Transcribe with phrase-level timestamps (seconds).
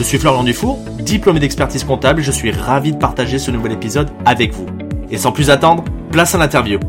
[0.00, 3.72] Je suis Florian Dufour, diplômé d'expertise comptable et je suis ravi de partager ce nouvel
[3.72, 4.64] épisode avec vous.
[5.10, 6.80] Et sans plus attendre, place à l'interview.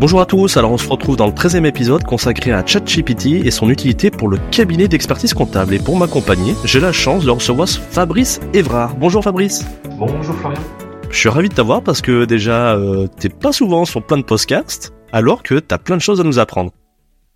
[0.00, 3.50] Bonjour à tous, alors on se retrouve dans le 13e épisode consacré à ChatGPT et
[3.50, 5.74] son utilité pour le cabinet d'expertise comptable.
[5.74, 8.96] Et pour m'accompagner, j'ai la chance de recevoir Fabrice Evrard.
[8.96, 9.66] Bonjour Fabrice.
[9.98, 10.62] Bonjour Florian.
[11.10, 14.22] Je suis ravi de t'avoir parce que déjà, euh, t'es pas souvent sur plein de
[14.22, 16.72] podcasts, alors que t'as plein de choses à nous apprendre.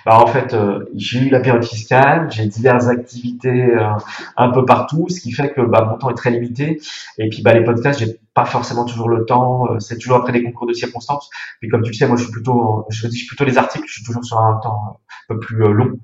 [0.07, 3.93] Bah, en fait, euh, j'ai eu la période fiscale, j'ai diverses activités euh,
[4.37, 6.81] un peu partout, ce qui fait que bah, mon temps est très limité.
[7.19, 9.67] Et puis bah, les podcasts, j'ai pas forcément toujours le temps.
[9.71, 11.29] Euh, c'est toujours après des concours de circonstances.
[11.61, 13.85] Puis comme tu le sais, moi je suis plutôt, je dis plutôt les articles.
[13.87, 15.99] Je suis toujours sur un temps un peu plus long.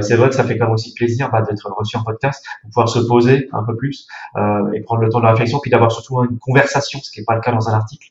[0.00, 2.68] c'est vrai que ça fait quand même aussi plaisir bah, d'être reçu en podcast, de
[2.70, 4.08] pouvoir se poser un peu plus
[4.74, 7.24] et prendre le temps de la réflexion, puis d'avoir surtout une conversation, ce qui n'est
[7.24, 8.08] pas le cas dans un article.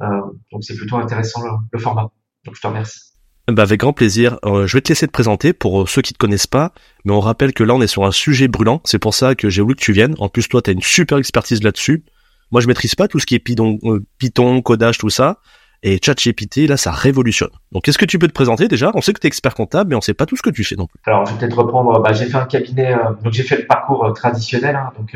[0.00, 2.10] donc c'est plutôt intéressant le format.
[2.44, 3.15] Donc je te remercie.
[3.48, 4.38] Bah avec grand plaisir.
[4.44, 6.72] Euh, je vais te laisser te présenter pour euh, ceux qui te connaissent pas,
[7.04, 8.80] mais on rappelle que là on est sur un sujet brûlant.
[8.84, 10.16] C'est pour ça que j'ai voulu que tu viennes.
[10.18, 12.04] En plus toi tu as une super expertise là-dessus.
[12.50, 15.38] Moi je maîtrise pas tout ce qui est Python, euh, Python, codage, tout ça.
[15.82, 17.50] Et ChatGPT, là, ça révolutionne.
[17.70, 18.90] Donc, est-ce que tu peux te présenter déjà?
[18.94, 20.64] On sait que tu es expert comptable, mais on sait pas tout ce que tu
[20.64, 20.98] fais non plus.
[21.06, 22.00] Alors, je vais peut-être reprendre.
[22.00, 24.74] Bah, j'ai fait un cabinet, euh, donc j'ai fait le parcours euh, traditionnel.
[24.74, 25.14] Hein, donc,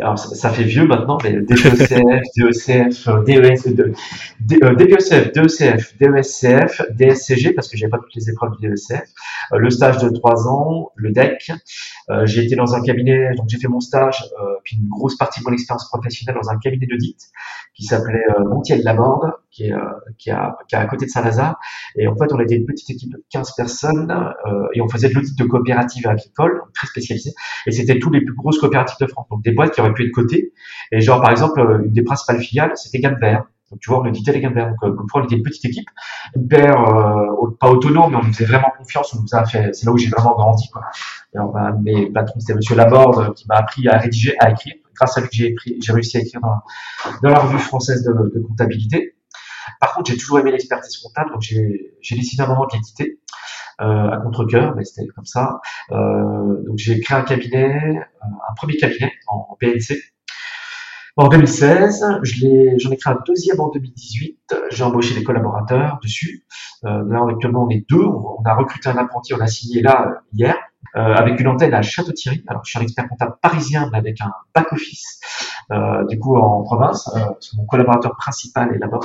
[0.00, 1.88] alors, ça, fait vieux maintenant, mais DECF,
[2.36, 3.74] DECF, DES,
[4.40, 9.04] DPECF, DECF, DESCF, DSCG, parce que j'ai pas toutes les épreuves du DECF.
[9.52, 11.52] le stage de trois ans, le DEC.
[12.24, 14.24] j'ai été dans un cabinet, donc j'ai fait mon stage,
[14.64, 17.18] puis une grosse partie de mon expérience professionnelle dans un cabinet d'audit
[17.74, 19.78] qui s'appelait Montiel Laborde, qui est, euh,
[20.18, 21.58] qui, a, qui est à côté de Saint-Lazare.
[21.96, 25.08] Et en fait, on était une petite équipe de 15 personnes euh, et on faisait
[25.08, 27.32] de l'audit de coopératives agricoles, très spécialisé.
[27.66, 30.06] Et c'était tous les plus grosses coopératives de France, donc des boîtes qui auraient pu
[30.06, 30.52] être cotées.
[30.92, 33.44] Et genre, par exemple, une des principales filiales, c'était Vert.
[33.70, 34.70] Donc, tu vois, on auditait les Vert.
[34.70, 35.88] Donc, euh, on était une petite équipe,
[36.36, 39.14] hyper, euh, pas autonome, mais on nous faisait vraiment confiance.
[39.14, 40.82] On nous a fait, c'est là où j'ai vraiment grandi, quoi.
[41.34, 41.38] Et
[41.82, 44.74] mes patrons, c'était Monsieur Laborde, qui m'a appris à rédiger, à écrire.
[44.94, 46.60] Grâce à lui, j'ai j'ai réussi à écrire dans,
[47.22, 49.16] dans la revue française de, comptabilité.
[49.80, 53.04] Par contre, j'ai toujours aimé l'expertise comptable, donc j'ai décidé à un moment de l'éditer
[53.14, 55.60] euh, à contre-cœur, mais c'était comme ça.
[55.92, 59.98] Euh, donc j'ai créé un cabinet, euh, un premier cabinet en, PNC.
[61.16, 64.56] En 2016, j'en ai, créé un deuxième en 2018.
[64.70, 66.44] J'ai embauché des collaborateurs dessus.
[66.84, 68.04] Euh, là, actuellement, on est deux.
[68.04, 70.56] On, a recruté un apprenti, on a signé là euh, hier,
[70.96, 72.42] euh, avec une antenne à Château-Thierry.
[72.48, 75.20] Alors, je suis un expert comptable parisien, mais avec un back-office,
[76.08, 77.08] du coup, en province.
[77.56, 79.00] mon collaborateur principal est là-bas.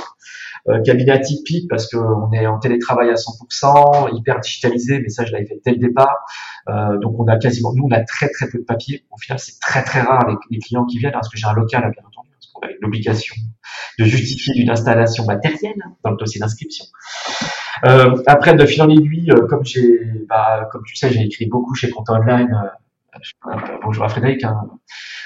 [0.68, 5.32] Euh, cabinet atypique parce qu'on est en télétravail à 100%, hyper digitalisé, mais ça je
[5.32, 6.16] l'avais fait dès le départ.
[6.68, 9.04] Euh, donc on a quasiment, nous on a très très peu de papier.
[9.10, 11.54] Au final c'est très très rare avec les clients qui viennent parce que j'ai un
[11.54, 13.34] local bien entendu, parce qu'on a l'obligation
[13.98, 16.84] de justifier d'une installation matérielle dans le dossier d'inscription.
[17.86, 21.46] Euh, après de fil en aiguille, euh, comme j'ai, bah, comme tu sais, j'ai écrit
[21.46, 22.52] beaucoup chez Compte Online.
[23.46, 24.68] Euh, bonjour à Frédéric, hein,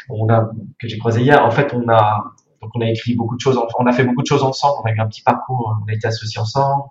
[0.09, 0.51] on a
[0.81, 1.45] que j'ai croisé hier.
[1.45, 2.33] En fait, on a
[2.65, 4.89] donc on a écrit beaucoup de choses, on a fait beaucoup de choses ensemble, on
[4.89, 6.85] a eu un petit parcours, on a été associés ensemble,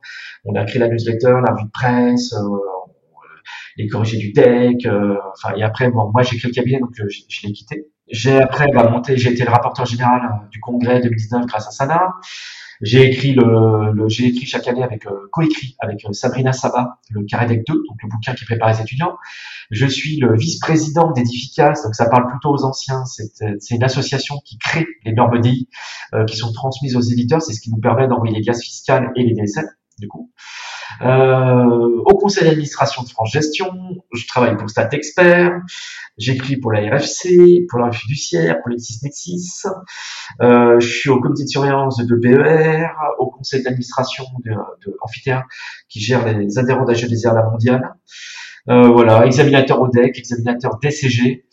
[0.45, 2.57] on a créé la newsletter, la revue de presse, euh,
[3.77, 5.17] les corrigés du deck, euh,
[5.57, 7.87] et après bon moi j'ai créé le cabinet donc euh, je, l'ai quitté.
[8.07, 12.13] J'ai après bah, monté, j'ai été le rapporteur général du congrès 2019 grâce à Sana.
[12.83, 17.65] J'ai écrit le, j'ai écrit chaque année avec coécrit avec Sabrina Saba le Carré Deck
[17.65, 19.17] 2, donc le bouquin qui prépare les étudiants.
[19.71, 23.05] Je suis le vice-président d'Edificas, donc ça parle plutôt aux anciens.
[23.05, 25.69] C'est une association qui crée les normes DI
[26.13, 27.41] euh, qui sont transmises aux éditeurs.
[27.41, 29.65] C'est ce qui nous permet d'envoyer les glaces fiscales et les DSL,
[29.99, 30.31] du coup.
[31.01, 33.71] Euh, au conseil d'administration de France Gestion,
[34.13, 35.59] je travaille pour Stat Expert,
[36.17, 39.63] j'écris pour la RFC, pour la fiduciaire, pour les Nexis,
[40.41, 42.87] euh, je suis au comité de surveillance de PER,
[43.19, 44.97] au conseil d'administration de, de
[45.89, 47.93] qui gère les adhérents d'HEDR à la mondiale.
[48.69, 51.45] Euh, voilà, examinateur ODEC, examinateur DCG,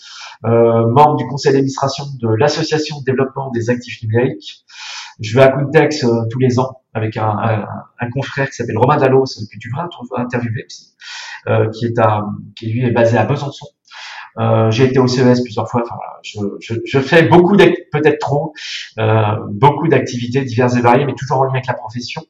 [0.45, 4.65] euh, membre du conseil d'administration de l'association de développement des actifs numériques.
[5.21, 7.67] Je vais à Contex euh, tous les ans avec un,
[8.01, 9.87] un, confrère qui s'appelle Romain Dallos, que tu vas
[10.17, 10.67] interviewer
[11.49, 12.25] euh, qui est à,
[12.57, 13.67] qui lui est basé à Besançon.
[14.39, 15.83] Euh, j'ai été au CES plusieurs fois.
[16.23, 16.41] Je,
[16.85, 18.53] je, fais beaucoup, peut-être trop,
[18.99, 22.23] euh, beaucoup d'activités diverses et variées, mais toujours en lien avec la profession.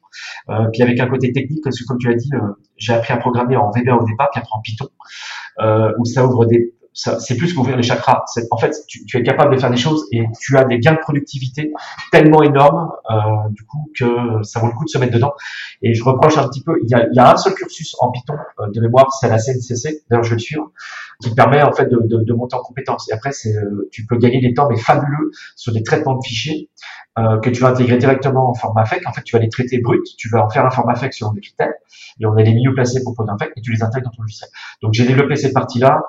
[0.73, 2.29] Puis avec un côté technique, parce que comme tu l'as dit,
[2.77, 4.89] j'ai appris à programmer en VBA au départ, puis après en Python,
[5.99, 8.23] où ça ouvre des c'est plus qu'ouvrir les chakras.
[8.51, 10.93] En fait, tu, tu, es capable de faire des choses et tu as des gains
[10.93, 11.71] de productivité
[12.11, 13.15] tellement énormes, euh,
[13.51, 15.33] du coup, que ça vaut le coup de se mettre dedans.
[15.81, 17.95] Et je reproche un petit peu, il y a, il y a un seul cursus
[17.99, 20.71] en Python euh, de mémoire, c'est la CNCC, d'ailleurs je vais le suivre,
[21.21, 23.09] qui permet en fait de, de, de monter en compétences.
[23.09, 26.23] Et après, c'est, euh, tu peux gagner des temps mais fabuleux sur des traitements de
[26.25, 26.69] fichiers
[27.19, 29.07] euh, que tu vas intégrer directement en format FEC.
[29.07, 31.31] En fait, tu vas les traiter bruts, tu vas en faire un format FEC sur
[31.33, 31.73] des critères,
[32.19, 34.11] et on est les mieux placés pour produire un FEC, et tu les intègres dans
[34.11, 34.49] ton logiciel.
[34.81, 36.01] Donc j'ai développé cette partie-là.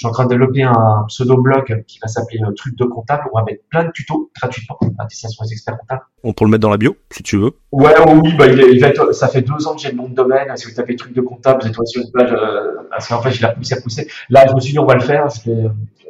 [0.00, 3.24] Je suis en train de développer un pseudo-blog qui va s'appeler euh, Truc de comptable.
[3.34, 6.00] On va mettre plein de tutos gratuitement à destination des experts comptables.
[6.24, 7.50] On peut le mettre dans la bio, si tu veux.
[7.70, 10.08] Ouais, oui, bah, il, il va être, ça fait deux ans que j'ai le nom
[10.08, 10.56] de domaine.
[10.56, 13.30] Si vous tapez Truc de comptable, vous êtes sur une page, euh, parce qu'en fait,
[13.32, 14.08] je l'ai poussé à pousser.
[14.30, 15.26] Là, je me suis dit, on va le faire.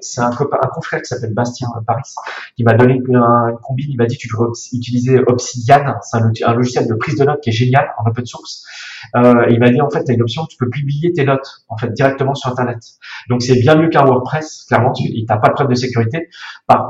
[0.01, 2.03] C'est un, copain, un confrère qui s'appelle Bastien Paris,
[2.57, 3.91] qui m'a donné une, une combine.
[3.91, 5.97] Il m'a dit, tu devrais utiliser Obsidian.
[6.03, 8.65] C'est un, logiciel de prise de notes qui est génial en open source.
[9.17, 11.65] Euh, il m'a dit, en fait, tu as une option, tu peux publier tes notes,
[11.69, 12.79] en fait, directement sur Internet.
[13.29, 14.65] Donc, c'est bien mieux qu'un WordPress.
[14.69, 16.29] Clairement, tu n'as pas de problème de sécurité.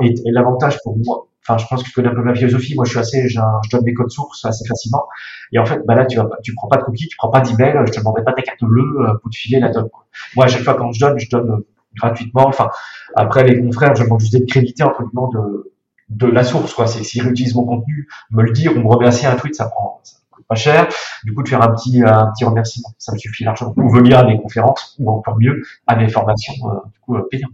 [0.01, 2.75] et, et l'avantage pour moi, enfin, je pense que tu connais un peu ma philosophie.
[2.75, 3.39] Moi, je suis assez, je
[3.71, 5.05] donne des codes sources assez facilement.
[5.51, 7.41] Et en fait, bah là, tu vas, tu prends pas de cookies, tu prends pas
[7.41, 9.89] d'email, je te demanderai pas ta carte bleue euh, pour te filer la donne.
[10.35, 12.47] Moi, à chaque fois quand je donne, je donne euh, gratuitement.
[12.47, 12.69] Enfin,
[13.15, 15.71] après les confrères, je demande juste d'être crédité entre guillemets de
[16.11, 16.87] de la source, quoi.
[16.87, 19.99] C'est s'ils réutilisent mon contenu, me le dire ou me remercier un tweet, ça prend,
[20.03, 20.87] ça coûte pas cher.
[21.23, 23.73] Du coup, de faire un petit, un petit remerciement, ça me suffit largement.
[23.77, 27.27] Ou venir à mes conférences, ou encore mieux, à mes formations, euh, du coup, euh,
[27.31, 27.51] payantes.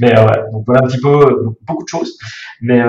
[0.00, 2.18] Mais euh, donc voilà un petit peu, beaucoup de choses.
[2.60, 2.82] Mais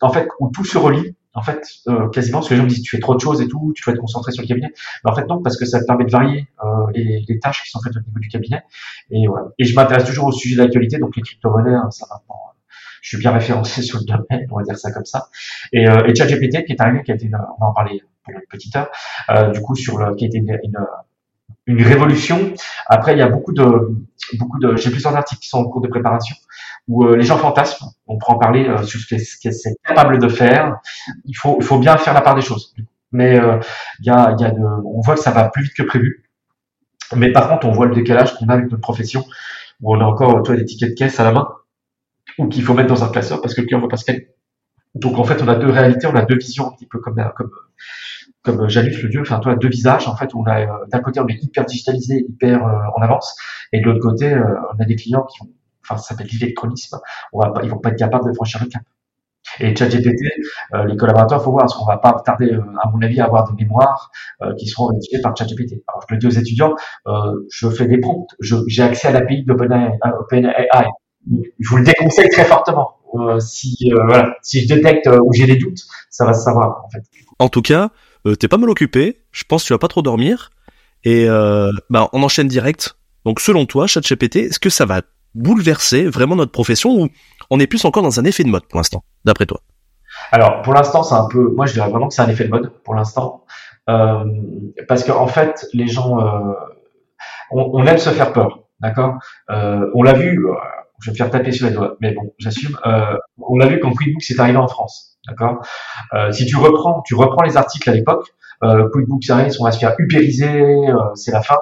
[0.00, 2.68] en fait, où tout se relie, en fait, euh, quasiment, parce que les gens me
[2.68, 4.72] disent tu fais trop de choses et tout, tu dois te concentrer sur le cabinet.
[5.04, 7.70] Mais en fait, non, parce que ça te permet de varier euh, les, tâches qui
[7.70, 8.62] sont faites au niveau du cabinet.
[9.10, 9.46] Et, voilà.
[9.58, 12.22] et je m'intéresse toujours au sujet de l'actualité, donc les crypto-monnaies, hein, ça va
[13.02, 15.28] je suis bien référencé sur le domaine, on va dire ça comme ça.
[15.72, 18.32] Et, euh, et ChatGPT qui est arrivé, qui a été, on va en parler pour
[18.32, 18.88] une petite heure,
[19.30, 20.78] euh, du coup sur le, qui a été une, une,
[21.66, 22.54] une, révolution.
[22.86, 23.64] Après, il y a beaucoup de,
[24.34, 26.36] beaucoup de, j'ai plusieurs articles qui sont en cours de préparation
[26.88, 27.88] où euh, les gens fantasment.
[28.06, 30.76] On en parler euh, sur ce que c'est capable de faire.
[31.24, 32.74] Il faut, il faut bien faire la part des choses.
[33.12, 33.58] Mais euh,
[34.00, 36.24] il y a, y a de, on voit que ça va plus vite que prévu.
[37.14, 39.24] Mais par contre, on voit le décalage qu'on a avec notre profession,
[39.80, 41.48] où on a encore toi des tickets de caisse à la main
[42.38, 44.28] ou qu'il faut mettre dans un classeur parce que le client ne veut pas scanner.
[44.94, 47.16] Donc en fait, on a deux réalités, on a deux visions un petit peu comme
[47.36, 47.50] comme
[48.42, 51.26] comme Janus le dieu, enfin toi deux visages en fait on a d'un côté on
[51.28, 53.36] est hyper digitalisé, hyper euh, en avance,
[53.72, 54.44] et de l'autre côté euh,
[54.74, 55.50] on a des clients qui ont,
[55.82, 56.98] enfin ça s'appelle l'électronisme,
[57.32, 58.82] on va ils vont pas être capables de franchir le cap.
[59.58, 60.22] Et ChatGPT,
[60.72, 63.52] euh, les collaborateurs, faut voir, parce qu'on va pas tarder, à mon avis, à avoir
[63.52, 64.10] des mémoires
[64.56, 65.82] qui seront rédigées par ChatGPT.
[65.88, 66.74] Alors, je le dis aux étudiants,
[67.50, 69.98] je fais des prompts, j'ai accès à l'API d'OpenAI,
[71.26, 72.96] je vous le déconseille très fortement.
[73.14, 76.42] Euh, si euh, voilà, si je détecte euh, où j'ai des doutes, ça va se
[76.42, 77.02] savoir en fait.
[77.38, 77.90] En tout cas,
[78.38, 79.20] t'es pas mal occupé.
[79.32, 80.50] Je pense que tu vas pas trop dormir.
[81.04, 81.26] Et
[81.90, 82.96] bah on enchaîne direct.
[83.24, 85.02] Donc selon toi, ChatGPT, est-ce que ça va
[85.34, 87.08] bouleverser vraiment notre profession ou
[87.50, 89.60] on est plus encore dans un effet de mode pour l'instant, d'après toi?
[90.30, 92.50] Alors pour l'instant, c'est un peu, moi je dirais vraiment que c'est un effet de
[92.50, 93.44] mode pour l'instant,
[93.88, 94.24] euh,
[94.88, 96.52] parce qu'en en fait les gens, euh,
[97.50, 99.14] on, on, aime se faire peur, d'accord?
[99.50, 100.44] Euh, On l'a vu,
[101.00, 102.78] je vais me faire taper sur les doigts, mais bon, j'assume.
[103.38, 105.64] On l'a vu quand QuickBooks est arrivé en France, d'accord?
[106.30, 108.28] Si tu reprends, tu reprends les articles à l'époque,
[108.64, 111.58] euh, QuickBooks arrive, on va se faire ubériser, euh, c'est la fin.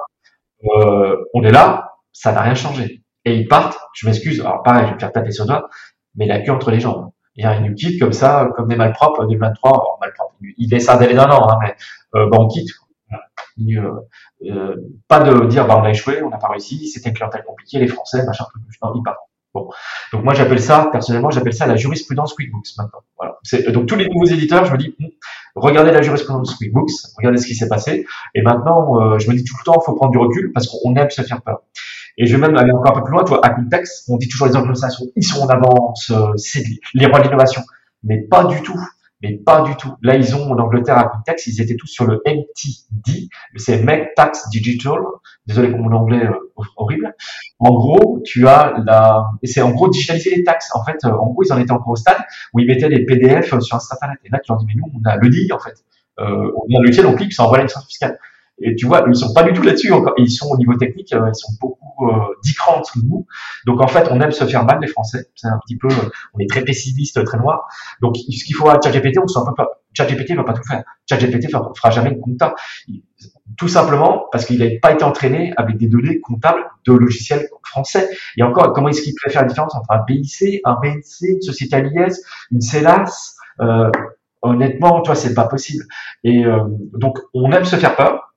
[1.33, 3.00] On est là, ça n'a rien changé.
[3.25, 5.69] Et ils partent, je m'excuse, alors pareil, je vais me faire taper sur les doigts,
[6.15, 7.11] mais la queue entre les jambes.
[7.35, 10.89] Il y a une quitte comme ça, comme des malpropres, 2023, alors malpropres, il laisse
[10.89, 11.75] un délai d'un an, hein, mais
[12.15, 12.69] euh, bah, on quitte.
[14.43, 14.75] Euh,
[15.07, 17.79] pas de dire bah on a échoué, on n'a pas réussi, c'était une clientèle compliquée,
[17.79, 18.45] les Français, machin,
[18.81, 19.19] non, ils partent.
[19.53, 19.69] Bon.
[20.13, 23.01] Donc moi j'appelle ça, personnellement, j'appelle ça la jurisprudence QuickBooks maintenant.
[23.17, 23.37] Voilà.
[23.73, 25.07] Donc tous les nouveaux éditeurs, je me dis, hmm,
[25.55, 28.05] regardez la jurisprudence QuickBooks, regardez ce qui s'est passé.
[28.33, 30.67] Et maintenant, euh, je me dis tout le temps, il faut prendre du recul parce
[30.67, 31.63] qu'on aime se faire peur.
[32.21, 33.23] Et je vais même aller encore un peu plus loin.
[33.23, 36.63] Toi, à Context, on dit toujours les anglo-saxons, ils sont en avance, euh, c'est
[36.93, 37.61] les rois de l'innovation.
[38.03, 38.79] Mais pas du tout
[39.21, 39.93] mais pas du tout.
[40.01, 44.15] Là, ils ont en Angleterre à Context, ils étaient tous sur le MTD, c'est Make
[44.15, 44.99] Tax Digital.
[45.45, 47.13] Désolé pour mon anglais euh, horrible.
[47.59, 50.69] En gros, tu as la, et c'est en gros digitaliser les taxes.
[50.73, 52.17] En fait, euh, en gros, ils en étaient encore au stade
[52.53, 53.91] où ils mettaient des PDF sur un site.
[54.23, 55.75] Et là, tu leur dis, mais nous, on a le dit en fait.
[56.19, 58.19] Euh, on a le on clique, ça envoie l'administration fiscale.
[58.63, 60.13] Et tu vois, ils sont pas du tout là-dessus encore.
[60.17, 63.25] Ils sont au niveau technique, euh, ils sont beaucoup euh, dix crans de nous.
[63.65, 65.27] Donc en fait, on aime se faire mal les Français.
[65.35, 65.87] C'est un petit peu,
[66.33, 67.67] on est très pessimiste, très noir.
[68.01, 69.63] Donc ce qu'il faut à ChatGPT, on se un peu
[69.93, 70.83] ChatGPT va pas tout faire.
[71.09, 72.55] ChatGPT fera, jamais une compta.
[73.57, 78.09] Tout simplement parce qu'il n'a pas été entraîné avec des données comptables de logiciels français.
[78.37, 81.41] Et encore, comment est-ce qu'il peut faire la différence entre un BIC, un BNC, une
[81.41, 83.89] société à l'IS, une CELAS euh,
[84.41, 85.83] Honnêtement, toi, c'est pas possible.
[86.23, 86.63] Et euh,
[86.93, 88.30] donc, on aime se faire peur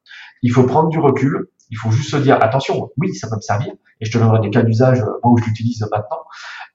[0.44, 3.40] il faut prendre du recul Il faut juste se dire, attention, oui, ça peut me
[3.40, 6.24] servir, et je te donnerai des cas d'usage, moi, où je l'utilise maintenant,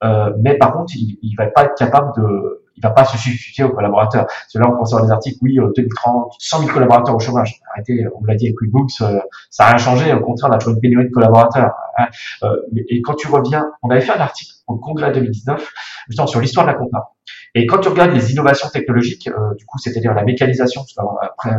[0.04, 3.18] euh, mais par contre, il, il va pas être capable de, il va pas se
[3.18, 4.26] substituer aux collaborateurs.
[4.26, 7.60] Parce que là, on pense avoir des articles, oui, 2030, 100 000 collaborateurs au chômage.
[7.74, 10.12] Arrêtez, on l'a dit avec QuickBooks, euh, ça n'a rien changé.
[10.14, 11.72] Au contraire, on a toujours une pénurie de collaborateurs.
[11.98, 12.06] Hein.
[12.44, 12.56] Euh,
[12.88, 15.72] et quand tu reviens, on avait fait un article au congrès 2019,
[16.08, 17.10] justement sur l'histoire de la compta.
[17.54, 21.50] Et quand tu regardes les innovations technologiques, euh, du coup, c'est-à-dire la mécanisation, parce après,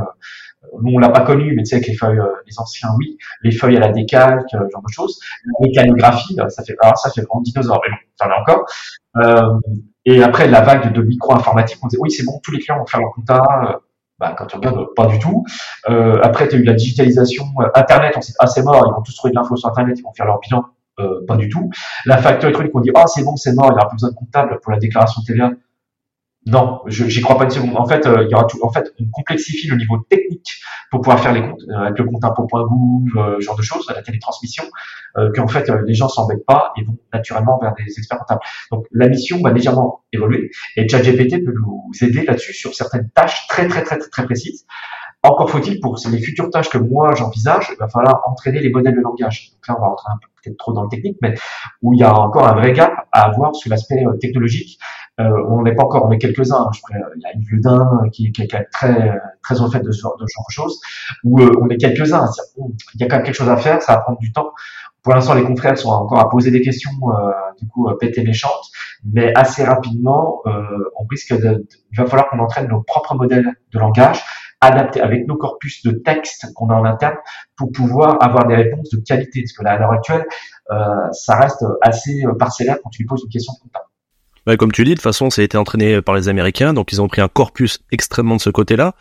[0.82, 3.51] nous on l'a pas connu, mais tu sais avec les feuilles, les anciens oui, les
[3.51, 5.20] feuilles à la décalque, genre de choses.
[5.46, 8.65] La mécanographie, ça fait, alors ça fait vraiment dinosaure, mais bon, en a encore.
[9.18, 9.60] Euh,
[10.06, 12.86] et après, la vague de micro-informatique, on disait, oui, c'est bon, tous les clients vont
[12.86, 13.41] faire leur compta.
[13.68, 13.77] Euh,
[14.20, 15.44] bah, quand tu regardes, pas du tout.
[15.89, 17.46] Euh, après, tu as eu la digitalisation.
[17.60, 19.98] Euh, Internet, on s'est ah, c'est mort, ils vont tous trouver de l'info sur Internet,
[19.98, 20.63] ils vont faire leur bilan.
[21.00, 21.72] Euh, pas du tout.
[22.06, 24.12] La facture électronique, on dit, oh, c'est bon, c'est mort, il n'y aura plus besoin
[24.12, 25.51] de comptable pour la déclaration TVA.
[26.48, 27.77] Non, j'y crois pas une seconde.
[27.77, 28.57] En fait, euh, il y aura tout.
[28.63, 30.60] En fait, on complexifie le niveau technique
[30.91, 34.03] pour pouvoir faire les comptes euh, avec le compte impôt.gouv, euh, genre de choses, la
[34.03, 34.65] télétransmission,
[35.17, 38.41] euh, qu'en fait les gens s'embêtent pas et vont naturellement vers des experts comptables.
[38.71, 43.48] Donc la mission va légèrement évoluer et ChatGPT peut nous aider là-dessus sur certaines tâches
[43.48, 44.65] très très très très, très précises.
[45.24, 48.95] Encore faut-il pour les futures tâches que moi j'envisage, il va falloir entraîner les modèles
[48.95, 49.51] de langage.
[49.53, 51.36] Donc là, on va rentrer un peu peut-être trop dans le technique, mais
[51.83, 54.79] où il y a encore un vrai gap à avoir sur l'aspect technologique
[55.22, 56.68] euh, on n'est pas encore, on est quelques-uns.
[56.68, 56.72] Hein,
[57.16, 60.18] il y a Yves Ledin qui, qui, est très très au fait de ce genre
[60.18, 60.80] de, choses.
[61.24, 62.30] Où euh, on est quelques-uns.
[62.96, 63.82] Il y a quand même quelque chose à faire.
[63.82, 64.51] Ça va prendre du temps.
[65.04, 67.90] Pour l'instant, les confrères sont encore à poser des questions, euh, du coup,
[68.24, 68.70] méchantes,
[69.04, 73.80] mais assez rapidement, on risque de, il va falloir qu'on entraîne nos propres modèles de
[73.80, 74.24] langage,
[74.62, 77.16] adaptés avec nos corpus de texte qu'on a en interne,
[77.58, 79.42] pour pouvoir avoir des réponses de qualité.
[79.42, 80.24] Parce que là, à l'heure actuelle,
[81.13, 83.90] ça reste assez parcellaire quand tu lui poses une question comptable.
[84.45, 86.91] Bah, comme tu dis, de toute façon, ça a été entraîné par les Américains, donc
[86.91, 88.95] ils ont pris un corpus extrêmement de ce côté-là.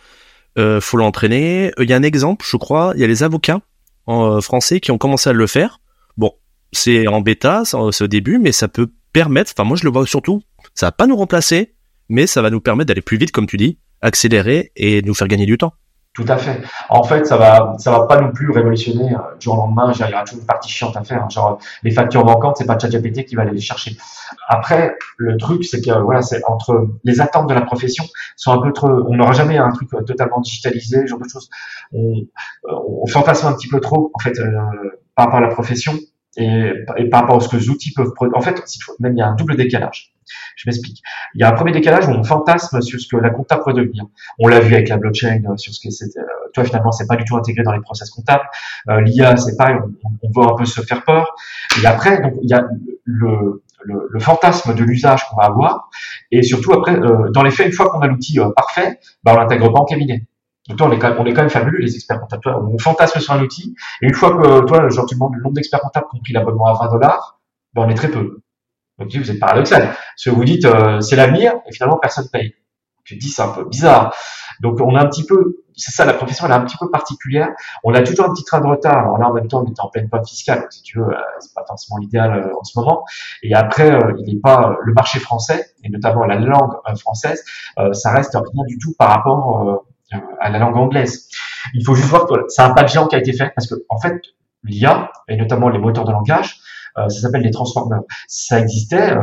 [0.59, 1.73] Euh, faut l'entraîner.
[1.79, 3.61] Il y a un exemple, je crois, il y a les avocats
[4.07, 5.81] en, euh, français qui ont commencé à le faire.
[6.17, 6.33] Bon,
[6.73, 10.07] c'est en bêta, c'est au début, mais ça peut permettre, enfin moi je le vois
[10.07, 10.43] surtout,
[10.75, 11.75] ça va pas nous remplacer,
[12.09, 15.29] mais ça va nous permettre d'aller plus vite, comme tu dis, accélérer et nous faire
[15.29, 15.73] gagner du temps.
[16.13, 16.61] Tout à fait.
[16.89, 19.93] En fait, ça va, ça va pas non plus révolutionner euh, du jour au lendemain.
[19.95, 21.23] Il y aura toujours une partie chiante à faire.
[21.23, 21.29] Hein.
[21.29, 23.97] Genre, les factures manquantes, c'est pas ChatGPT qui va aller les chercher.
[24.49, 28.05] Après, le truc, c'est que voilà, c'est entre les attentes de la profession
[28.37, 28.89] sont un peu trop.
[28.89, 31.49] On n'aura jamais un truc euh, totalement digitalisé, genre de choses.
[31.93, 34.33] On, euh, on fantasme un petit peu trop, en fait,
[35.15, 35.93] par rapport à la profession
[36.37, 38.37] et, et par rapport à ce que les outils peuvent produire.
[38.37, 38.61] En fait,
[38.99, 40.10] même il y a un double décalage.
[40.57, 41.03] Je m'explique.
[41.35, 43.75] Il y a un premier décalage où on fantasme sur ce que la compta pourrait
[43.75, 44.05] devenir.
[44.39, 46.17] On l'a vu avec la blockchain, euh, sur ce que c'est.
[46.19, 46.23] Euh,
[46.55, 48.45] toi, finalement, c'est pas du tout intégré dans les process comptables.
[48.89, 51.35] Euh, L'IA, c'est pareil, on, on, veut un peu se faire peur.
[51.83, 52.65] Et après, donc, il y a
[53.05, 55.91] le, le, le fantasme de l'usage qu'on va avoir.
[56.31, 59.39] Et surtout, après, euh, dans les faits, une fois qu'on a l'outil parfait, bah, on
[59.39, 60.27] l'intègre pas en cabinet.
[60.69, 62.43] Donc toi, on est quand même, on est quand même fabuleux, les experts comptables.
[62.47, 63.75] On fantasme sur un outil.
[64.03, 66.33] Et une fois que toi, genre, tu demandes le nombre d'experts comptables qui ont pris
[66.33, 67.41] l'abonnement à 20 dollars,
[67.75, 68.41] ben, on est très peu.
[69.01, 69.83] Donc vous êtes paradoxal.
[69.89, 72.55] Parce que vous dites euh, c'est l'avenir et finalement personne paye.
[73.05, 74.15] Tu te dis c'est un peu bizarre.
[74.61, 76.91] Donc on a un petit peu, c'est ça la profession, elle est un petit peu
[76.91, 77.49] particulière.
[77.83, 78.99] On a toujours un petit train de retard.
[78.99, 81.07] Alors là en même temps on est en pleine pente fiscale, donc si tu veux,
[81.07, 83.05] euh, c'est pas forcément l'idéal euh, en ce moment.
[83.43, 87.43] Et après il n'est pas le marché français et notamment la langue française,
[87.93, 89.83] ça reste rien du tout par rapport
[90.41, 91.29] à la langue anglaise.
[91.75, 93.67] Il faut juste voir que c'est un pas de géant qui a été fait parce
[93.67, 94.21] que en fait
[94.65, 98.01] l'IA et notamment les moteurs de langage euh, ça s'appelle les transformers.
[98.29, 99.23] Ça existait, euh,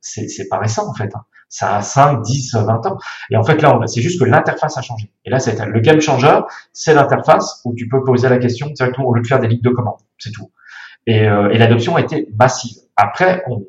[0.00, 1.10] c'est pas récent en fait.
[1.14, 1.22] Hein.
[1.48, 2.98] Ça a 5, 10, 20 ans.
[3.30, 5.12] Et en fait, là, c'est juste que l'interface a changé.
[5.24, 6.40] Et là, c'est le game changer,
[6.72, 9.62] c'est l'interface où tu peux poser la question directement au lieu de faire des lignes
[9.62, 9.98] de commande.
[10.18, 10.50] C'est tout.
[11.06, 12.76] Et, euh, et l'adoption a été massive.
[12.96, 13.64] Après, on,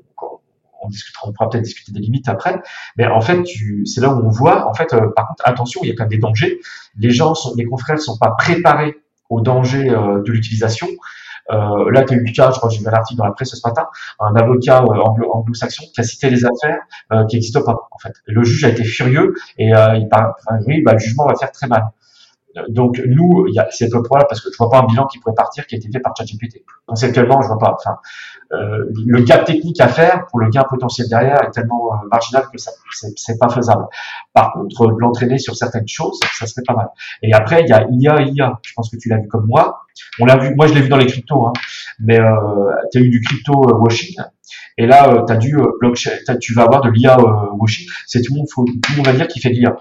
[0.82, 2.60] on discutera, on pourra peut-être discuter des limites après.
[2.98, 3.40] Mais en fait,
[3.86, 6.10] c'est là où on voit, en fait, par contre, attention, il y a quand même
[6.10, 6.60] des dangers.
[6.98, 8.96] Les gens, sont, les confrères, sont pas préparés
[9.30, 10.88] aux dangers de l'utilisation.
[11.52, 13.26] Euh, là, tu as eu le cas, je crois que j'ai vu un article dans
[13.26, 13.88] la presse ce matin,
[14.20, 16.80] un avocat euh, anglo-saxon qui a cité des affaires
[17.14, 18.14] euh, qui n'existent pas, en fait.
[18.26, 20.34] le juge a été furieux et euh, il parle,
[20.66, 21.84] oui, bah, le jugement va faire très mal.
[22.70, 25.20] Donc nous, il y a le problème parce que je vois pas un bilan qui
[25.20, 26.64] pourrait partir qui a été fait par ChatGPT.
[26.86, 27.76] Conceptuellement, je vois pas.
[27.80, 27.98] Enfin,
[28.54, 32.44] euh, le gap technique à faire pour le gain potentiel derrière est tellement euh, marginal
[32.52, 32.72] que ça
[33.16, 33.86] c'est pas faisable.
[34.34, 36.88] Par contre, l'entraîner sur certaines choses, ça serait pas mal.
[37.22, 38.60] Et après, il y a IA, IA.
[38.64, 39.82] Je pense que tu l'as vu comme moi.
[40.20, 40.56] On l'a vu.
[40.56, 41.54] Moi, je l'ai vu dans les cryptos, hein.
[42.00, 44.16] mais euh, tu as eu du crypto washing.
[44.78, 46.12] Et là, euh, tu as du blockchain.
[46.40, 47.18] Tu vas avoir de l'IA
[47.54, 47.88] washing.
[48.06, 48.48] C'est tout le monde.
[48.48, 49.76] Tout le monde va dire qu'il fait de l'IA.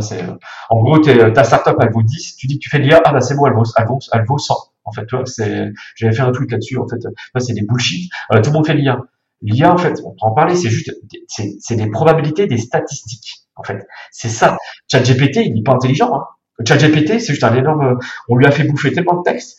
[0.00, 0.24] C'est,
[0.70, 3.12] en gros, ta startup elle vaut 10, tu dis que tu fais de l'IA, ah
[3.12, 4.54] bah c'est bon, elle vaut, elle vaut, elle vaut 100.
[4.84, 6.78] En fait, tu c'est, j'avais fait un tweet là-dessus.
[6.78, 7.00] En fait,
[7.38, 8.10] c'est des bullshit.
[8.32, 8.98] Euh, tout le monde fait l'IA.
[9.42, 10.54] L'IA, en fait, on peut en parler.
[10.54, 10.90] C'est juste,
[11.28, 13.46] c'est des probabilités, des statistiques.
[13.56, 14.56] En fait, c'est ça.
[14.90, 16.14] ChatGPT, il n'est pas intelligent.
[16.14, 16.24] Hein.
[16.66, 17.98] ChatGPT, c'est juste un énorme.
[18.28, 19.58] On lui a fait bouffer tellement de texte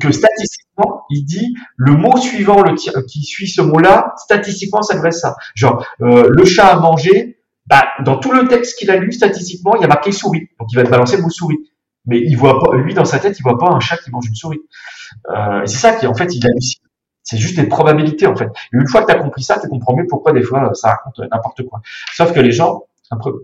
[0.00, 5.10] que statistiquement, il dit le mot suivant le qui suit ce mot-là, statistiquement, ça devrait
[5.10, 5.36] ça.
[5.54, 7.37] Genre, euh, le chat a mangé.
[7.68, 10.48] Bah, dans tout le texte qu'il a lu, statistiquement, il y a marqué souris.
[10.58, 11.58] Donc, il va te balancer le mot souris.
[12.06, 14.26] Mais il voit pas, lui, dans sa tête, il voit pas un chat qui mange
[14.26, 14.60] une souris.
[15.30, 16.50] Euh, c'est ça qui, en fait, il a
[17.28, 18.46] c'est juste des probabilités en fait.
[18.46, 20.92] Et une fois que tu as compris ça, tu comprends mieux pourquoi des fois ça
[20.92, 21.82] raconte n'importe quoi.
[22.14, 22.84] Sauf que les gens,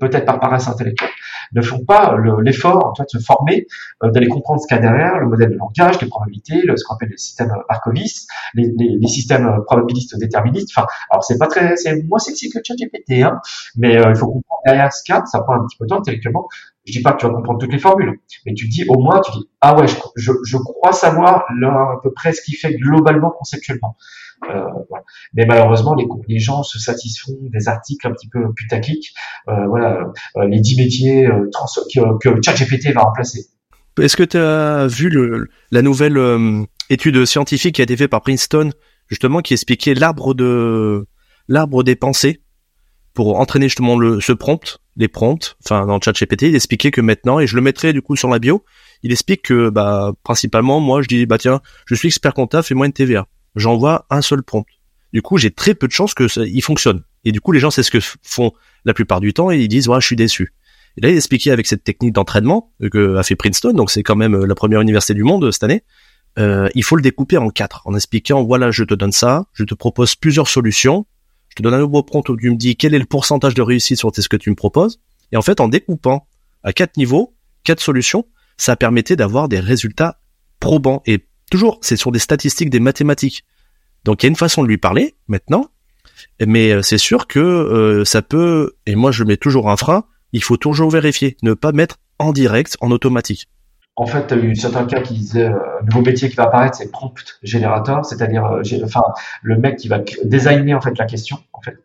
[0.00, 1.10] peut-être par paresse intellectuelle,
[1.52, 3.66] ne font pas l'effort de se former,
[4.02, 6.76] euh, d'aller comprendre ce qu'il y a derrière, le modèle de langage, les probabilités, le,
[6.76, 10.70] ce qu'on appelle les systèmes Markovis, les, les, les, systèmes probabilistes déterministes.
[10.76, 13.40] Enfin, alors c'est pas très, c'est moins sexy que ChatGPT, hein,
[13.76, 15.84] mais euh, il faut comprendre derrière ce qu'il y a, ça prend un petit peu
[15.84, 16.48] de temps intellectuellement.
[16.86, 19.20] Je dis pas que tu vas comprendre toutes les formules, mais tu dis au moins,
[19.20, 22.56] tu dis ah ouais, je, je, je crois savoir là, à peu près ce qu'il
[22.56, 23.96] fait globalement conceptuellement.
[24.50, 24.96] Euh,
[25.34, 25.94] Mais malheureusement,
[26.28, 29.14] les, gens se satisfont des articles un petit peu putaclic.
[29.48, 31.50] Euh, voilà, euh, les 10 métiers euh,
[31.94, 33.46] que, que ChatGPT va remplacer.
[34.00, 36.18] Est-ce que tu as vu le, la nouvelle
[36.90, 38.70] étude scientifique qui a été faite par Princeton,
[39.08, 41.06] justement, qui expliquait l'arbre de
[41.46, 42.40] l'arbre des pensées
[43.12, 47.38] pour entraîner justement le, ce prompt, les prompts, enfin dans ChatGPT, il expliquait que maintenant,
[47.38, 48.64] et je le mettrai du coup sur la bio,
[49.04, 52.86] il explique que bah principalement moi je dis bah tiens, je suis expert comptable, fais-moi
[52.86, 54.66] une TVA j'envoie un seul prompt.
[55.12, 57.02] Du coup, j'ai très peu de chances que ça, il fonctionne.
[57.24, 58.52] Et du coup, les gens, c'est ce que font
[58.84, 60.52] la plupart du temps et ils disent, ouais, je suis déçu.
[60.96, 64.16] Et là, il expliquait avec cette technique d'entraînement que a fait Princeton, donc c'est quand
[64.16, 65.82] même euh, la première université du monde cette année.
[66.38, 69.64] Euh, il faut le découper en quatre, en expliquant, voilà, je te donne ça, je
[69.64, 71.06] te propose plusieurs solutions,
[71.48, 73.62] je te donne un nouveau prompt où tu me dis quel est le pourcentage de
[73.62, 75.00] réussite sur ce que tu me proposes.
[75.32, 76.26] Et en fait, en découpant
[76.64, 80.20] à quatre niveaux, quatre solutions, ça permettait d'avoir des résultats
[80.60, 83.44] probants et Toujours, c'est sur des statistiques, des mathématiques.
[84.04, 85.66] Donc il y a une façon de lui parler maintenant,
[86.44, 90.04] mais euh, c'est sûr que euh, ça peut, et moi je mets toujours un frein,
[90.32, 93.48] il faut toujours vérifier, ne pas mettre en direct, en automatique.
[93.96, 96.76] En fait, tu as eu certains cas qui disaient euh, nouveau métier qui va apparaître,
[96.76, 99.02] c'est prompt générateur, c'est-à-dire enfin
[99.42, 101.78] le mec qui va designer en fait la question en fait.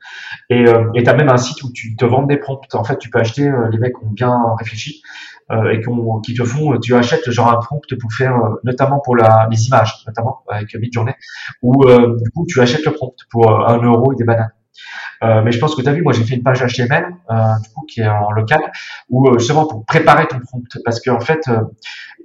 [0.49, 2.73] Et tu as même un site où tu te vends des prompts.
[2.73, 5.03] En fait, tu peux acheter les mecs ont bien réfléchi
[5.51, 5.81] euh, et
[6.23, 9.67] qui te font, tu achètes genre un prompt pour faire, euh, notamment pour la, les
[9.67, 11.13] images, notamment avec Midjourney,
[11.61, 14.51] ou euh, du coup tu achètes le prompt pour un euro et des bananes.
[15.23, 17.35] Euh, mais je pense que tu as vu, moi j'ai fait une page HTML euh,
[17.61, 18.61] du coup qui est en local
[19.09, 21.41] où justement pour préparer ton prompt parce qu'en fait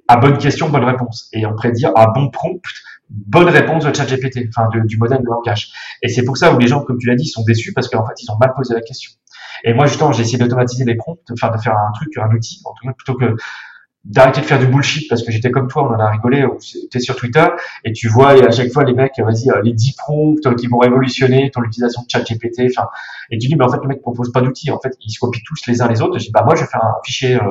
[0.07, 2.63] à bonne question bonne réponse et on prédire à bon prompt
[3.11, 5.71] bonne réponse de ChatGPT, enfin du modèle de langage.
[6.03, 8.07] Et c'est pour ça où les gens, comme tu l'as dit, sont déçus parce qu'en
[8.07, 9.13] fait ils ont mal posé la question.
[9.63, 12.61] Et moi, justement, j'ai essayé d'automatiser les prompts, enfin de faire un truc, un outil,
[12.65, 13.37] en tout cas, plutôt que
[14.05, 16.79] d'arrêter de faire du bullshit parce que j'étais comme toi, on en a rigolé, tu
[16.95, 17.47] es sur Twitter
[17.85, 20.79] et tu vois à chaque fois les mecs, vas-y, euh, les 10 prompts qui vont
[20.79, 22.89] révolutionner ton utilisation de chat GPT, enfin,
[23.31, 25.19] et tu dis, mais en fait, le mec propose pas d'outils, en fait, ils se
[25.19, 26.19] copient tous les uns les autres.
[26.19, 27.49] Je dis, bah, moi, je vais faire un fichier, euh,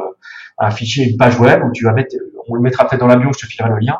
[0.60, 2.16] un fichier, une page web où tu vas mettre,
[2.48, 3.98] on le mettra peut-être dans la bio, je te filerai le lien,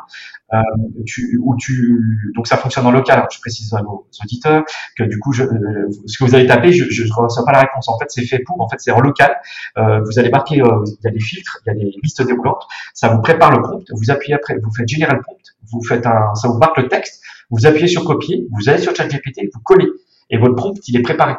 [0.54, 3.16] euh, tu, où tu, donc ça fonctionne en local.
[3.16, 4.64] Alors je précise à nos auditeurs
[4.96, 7.60] que du coup, je, euh, ce que vous avez tapé, je ne reçois pas la
[7.60, 7.88] réponse.
[7.88, 8.60] En fait, c'est fait pour.
[8.60, 9.34] En fait, c'est en local.
[9.78, 12.22] Euh, vous allez marquer, euh, il y a des filtres, il y a des listes
[12.22, 12.64] déroulantes.
[12.94, 13.84] Ça vous prépare le prompt.
[13.90, 15.38] Vous appuyez après, vous faites générer le prompt.
[15.72, 17.22] Vous faites un, ça vous marque le texte.
[17.50, 18.46] Vous appuyez sur copier.
[18.52, 19.88] Vous allez sur ChatGPT, vous collez
[20.30, 21.34] et votre prompt il est préparé.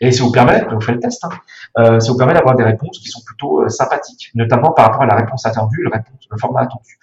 [0.00, 1.30] Et ça vous permet, après vous faites le test, hein,
[1.78, 5.02] euh, ça vous permet d'avoir des réponses qui sont plutôt euh, sympathiques, notamment par rapport
[5.02, 6.98] à la réponse attendue, le, réponse, format attendu.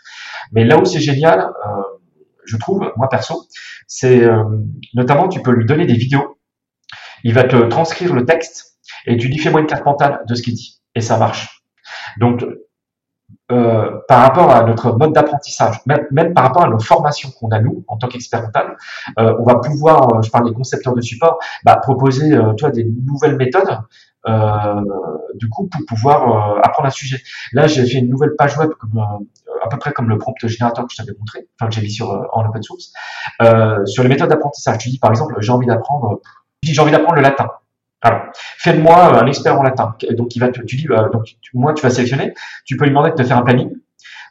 [0.52, 1.82] Mais là où c'est génial, euh,
[2.46, 3.46] je trouve, moi perso,
[3.88, 4.44] c'est euh,
[4.94, 6.38] notamment tu peux lui donner des vidéos,
[7.24, 10.36] il va te transcrire le texte et tu lui fais moi une carte mentale de
[10.36, 11.64] ce qu'il dit et ça marche.
[12.20, 12.46] Donc
[13.52, 17.50] euh, par rapport à notre mode d'apprentissage, même, même, par rapport à nos formations qu'on
[17.50, 18.50] a nous en tant qu'expert
[19.20, 22.72] euh, on va pouvoir, euh, je parle des concepteurs de support, bah, proposer euh, toi
[22.72, 23.80] des nouvelles méthodes.
[24.28, 24.82] Euh,
[25.36, 27.18] du coup, pour pouvoir apprendre un sujet.
[27.54, 28.98] Là, j'ai fait une nouvelle page web comme,
[29.64, 31.92] à peu près comme le prompt générateur que je t'avais montré, enfin que j'ai mis
[31.92, 32.92] sur en open source,
[33.86, 34.80] sur les méthodes d'apprentissage.
[34.80, 36.22] Tu dis par exemple, j'ai envie d'apprendre,
[36.64, 37.50] j'ai envie d'apprendre le latin.
[38.06, 38.22] Alors,
[38.60, 39.96] fais-moi un expert en latin.
[40.12, 41.24] Donc, il va te, tu dis, euh, donc,
[41.56, 42.36] moi, tu vas sélectionner.
[42.64, 43.72] Tu peux lui demander de te faire un planning,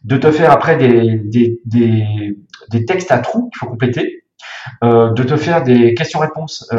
[0.05, 2.39] de te faire après des, des, des,
[2.71, 4.27] des textes à trous qu'il faut compléter,
[4.85, 6.79] euh, de te faire des questions-réponses, euh,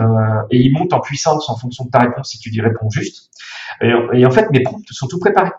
[0.51, 3.29] et il monte en puissance en fonction de ta réponse si tu dis réponds juste.
[3.81, 5.51] Et, et en fait, mes prompts sont tout préparés.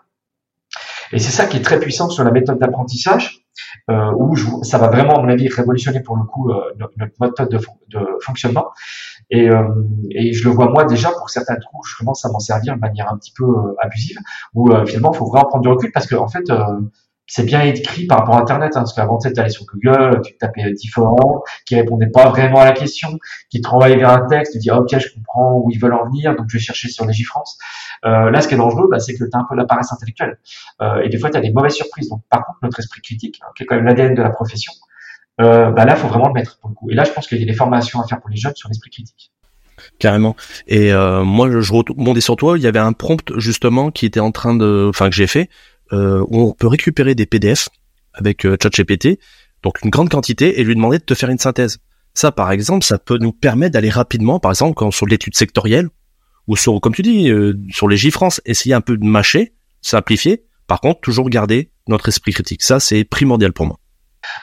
[1.11, 3.36] Et c'est ça qui est très puissant sur la méthode d'apprentissage,
[3.89, 6.93] euh, où je, ça va vraiment, à mon avis, révolutionner pour le coup euh, notre,
[7.19, 8.67] méthode de, de fonctionnement.
[9.29, 9.63] Et, euh,
[10.11, 12.79] et, je le vois moi déjà pour certains trous, je commence à m'en servir de
[12.79, 14.17] manière un petit peu euh, abusive,
[14.53, 16.49] où euh, finalement il faut vraiment prendre du recul parce que en fait
[17.27, 20.37] c'est bien écrit par rapport à Internet, hein, parce qu'avant tu allais sur Google, tu
[20.37, 24.53] tapais différents, qui répondaient pas vraiment à la question, qui te renvoyaient vers un texte,
[24.53, 26.87] tu dis ah, ok je comprends où ils veulent en venir, donc je vais chercher
[26.89, 27.57] sur Légifrance.
[28.05, 29.91] Euh, là, ce qui est dangereux, bah, c'est que tu as un peu la paresse
[29.91, 30.39] intellectuelle,
[30.81, 32.09] euh, et des fois tu as des mauvaises surprises.
[32.09, 34.71] Donc par contre, notre esprit critique, hein, qui est quand même l'ADN de la profession,
[35.39, 36.89] euh, bah là, faut vraiment le mettre pour le coup.
[36.89, 38.69] Et là, je pense qu'il y a des formations à faire pour les jeunes sur
[38.69, 39.31] l'esprit critique.
[39.99, 40.35] Carrément.
[40.67, 42.57] Et euh, moi, je, je rebondais sur toi.
[42.57, 45.41] Il y avait un prompt justement qui était en train de, enfin que j'ai fait,
[45.41, 45.51] euh,
[45.91, 47.69] où on peut récupérer des PDF
[48.17, 49.19] avec euh, ChatGPT,
[49.63, 51.79] donc une grande quantité, et lui demander de te faire une synthèse.
[52.13, 55.89] Ça, par exemple, ça peut nous permettre d'aller rapidement, par exemple, quand sur l'étude sectorielle
[56.47, 60.45] ou sur, comme tu dis, euh, sur les J-France, essayer un peu de mâcher, simplifier.
[60.65, 62.63] Par contre, toujours garder notre esprit critique.
[62.63, 63.79] Ça, c'est primordial pour moi.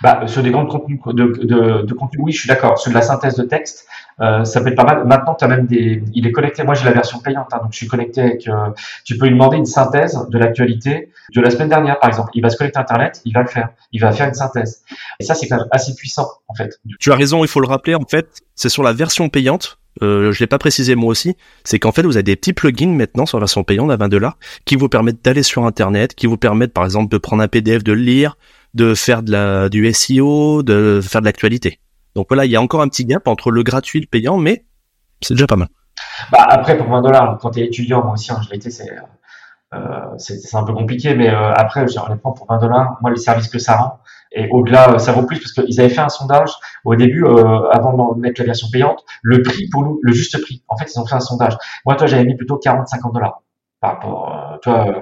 [0.03, 2.79] Bah, sur des grands contenus de, oui, je suis d'accord.
[2.79, 3.87] Sur de la synthèse de texte,
[4.21, 5.05] euh, ça peut être pas mal.
[5.05, 6.63] Maintenant, tu as même des, il est connecté.
[6.63, 8.49] Moi, j'ai la version payante, hein, donc je suis connecté avec.
[8.49, 8.71] Euh,
[9.05, 12.31] tu peux lui demander une synthèse de l'actualité de la semaine dernière, par exemple.
[12.35, 13.71] Il va se connecter à Internet, il va le faire.
[13.93, 14.83] Il va faire une synthèse.
[15.21, 16.79] Et ça, c'est quand même assez puissant, en fait.
[17.01, 17.45] Tu as raison.
[17.45, 17.95] Il faut le rappeler.
[17.95, 19.79] En fait, c'est sur la version payante.
[20.03, 22.89] Euh, je l'ai pas précisé moi aussi, c'est qu'en fait vous avez des petits plugins
[22.89, 26.27] maintenant sur la version payante à 20 dollars qui vous permettent d'aller sur internet, qui
[26.27, 28.37] vous permettent par exemple de prendre un PDF, de le lire,
[28.75, 31.79] de faire de la, du SEO, de faire de l'actualité.
[32.15, 34.39] Donc voilà, il y a encore un petit gap entre le gratuit et le payant,
[34.39, 34.65] mais
[35.21, 35.69] c'est déjà pas mal.
[36.31, 38.71] Bah après, pour 20 dollars, quand tu es étudiant, moi aussi, hein, je l'ai été,
[38.71, 38.91] c'est
[39.75, 43.49] euh, c'est un peu compliqué, mais euh, après, honnêtement, pour 20 dollars, moi, les services
[43.49, 44.01] que ça rend,
[44.35, 46.51] et au-delà, euh, ça vaut plus parce qu'ils avaient fait un sondage
[46.85, 50.41] au début, euh, avant de mettre la version payante, le prix pour nous, le juste
[50.43, 50.63] prix.
[50.69, 51.57] En fait, ils ont fait un sondage.
[51.87, 53.43] Moi, toi, j'avais mis plutôt 40-50 dollars
[53.85, 55.01] par rapport, euh, toi, euh,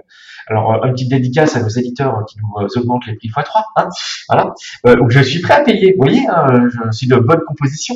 [0.49, 3.89] alors euh, un petit dédicace à nos éditeurs qui nous augmentent les prix x3, hein,
[4.29, 4.97] voilà.
[4.97, 7.95] donc je suis prêt à payer, vous voyez, hein, je suis de bonne composition,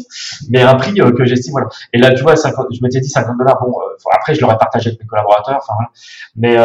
[0.49, 1.68] mais un prix que j'estime, voilà.
[1.92, 3.75] Et là, tu vois, 50, je m'étais dit 50 dollars, bon,
[4.14, 5.90] après je l'aurais partagé avec mes collaborateurs, enfin voilà.
[6.37, 6.57] Mais,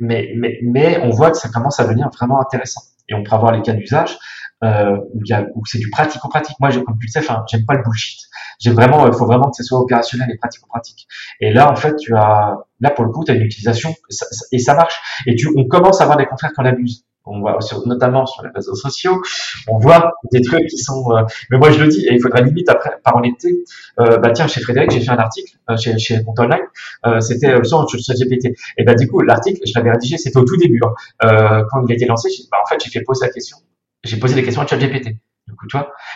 [0.00, 2.82] mais, mais, mais on voit que ça commence à devenir vraiment intéressant.
[3.08, 4.18] Et on peut avoir les cas d'usage
[4.62, 5.22] euh, où,
[5.54, 6.56] où c'est du pratico-pratique.
[6.60, 8.18] Moi, comme tu le sais, j'aime pas le bullshit.
[8.58, 11.06] J'aime vraiment, il faut vraiment que ce soit opérationnel et pratico-pratique.
[11.40, 13.94] Et là, en fait, tu as, là pour le coup, tu as une utilisation
[14.52, 14.96] et ça, marche.
[15.26, 17.04] Et tu, on commence à avoir des confrères qui en abusent.
[17.26, 19.20] On voit notamment sur les réseaux sociaux,
[19.68, 21.12] on voit des trucs qui sont.
[21.12, 23.62] Euh, mais moi, je le dis, et il faudrait limite après, par honnêteté,
[24.00, 26.60] euh, bah tiens, chez Frédéric, j'ai fait un article euh, chez chez Online,
[27.06, 28.56] euh, c'était euh, sur, GPT.
[28.78, 30.80] Et bah du coup, l'article, je l'avais rédigé, c'était au tout début.
[31.20, 31.64] Hein.
[31.70, 33.58] quand il a été lancé, bah, en fait, j'ai fait poser la question
[34.04, 35.16] j'ai posé des questions à ChatGPT.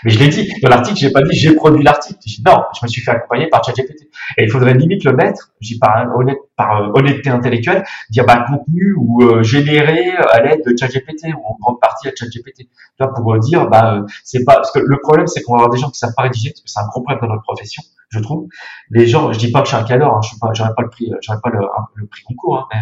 [0.05, 2.19] Mais je l'ai dit dans l'article, j'ai pas dit j'ai produit l'article.
[2.47, 4.09] Non, je me suis fait accompagner par ChatGPT.
[4.39, 8.45] Et il faudrait limite le mettre, j'ai par honnête, par euh, honnêteté intellectuelle, dire bah
[8.49, 12.59] contenu ou euh, généré à l'aide de ChatGPT ou en grande partie à ChatGPT.
[12.59, 12.69] Tu
[12.99, 15.73] vois, pour dire bah euh, c'est pas parce que le problème c'est qu'on va avoir
[15.73, 17.83] des gens qui savent pas rédiger parce que c'est un gros problème dans notre profession,
[18.11, 18.49] je trouve.
[18.91, 20.75] Les gens, je dis pas que je suis un cadre, hein, je suis pas, j'aurais
[20.75, 22.77] pas le prix, j'aurais pas le, prix concours, hein,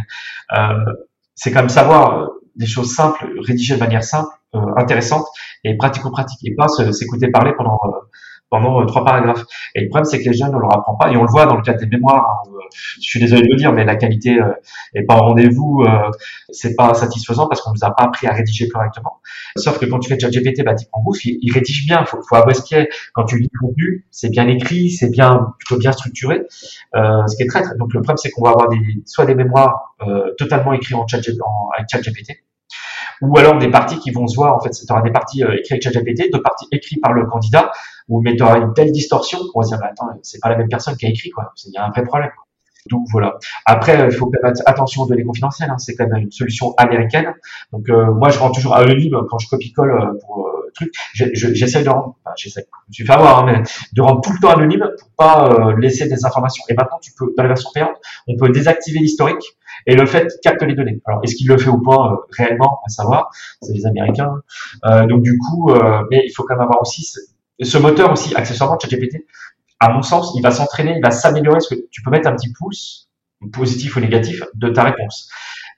[0.50, 0.92] mais
[1.34, 4.41] c'est quand même savoir des choses simples, rédigées de manière simple euh,
[4.76, 5.26] intéressante
[5.64, 7.90] et pratico-pratique et pas s'écouter parler pendant euh,
[8.52, 9.44] pendant euh, trois paragraphes.
[9.74, 11.46] Et le problème, c'est que les jeunes, on leur apprend pas, et on le voit
[11.46, 12.44] dans le cadre des mémoires.
[12.46, 12.50] Hein,
[13.00, 14.38] je suis désolé de le dire, mais la qualité
[14.94, 16.10] est pas au rendez-vous, euh,
[16.50, 19.20] c'est pas satisfaisant parce qu'on nous a pas appris à rédiger correctement.
[19.56, 22.04] Sauf que quand tu fais ChatGPT, bah, en bouffe, il, il, rédige bien.
[22.04, 22.88] Faut, faut avouer ce qu'il est.
[23.14, 26.42] Quand tu lis le contenu, c'est bien écrit, c'est bien plutôt bien structuré,
[26.94, 27.74] euh, ce qui est très, très.
[27.76, 31.06] Donc le problème, c'est qu'on va avoir des soit des mémoires euh, totalement écrits en
[31.06, 32.44] ChatGPT,
[33.22, 35.56] ou alors des parties qui vont se voir, en fait, tu auras des parties euh,
[35.56, 37.72] écrites avec ChatGPT, d'autres parties écrites par le candidat,
[38.08, 40.48] ou mais tu auras une telle distorsion qu'on va se dire, bah, attends, c'est pas
[40.48, 41.52] la même personne qui a écrit, quoi.
[41.64, 42.30] Il y a un vrai problème.
[42.90, 43.38] Donc voilà.
[43.64, 45.70] Après, il faut faire attention aux données confidentielles.
[45.70, 45.78] Hein.
[45.78, 47.32] C'est quand même une solution américaine.
[47.72, 50.92] Donc euh, moi, je rends toujours anonyme quand je copie-colle euh, pour euh, truc.
[51.14, 54.38] J'essaie de rendre, enfin, j'essaie, je me fait avoir, hein, mais de rendre tout le
[54.40, 56.64] temps anonyme pour pas euh, laisser des informations.
[56.68, 60.28] Et maintenant, tu peux, dans la version payante, on peut désactiver l'historique et le fait
[60.42, 61.00] capte les données.
[61.06, 64.34] Alors, est-ce qu'il le fait ou pas euh, réellement, à savoir, c'est les Américains.
[64.84, 67.20] Euh, donc du coup, euh, mais il faut quand même avoir aussi ce,
[67.62, 69.24] ce moteur aussi, accessoirement, ChatGPT.
[69.80, 72.36] À mon sens, il va s'entraîner, il va s'améliorer, parce que tu peux mettre un
[72.36, 73.08] petit pouce,
[73.52, 75.28] positif ou négatif, de ta réponse.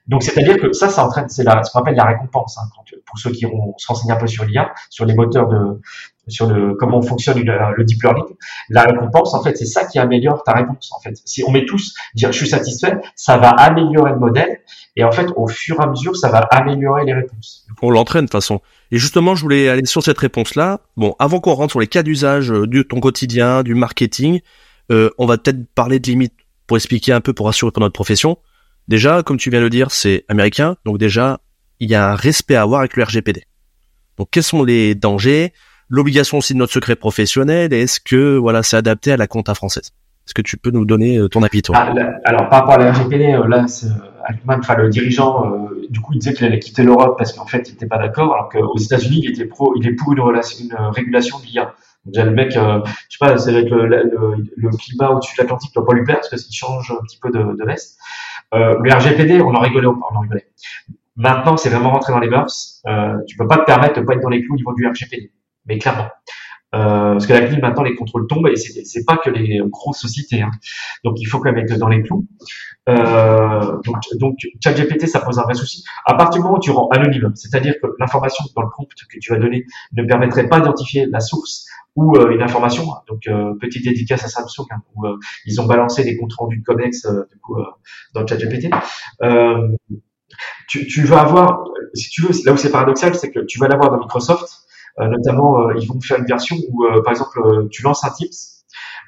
[0.07, 2.57] Donc, c'est-à-dire que ça, ça entraîne, c'est ce qu'on appelle la récompense.
[2.57, 2.69] Hein,
[3.05, 5.81] pour ceux qui vont se renseigner un peu sur l'IA, sur les moteurs de,
[6.27, 8.25] sur le comment fonctionne le, deep learning,
[8.69, 10.91] la récompense, en fait, c'est ça qui améliore ta réponse.
[10.95, 14.59] En fait, si on met tous dire je suis satisfait, ça va améliorer le modèle,
[14.95, 17.65] et en fait, au fur et à mesure, ça va améliorer les réponses.
[17.81, 18.61] On l'entraîne de toute façon.
[18.91, 20.81] Et justement, je voulais aller sur cette réponse-là.
[20.97, 24.41] Bon, avant qu'on rentre sur les cas d'usage euh, de ton quotidien, du marketing,
[24.91, 26.33] euh, on va peut-être parler de limites
[26.67, 28.37] pour expliquer un peu, pour assurer pour notre profession.
[28.87, 31.39] Déjà, comme tu viens de le dire, c'est américain, donc déjà,
[31.79, 33.43] il y a un respect à avoir avec le RGPD.
[34.17, 35.53] Donc, quels sont les dangers
[35.89, 39.91] L'obligation aussi de notre secret professionnel, est-ce que voilà, c'est adapté à la compta française?
[40.25, 41.75] Est-ce que tu peux nous donner ton avis, toi?
[41.77, 41.93] Ah,
[42.23, 43.65] Alors, par rapport à la RGPD, là,
[44.23, 47.69] Altman, enfin, le dirigeant, du coup, il disait qu'il allait quitter l'Europe parce qu'en fait,
[47.69, 50.65] il n'était pas d'accord, alors qu'aux États-Unis, il était pro, il est pour une, relation,
[50.65, 51.75] une régulation de l'IA.
[52.05, 55.73] Déjà, le mec, euh, je sais pas, c'est avec le, le, climat au-dessus de l'Atlantique
[55.73, 57.65] doit pas lui plaire parce que qu'il change un petit peu de, de.
[58.53, 60.47] Euh, le RGPD, on en rigolait, on en rigolait.
[61.15, 62.81] Maintenant, c'est vraiment rentré dans les mœurs.
[62.87, 64.85] Euh, tu peux pas te permettre de pas être dans les clous au niveau du
[64.85, 65.31] RGPD,
[65.65, 66.09] mais clairement.
[66.75, 69.99] Euh, parce que la CNIL maintenant les contrôles tombent et c'est pas que les grosses
[69.99, 70.41] sociétés.
[70.41, 70.51] Hein.
[71.05, 72.27] Donc il faut quand même être dans les clous.
[72.89, 75.85] Euh, donc, donc ChatGPT ça pose un vrai souci.
[76.05, 79.19] À partir du moment où tu rends anonyme, c'est-à-dire que l'information dans le prompt que
[79.19, 82.85] tu vas donner ne permettrait pas d'identifier la source ou euh, une information.
[83.07, 86.59] Donc euh, petite dédicace à Samsung hein, où euh, ils ont balancé des comptes rendus
[86.59, 87.57] de codex du coup
[88.13, 88.69] dans ChatGPT.
[90.67, 93.67] Tu, tu, vas avoir, si tu veux, là où c'est paradoxal, c'est que tu vas
[93.67, 94.65] l'avoir dans Microsoft.
[94.99, 98.55] notamment, ils vont faire une version où, par exemple, tu lances un Tips,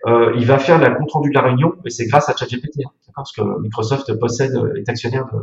[0.06, 2.82] euh, il va faire la compte rendu de la réunion, et c'est grâce à ChatGPT,
[2.86, 5.39] hein, parce que Microsoft possède, est actionnaire de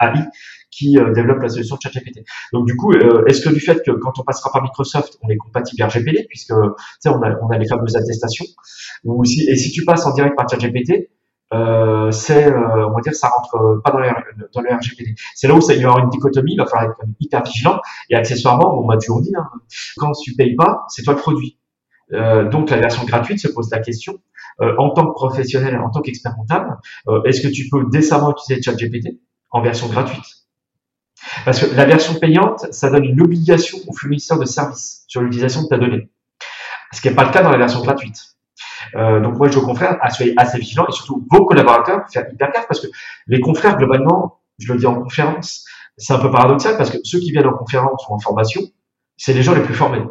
[0.00, 0.26] OpenAI
[0.70, 2.24] qui euh, développe la solution ChatGPT.
[2.52, 5.28] Donc du coup, euh, est-ce que du fait que quand on passera par Microsoft, on
[5.28, 8.46] est compatible RGPD, puisque tu sais, on a, on a les fameuses attestations,
[9.04, 11.08] ou si, et si tu passes en direct par ChatGPT,
[11.54, 15.14] euh, c'est, euh, on va dire, ça rentre pas dans le, RGPD.
[15.34, 17.80] C'est là où ça, il y aura une dichotomie, il va falloir être hyper vigilant.
[18.10, 19.46] Et accessoirement, on m'a toujours dit, hein,
[19.96, 21.58] quand tu payes pas, c'est toi le produit.
[22.12, 24.20] Euh, donc la version gratuite se pose la question,
[24.60, 26.76] euh, en tant que professionnel, en tant qu'expert comptable,
[27.08, 29.18] euh, est-ce que tu peux décemment utiliser ChatGPT?
[29.56, 30.24] En version gratuite
[31.44, 35.62] Parce que la version payante, ça donne une obligation au fournisseur de services sur l'utilisation
[35.62, 36.10] de ta donnée,
[36.92, 38.18] ce qui n'est pas le cas dans la version gratuite.
[38.94, 42.24] Euh, donc moi je dis aux confrères soyez assez vigilants et surtout vos collaborateurs faire
[42.30, 42.86] hyper gaffe parce que
[43.26, 45.64] les confrères globalement, je le dis en conférence,
[45.96, 48.60] c'est un peu paradoxal parce que ceux qui viennent en conférence ou en formation,
[49.16, 50.02] c'est les gens les plus formés.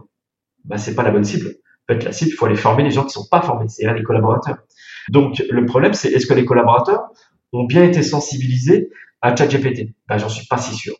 [0.65, 1.55] Ben, c'est pas la bonne cible.
[1.87, 3.95] En fait, la cible, il faut aller former les gens qui sont pas formés, c'est-à-dire
[3.95, 4.57] les collaborateurs.
[5.09, 7.03] Donc, le problème, c'est est-ce que les collaborateurs
[7.53, 8.89] ont bien été sensibilisés
[9.25, 10.95] à ChatGPT ben, J'en suis pas si sûr.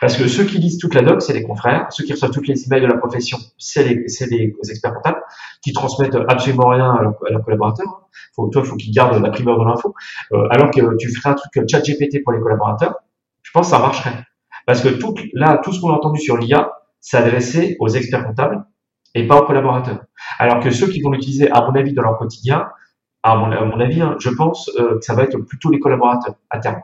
[0.00, 1.86] Parce que ceux qui lisent toute la doc, c'est les confrères.
[1.90, 3.94] Ceux qui reçoivent toutes les emails de la profession, c'est les,
[4.30, 5.22] les, experts comptables
[5.62, 8.08] qui transmettent absolument rien à leurs collaborateurs.
[8.36, 9.94] Toi, il faut qu'ils gardent la primeur de l'info.
[10.32, 12.96] Euh, alors que tu ferais un truc ChatGPT pour les collaborateurs,
[13.42, 14.24] je pense que ça marcherait.
[14.66, 16.72] Parce que tout, là, tout ce qu'on a entendu sur l'IA,
[17.12, 18.64] adressé aux experts comptables
[19.14, 20.04] et pas aux collaborateurs.
[20.38, 22.68] Alors que ceux qui vont l'utiliser, à mon avis, dans leur quotidien,
[23.22, 25.80] à mon, à mon avis, hein, je pense euh, que ça va être plutôt les
[25.80, 26.80] collaborateurs à terme.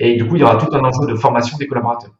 [0.00, 2.12] Et du coup, il y aura tout un enjeu de formation des collaborateurs.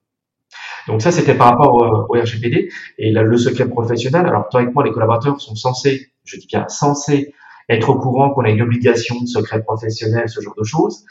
[0.86, 1.74] Donc ça, c'était par rapport
[2.08, 4.26] au, RGPD et le secret professionnel.
[4.26, 7.34] Alors théoriquement, les collaborateurs sont censés, je dis bien censés,
[7.68, 11.04] être au courant qu'on a une obligation de secret professionnel, ce genre de choses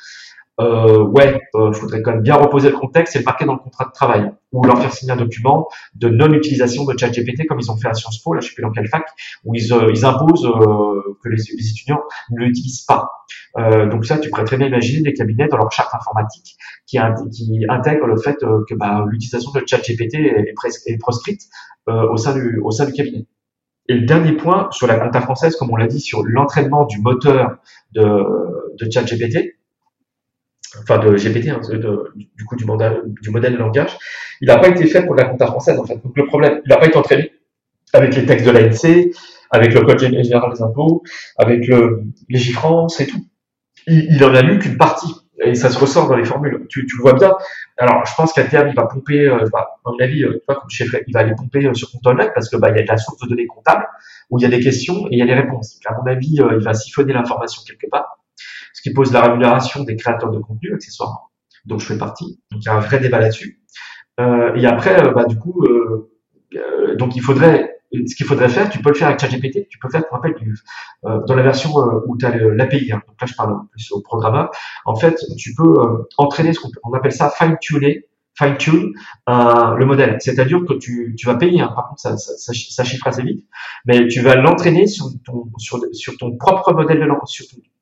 [0.60, 3.60] euh, ouais, euh, faudrait quand même bien reposer le contexte et le marquer dans le
[3.60, 7.70] contrat de travail ou leur faire signer un document de non-utilisation de ChatGPT comme ils
[7.72, 9.06] ont fait à Sciences Po, là je sais plus dans quelle fac,
[9.44, 13.10] où ils, euh, ils imposent euh, que les, les, étudiants ne l'utilisent pas.
[13.58, 16.98] Euh, donc ça, tu pourrais très bien imaginer des cabinets dans leur charte informatique qui,
[17.32, 20.54] qui intègrent le fait que bah, l'utilisation de ChatGPT est,
[20.86, 21.42] est proscrite
[21.88, 23.28] au sein du au sein du cabinet.
[23.90, 27.00] Et le dernier point sur la compta française, comme on l'a dit, sur l'entraînement du
[27.00, 27.58] moteur
[27.94, 28.04] de,
[28.78, 29.57] de ChatGPT,
[30.82, 31.62] enfin de GPT, hein,
[32.16, 33.98] du coup du, modèle, du modèle de langage,
[34.42, 35.96] il n'a pas été fait pour la compta française en fait.
[36.04, 37.32] Donc le problème, il n'a pas été entraîné
[37.94, 39.12] avec les textes de l'ANC,
[39.52, 41.04] avec le code général des impôts,
[41.38, 43.26] avec le Légifrance et tout.
[43.88, 45.14] Il, il en a lu qu'une partie
[45.44, 46.66] et ça se ressort dans les formules.
[46.70, 47.32] Tu, le vois bien.
[47.78, 50.70] Alors, je pense qu'à terme, il va pomper, euh, bah, à mon avis, euh, comme
[50.70, 52.88] chef, il va aller pomper euh, sur Control parce que bah, il y a de
[52.88, 53.88] la source de données comptables
[54.30, 55.76] où il y a des questions et il y a des réponses.
[55.76, 58.17] Donc, à mon avis, euh, il va siphonner l'information quelque part
[58.78, 61.32] ce qui pose la rémunération des créateurs de contenu accessoirement.
[61.66, 62.40] Donc je fais partie.
[62.52, 63.60] Donc il y a un vrai débat là-dessus.
[64.20, 66.12] Euh, et après, euh, bah, du coup, euh,
[66.56, 69.80] euh, donc il faudrait, ce qu'il faudrait faire, tu peux le faire avec ChatGPT, tu
[69.80, 70.36] peux faire, pour rappel,
[71.04, 71.72] dans la version
[72.06, 72.92] où tu as l'API.
[72.92, 74.52] Hein, donc là, je parle plus au programmeur.
[74.86, 75.74] En fait, tu peux
[76.20, 78.06] entraîner ce qu'on appelle ça fine-tuner
[78.38, 78.94] fine-tune
[79.28, 80.18] le modèle.
[80.20, 81.72] C'est-à-dire que tu, tu vas payer, hein.
[81.74, 83.44] par contre ça, ça, chiffre assez vite,
[83.86, 87.26] mais tu vas l'entraîner sur ton, sur, ton propre modèle de langue,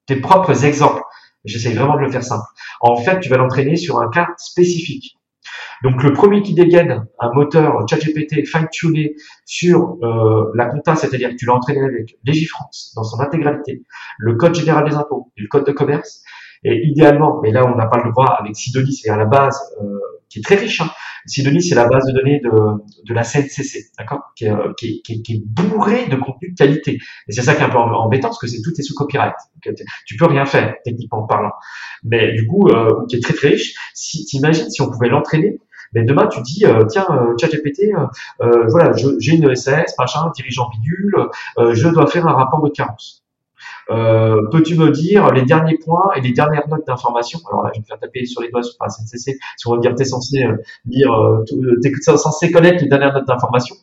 [0.05, 1.01] tes propres exemples.
[1.43, 2.45] J'essaie vraiment de le faire simple.
[2.81, 5.17] En fait, tu vas l'entraîner sur un cas spécifique.
[5.83, 9.15] Donc le premier qui dégaine un moteur ChatGPT fine-tuné
[9.45, 13.83] sur euh, la compta, c'est-à-dire que tu l'as entraîné avec Légifrance dans son intégralité,
[14.17, 16.23] le code général des impôts et le code de commerce,
[16.63, 19.59] et idéalement, mais là on n'a pas le droit avec Sidonie, c'est à la base
[19.81, 19.99] euh,
[20.35, 20.81] qui est très riche.
[20.81, 20.89] Hein.
[21.25, 25.23] Sidonie, c'est la base de données de, de la CNCC, d'accord, qui, euh, qui, qui,
[25.23, 26.99] qui, est bourrée de contenu de qualité.
[27.27, 29.33] Et c'est ça qui est un peu embêtant, parce que c'est tout est sous copyright.
[29.65, 31.53] Donc, tu peux rien faire, techniquement parlant.
[32.03, 33.73] Mais du coup, euh, qui est très très riche.
[33.93, 35.57] Si t'imagines si on pouvait l'entraîner,
[35.93, 37.91] mais demain tu dis euh, tiens euh, ChatGPT,
[38.41, 41.15] euh, voilà, j'ai une ESS, machin, dirigeant bidule,
[41.57, 43.24] je dois faire un rapport de carence.
[43.91, 47.39] Euh, peux-tu me dire les derniers points et les dernières notes d'information?
[47.49, 49.37] Alors là, je vais me faire taper sur les doigts sur la SNCC.
[49.57, 51.43] Si on me dire, t'es censé euh, lire, euh,
[51.81, 53.75] t'es censé connaître les dernières notes d'information.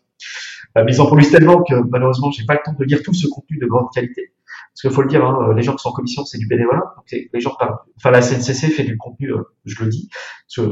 [0.76, 3.26] mais ils en produisent tellement que malheureusement, j'ai pas le temps de lire tout ce
[3.28, 4.32] contenu de grande qualité.
[4.72, 6.94] Parce qu'il faut le dire, hein, les gens qui sont en commission, c'est du bénévolat.
[6.96, 7.54] Donc les gens.
[7.96, 9.30] Enfin, la CNCC fait du contenu,
[9.66, 10.08] je le dis.
[10.48, 10.62] Je,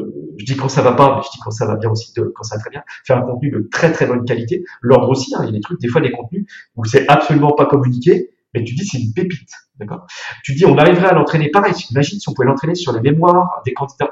[0.43, 2.43] dis quand ça va pas, mais je dis quand ça va bien aussi, de, quand
[2.43, 2.83] ça va très bien.
[3.05, 4.65] Faire un contenu de très très bonne qualité.
[4.81, 7.53] L'ordre aussi, hein, il y a des trucs, des fois des contenus où c'est absolument
[7.53, 10.07] pas communiqué mais tu dis c'est une pépite, d'accord?
[10.45, 11.75] Tu dis on arriverait à l'entraîner pareil.
[11.91, 14.11] Imagine si on pouvait l'entraîner sur les mémoires des candidats?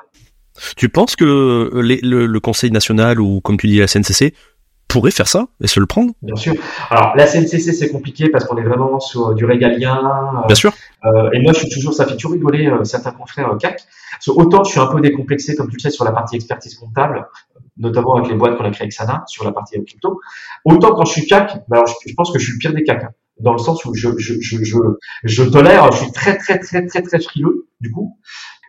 [0.76, 1.24] Tu penses que
[1.72, 4.34] le, le, Conseil national ou comme tu dis la CNCC
[4.88, 6.12] pourrait faire ça et se le prendre?
[6.22, 6.54] Bien sûr.
[6.90, 10.40] Alors la CNCC c'est compliqué parce qu'on est vraiment sur du régalien.
[10.42, 10.72] Euh, Bien sûr.
[11.04, 13.82] Euh, et moi je suis toujours, ça fait toujours rigoler euh, certains confrères CAC.
[14.24, 16.74] Que autant je suis un peu décomplexé comme tu le sais sur la partie expertise
[16.74, 17.26] comptable,
[17.76, 20.20] notamment avec les boîtes qu'on a créées avec Sana sur la partie crypto.
[20.64, 22.82] Autant quand je suis CAC, bah, alors, je, pense que je suis le pire des
[22.82, 23.04] CAC.
[23.04, 24.34] Hein dans le sens où je, je,
[25.24, 28.18] je, tolère, je suis très très très très très frileux du coup.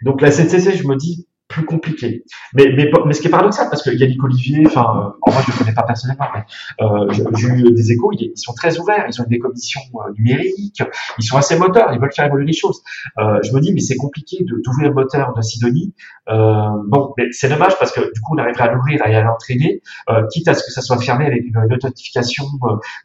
[0.03, 2.23] Donc la CCC, je me dis, plus compliqué.
[2.53, 5.41] Mais, mais, mais ce qui est paradoxal, parce que Yannick Olivier, enfin, euh, en moi
[5.41, 6.43] je ne le connais pas personnellement, mais
[6.81, 10.83] euh, j'ai eu des échos, ils, sont très ouverts, ils ont des commissions euh, numériques,
[11.17, 12.81] ils sont assez moteurs, ils veulent faire évoluer les choses.
[13.17, 15.95] Euh, je me dis, mais c'est compliqué d'ouvrir le moteur de Sidonie.
[16.29, 19.81] Euh, bon, c'est dommage parce que du coup, on arriverait à l'ouvrir et à l'entraîner,
[20.09, 22.45] euh, quitte à ce que ça soit fermé avec une, notification.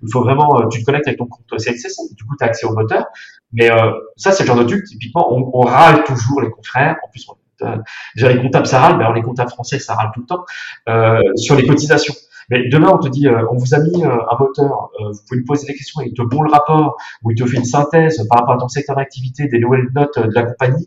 [0.03, 2.67] il faut vraiment, tu te connectes avec ton compte CXS, du coup, tu as accès
[2.67, 3.07] au moteur.
[3.53, 3.71] Mais
[4.17, 6.97] ça, c'est le genre de truc, typiquement, on, on râle toujours les confrères.
[7.05, 7.27] En plus,
[7.65, 7.77] euh,
[8.15, 10.45] déjà les comptables ça râle, mais alors les comptables français ça râle tout le temps
[10.89, 12.15] euh, sur les cotisations.
[12.51, 15.45] Mais demain, on te dit, euh, on vous a mis un moteur, vous pouvez lui
[15.45, 18.41] poser des questions, il te bon le rapport, ou il te fait une synthèse par
[18.41, 20.87] rapport à ton secteur d'activité, des nouvelles notes de la compagnie.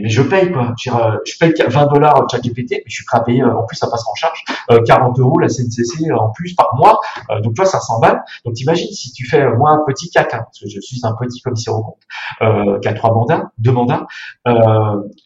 [0.00, 0.74] Mais, je paye quoi.
[0.78, 3.42] Je, euh, paye 20 dollars ChatGPT, mais je suis prêt à payer.
[3.42, 4.44] Euh, en plus, ça passe en charge
[4.86, 6.98] 40 euh, euros la CNCC en plus par mois.
[7.42, 8.22] donc toi, ça s'emballe.
[8.44, 11.14] Donc t'imagines si tu fais moi un petit CAC, hein, parce que je suis un
[11.14, 14.06] petit commissaire au compte, qui a trois mandats, deux mandats.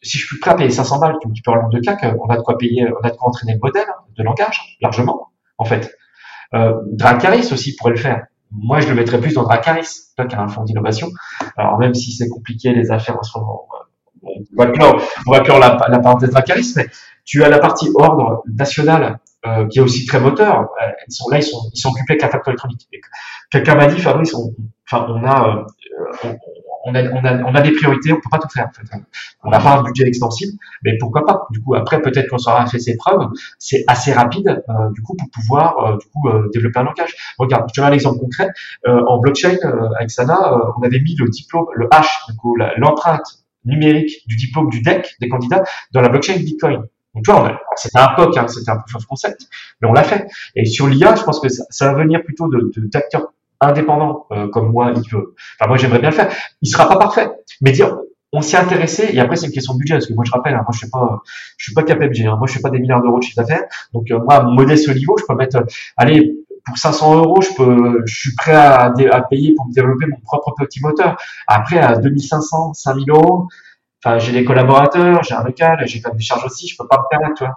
[0.02, 2.36] si je suis prêt à payer 500 balles, tu peux avoir de CAC, on a
[2.36, 5.64] de quoi payer, on a de quoi entraîner le modèle hein, de langage largement, en
[5.64, 5.96] fait.
[6.52, 10.40] Dracaris aussi pourrait le faire moi, je le mettrais plus dans Dracaris, toi qui as
[10.40, 11.08] un fonds d'innovation.
[11.56, 13.66] Alors, même si c'est compliqué les affaires en ce moment,
[14.26, 16.86] on va clore, on va clore la, la parenthèse Dracaris, mais
[17.24, 20.60] tu as la partie ordre national euh, qui est aussi très moteur.
[20.60, 22.88] Euh, ils sont là, ils sont, ils sont occupés avec la facture électronique.
[23.50, 24.54] Quelqu'un m'a dit, Fabrice, on,
[24.90, 25.64] enfin, on a,
[26.24, 26.32] euh,
[26.84, 28.68] on, a, on, a, on a des priorités, on peut pas tout faire.
[28.68, 28.96] En fait.
[29.44, 30.52] On n'a pas un budget extensible,
[30.84, 31.46] mais pourquoi pas?
[31.50, 33.28] Du coup, après, peut-être qu'on sera fait ses preuves.
[33.58, 37.14] C'est assez rapide, euh, du coup, pour pouvoir, euh, du coup, développer un langage.
[37.38, 38.50] Regarde, je te donne un exemple concret.
[38.86, 39.56] en blockchain,
[39.96, 44.70] avec Sana, on avait mis le diplôme, le H, du coup, l'empreinte numérique du diplôme
[44.70, 46.82] du deck des candidats dans la blockchain Bitcoin.
[47.14, 49.48] Donc tu vois, c'était un POC, hein, c'était un proof of concept,
[49.80, 50.26] mais on l'a fait.
[50.54, 54.48] Et sur l'IA, je pense que ça, ça, va venir plutôt de d'acteurs indépendants euh,
[54.48, 54.92] comme moi.
[54.94, 56.30] Il veut, enfin moi j'aimerais bien le faire.
[56.62, 57.30] Il sera pas parfait,
[57.62, 57.96] mais dire
[58.32, 60.54] on s'y intéressé et après c'est une question de budget parce que moi je rappelle,
[60.54, 61.22] hein, moi je suis pas,
[61.56, 63.64] je suis pas KPMG, hein, moi je suis pas des milliards d'euros de chiffre d'affaires.
[63.94, 65.64] Donc euh, moi modeste niveau, je peux mettre,
[65.96, 70.06] allez pour 500 euros, je peux, je suis prêt à, à payer pour me développer
[70.06, 71.16] mon propre petit moteur.
[71.46, 73.48] Après à 2500, 5000 euros,
[74.04, 76.86] Enfin, j'ai des collaborateurs, j'ai un local, j'ai quand même des charges aussi, je peux
[76.86, 77.56] pas me permettre, tu vois.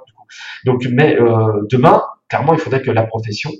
[0.65, 3.51] Donc, mais euh, demain, clairement, il faudrait que la profession,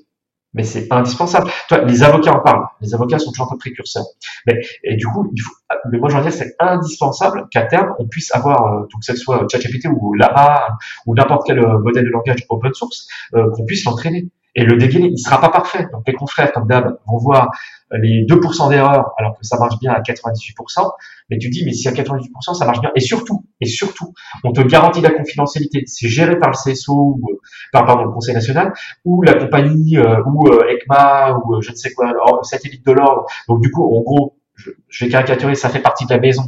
[0.53, 1.51] mais c'est indispensable.
[1.67, 2.65] Toi, les avocats en parlent.
[2.81, 4.05] Les avocats sont toujours un peu précurseurs.
[4.47, 5.53] Mais et du coup, il faut.
[5.91, 9.15] Mais moi, je veux dire, c'est indispensable qu'à terme, on puisse avoir, euh, que ce
[9.15, 10.67] soit ChatGPT ou Lama
[11.05, 14.27] ou n'importe quel euh, modèle de langage open source, euh, qu'on puisse l'entraîner.
[14.55, 15.88] Et le dégainer, il sera pas parfait.
[15.91, 17.51] Donc les confrères, comme d'hab, vont voir
[17.91, 20.91] les 2% d'erreur alors que ça marche bien à 98%.
[21.29, 24.51] Mais tu dis, mais si à 98% ça marche bien, et surtout, et surtout, on
[24.51, 25.83] te garantit la confidentialité.
[25.85, 27.39] C'est géré par le CSO ou euh,
[27.71, 28.73] par pardon le Conseil national
[29.05, 33.25] ou la compagnie euh, ou euh, ECMA ou je ne sais quoi, satellite de l'ordre.
[33.47, 36.43] Donc du coup, en gros, je, vais caricaturer, ça fait partie de la maison.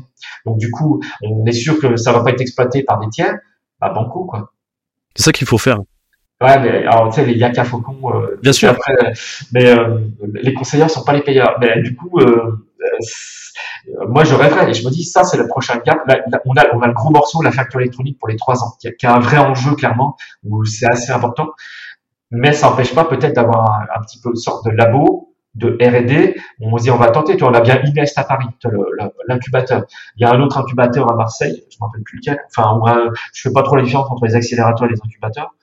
[0.45, 3.37] Donc du coup, on est sûr que ça va pas être exploité par des tiers.
[3.79, 4.51] Bah banco quoi.
[5.15, 5.79] C'est ça qu'il faut faire.
[6.41, 7.99] Ouais, mais alors tu sais les yaka faucons.
[8.15, 8.69] Euh, Bien sûr.
[8.69, 8.93] Après,
[9.51, 9.99] mais euh,
[10.33, 11.57] les conseillers sont pas les payeurs.
[11.61, 15.47] Mais du coup, euh, euh, moi je rêverais et je me dis ça c'est le
[15.47, 15.99] prochain gap.
[16.45, 18.87] on a on a le gros morceau la facture électronique pour les trois ans, qui
[18.87, 21.49] a, qui a un vrai enjeu clairement où c'est assez important.
[22.31, 25.77] Mais ça n'empêche pas peut-être d'avoir un, un, petit peu une sorte de labo de
[25.81, 28.45] R&D, on se dit on va tenter, tu vois, on a bien Inest à Paris,
[29.27, 29.83] l'incubateur.
[30.15, 32.39] Il y a un autre incubateur à Marseille, je ne me rappelle plus lequel.
[32.47, 35.53] Enfin, on je fais pas trop la différence entre les accélérateurs et les incubateurs.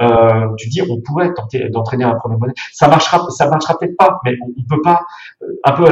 [0.00, 2.54] Euh, tu dis on pourrait tenter d'entraîner un premier modèle.
[2.72, 5.02] Ça marchera, ça marchera peut-être pas, mais on, on, peut pas
[5.42, 5.84] euh, un peu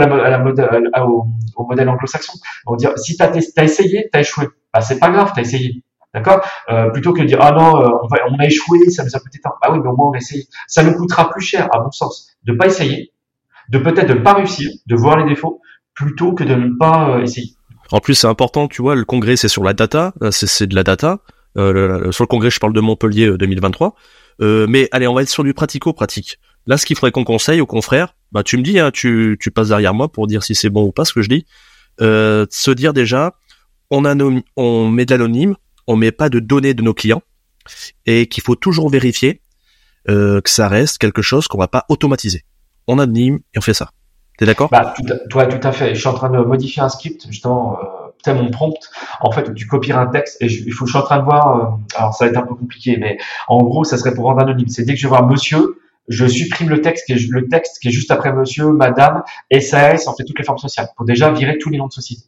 [1.03, 2.33] au, modèle anglo-saxon.
[2.67, 4.49] On dire si t'as as essayé, t'as échoué.
[4.73, 5.83] Bah c'est pas grave, t'as essayé.
[6.13, 6.41] D'accord?
[6.71, 9.53] Euh, Plutôt que de dire ah non, on, a échoué, ça nous a coûté tant.
[9.63, 10.45] Bah oui, mais au moins on a essayé.
[10.67, 13.13] Ça nous coûtera plus cher, à mon sens, de pas essayer
[13.71, 15.61] de peut-être ne pas réussir, de voir les défauts,
[15.95, 17.55] plutôt que de ne pas essayer.
[17.93, 20.85] En plus, c'est important, tu vois, le congrès, c'est sur la data, c'est de la
[20.85, 21.19] data.
[21.57, 23.95] Euh, sur le congrès, je parle de Montpellier 2023.
[24.41, 26.39] Euh, mais allez, on va être sur du pratico-pratique.
[26.67, 29.51] Là, ce qu'il faudrait qu'on conseille aux confrères, bah tu me dis, hein, tu, tu
[29.51, 31.47] passes derrière moi pour dire si c'est bon ou pas ce que je dis.
[32.01, 33.35] Euh, se dire déjà,
[33.91, 34.05] on,
[34.57, 37.23] on met de l'anonyme, on met pas de données de nos clients,
[38.07, 39.43] et qu'il faut toujours vérifier
[40.09, 42.45] euh, que ça reste quelque chose qu'on va pas automatiser.
[42.87, 43.91] On anonyme et on fait ça.
[44.39, 44.71] T'es d'accord?
[44.71, 44.95] Bah,
[45.29, 45.95] Toi, tout à fait.
[45.95, 47.79] Je suis en train de modifier un script justement.
[47.79, 48.79] Euh, mon prompt,
[49.21, 51.25] en fait, tu copies un texte et je, il faut, je suis en train de
[51.25, 51.57] voir.
[51.57, 53.19] Euh, alors, ça va être un peu compliqué, mais
[53.49, 54.69] en gros, ça serait pour rendre anonyme.
[54.69, 57.89] C'est dès que je voir Monsieur, je supprime le texte qui est, le texte qui
[57.89, 61.57] est juste après monsieur, madame, SAS, en fait toutes les formes sociales, pour déjà virer
[61.59, 62.25] tous les noms de société.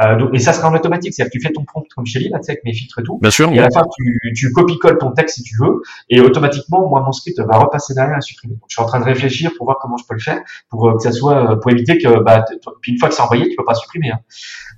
[0.00, 2.20] Euh, donc, et ça sera en automatique, c'est-à-dire que tu fais ton prompt comme chez
[2.28, 3.18] là, tu sais, avec mes filtres et tout.
[3.20, 3.50] Bien sûr.
[3.52, 7.02] Et à la fin, tu, tu copies-colles ton texte si tu veux, et automatiquement, moi,
[7.02, 8.54] mon script va repasser derrière et supprimer.
[8.54, 10.88] Donc, je suis en train de réfléchir pour voir comment je peux le faire, pour
[10.88, 12.44] euh, que ça soit, euh, pour éviter que, bah,
[12.80, 14.10] puis une fois que c'est envoyé, tu peux pas supprimer.
[14.10, 14.20] Hein,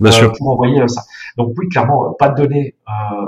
[0.00, 0.32] Bien sûr.
[0.32, 1.02] Pour envoyer ça.
[1.36, 2.76] Donc oui, clairement, pas de données.
[2.88, 3.26] Euh,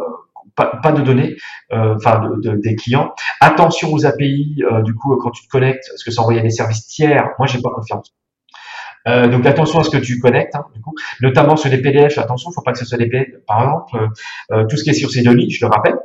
[0.56, 1.36] pas, de données,
[1.72, 3.12] euh, enfin de, des clients.
[3.40, 6.42] Attention aux API, euh, du coup, quand tu te connectes, parce que c'est envoyé à
[6.42, 7.30] des services tiers.
[7.38, 8.14] Moi, j'ai pas confiance.
[9.06, 10.66] Euh, donc attention à ce que tu connectes, hein,
[11.20, 12.18] notamment sur les PDF.
[12.18, 13.44] Attention, faut pas que ce soit des PDF.
[13.46, 14.08] Par exemple,
[14.68, 15.96] tout ce qui est sur ces données, je le rappelle,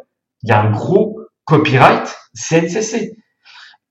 [0.44, 3.16] il y a un gros copyright CNCC.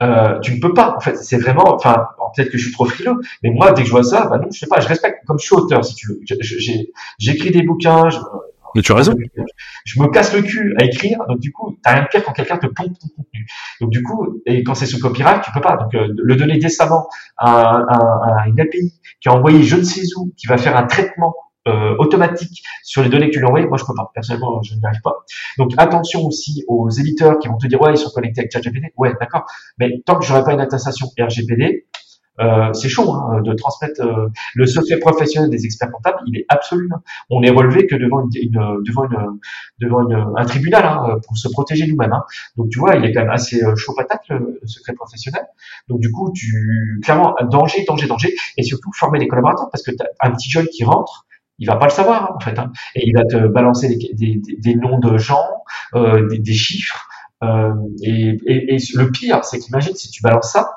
[0.02, 0.94] Euh, tu ne peux pas.
[0.96, 1.74] En fait, c'est vraiment.
[1.74, 4.38] Enfin, peut-être que je suis trop frileux, mais moi, dès que je vois ça, bah
[4.38, 4.80] non, je sais pas.
[4.80, 5.24] Je respecte.
[5.26, 6.20] Comme je suis auteur, si tu veux.
[7.18, 8.08] J'écris des bouquins.
[8.74, 9.14] Mais tu as raison.
[9.84, 12.32] Je me casse le cul à écrire, donc du coup, t'as rien de pire quand
[12.32, 13.46] quelqu'un te pompe ton contenu.
[13.80, 15.76] Donc du coup, et quand c'est sous copyright, tu peux pas.
[15.76, 17.84] Donc euh, le donner décemment à,
[18.46, 21.34] une API qui a envoyé je ne sais où, qui va faire un traitement
[21.68, 24.10] euh, automatique sur les données que tu lui as envoyées, moi je peux pas.
[24.14, 25.24] Personnellement, je n'y arrive pas.
[25.58, 28.92] Donc attention aussi aux éditeurs qui vont te dire ouais ils sont connectés avec ChatGPT.
[28.96, 29.44] Ouais, d'accord.
[29.78, 31.86] Mais tant que j'aurai pas une attestation RGPD,
[32.40, 36.18] euh, c'est chaud hein, de transmettre euh, le secret professionnel des experts comptables.
[36.26, 36.88] Il est absolu.
[37.28, 39.38] On est relevé que devant une, devant une,
[39.80, 42.12] devant un tribunal hein, pour se protéger nous-mêmes.
[42.12, 42.24] Hein.
[42.56, 45.42] Donc tu vois, il est quand même assez euh, chaud patate le, secret professionnel.
[45.88, 49.90] Donc du coup, tu clairement danger, danger, danger, et surtout former les collaborateurs parce que
[50.20, 51.26] un petit jeune qui rentre,
[51.58, 52.72] il va pas le savoir en fait, hein.
[52.94, 55.44] et il va te balancer des, des, des noms de gens,
[55.94, 57.06] euh, des, des, chiffres.
[57.42, 57.72] Euh,
[58.02, 60.70] et, et, et, le pire, c'est qu'imagine si tu balances ça,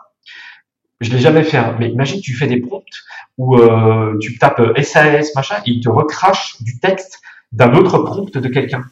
[1.04, 1.76] je l'ai jamais fait, hein.
[1.80, 2.84] mais imagine tu fais des prompts
[3.38, 7.20] où euh, tu tapes SAS machin et il te recrache du texte
[7.52, 8.84] d'un autre prompt de quelqu'un.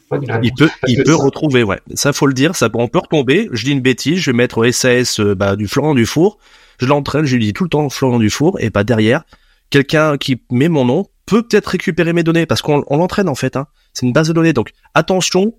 [0.42, 1.80] Il peut, il peut retrouver, ouais.
[1.94, 3.48] Ça faut le dire, ça on peut retomber.
[3.52, 6.38] Je dis une bêtise, je vais mettre SAS euh, bah, du Florent Dufour,
[6.78, 9.24] je l'entraîne, je lui dis tout le temps Florent Dufour et pas derrière
[9.70, 13.56] quelqu'un qui met mon nom peut peut-être récupérer mes données parce qu'on l'entraîne en fait.
[13.56, 13.66] Hein.
[13.94, 15.54] C'est une base de données, donc attention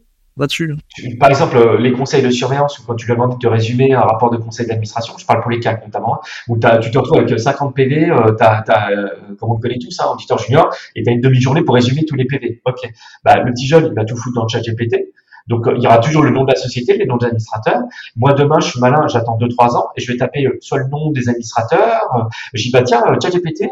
[1.20, 4.38] Par exemple, euh, les conseils de surveillance, quand tu demandes de résumer un rapport de
[4.38, 8.10] conseil d'administration, je parle pour les cas notamment, où tu te retrouves avec 50 PV,
[8.10, 9.08] euh, t'as, euh,
[9.40, 12.06] comme on le connaît tous, hein, auditeur junior, et tu as une demi-journée pour résumer
[12.06, 12.62] tous les PV.
[12.66, 12.80] Ok,
[13.24, 15.12] bah, le petit jeune, il va tout foutre dans le chat GPT,
[15.48, 17.82] donc euh, il y aura toujours le nom de la société, les noms des administrateurs.
[18.16, 20.88] Moi demain, je suis malin, j'attends 2-3 ans et je vais taper euh, soit le
[20.88, 22.08] nom des administrateurs.
[22.16, 22.24] Euh,
[22.54, 23.66] j'y bah tiens, ChatGPT,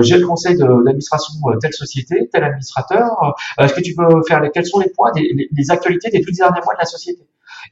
[0.00, 3.34] j'ai le conseil d'administration telle société, tel administrateur.
[3.58, 6.36] Est-ce que tu peux faire les, quels sont les points, des, les, actualités des 12
[6.36, 7.22] derniers mois de la société?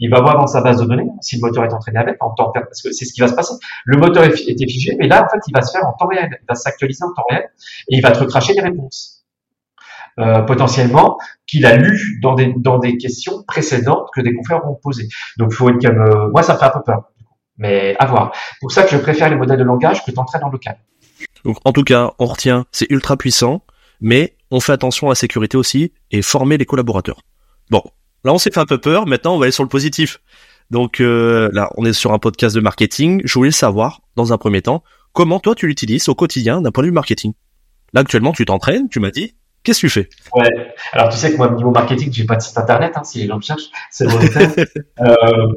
[0.01, 2.31] Il va voir dans sa base de données si le moteur est entraîné avec en
[2.31, 3.55] temps parce que c'est ce qui va se passer.
[3.85, 6.29] Le moteur était figé, mais là en fait il va se faire en temps réel,
[6.31, 7.49] il va s'actualiser en temps réel
[7.89, 9.14] et il va te recracher les réponses.
[10.21, 14.79] Euh, potentiellement qu'il a lu dans des, dans des questions précédentes que des confrères ont
[14.81, 15.09] posées.
[15.39, 17.11] Donc, faut être comme, euh, moi, ça me fait un peu peur.
[17.59, 18.33] Mais à voir.
[18.61, 20.77] Pour ça que je préfère les modèles de langage que t'entraînes en local.
[21.45, 23.63] Donc, en tout cas, on retient, c'est ultra puissant,
[24.01, 27.23] mais on fait attention à la sécurité aussi et former les collaborateurs.
[27.71, 27.83] Bon,
[28.23, 29.07] là, on s'est fait un peu peur.
[29.07, 30.21] Maintenant, on va aller sur le positif.
[30.71, 33.21] Donc euh, là, on est sur un podcast de marketing.
[33.25, 36.83] Je voulais savoir, dans un premier temps, comment toi tu l'utilises au quotidien d'un point
[36.83, 37.35] de vue marketing?
[37.93, 39.35] Là, actuellement, tu t'entraînes, tu m'as dit,
[39.65, 40.09] Qu'est-ce que tu fais?
[40.35, 40.75] Ouais.
[40.93, 42.93] Alors tu sais que moi niveau marketing, j'ai pas de site internet.
[42.97, 44.51] Hein, si les gens me cherchent, c'est volontaire.
[45.01, 45.07] euh,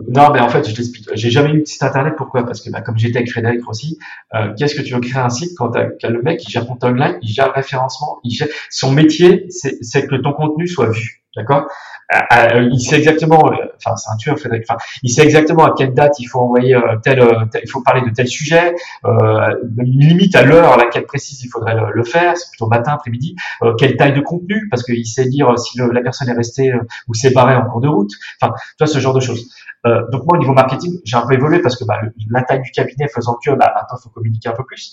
[0.07, 1.09] non, mais en fait, je t'explique.
[1.13, 2.13] J'ai jamais eu de site internet.
[2.17, 2.45] Pourquoi?
[2.45, 3.99] Parce que bah, comme j'étais avec Frédéric aussi,
[4.33, 6.77] euh, qu'est-ce que tu veux créer un site quand, as, le mec il gère ton
[6.81, 11.23] online, il gère le référencement, il gère son métier, c'est que ton contenu soit vu.
[11.35, 11.67] D'accord?
[12.13, 15.65] Euh, euh, il sait exactement, euh, enfin c'est un tueur Frédéric, enfin, il sait exactement
[15.65, 17.21] à quelle date il faut envoyer tel,
[17.61, 18.73] il faut parler de tel sujet,
[19.05, 23.35] euh, limite à l'heure à laquelle précise il faudrait le, faire, c'est plutôt matin, après-midi,
[23.77, 26.71] quelle taille de contenu, parce qu'il sait dire si la personne est restée
[27.07, 29.49] ou s'est barrée en cours de route, enfin, toi ce genre de choses.
[29.87, 32.61] Euh, donc moi au niveau marketing, j'ai un peu évolué parce que bah, la taille
[32.61, 34.91] du cabinet faisant que bah, maintenant faut communiquer un peu plus.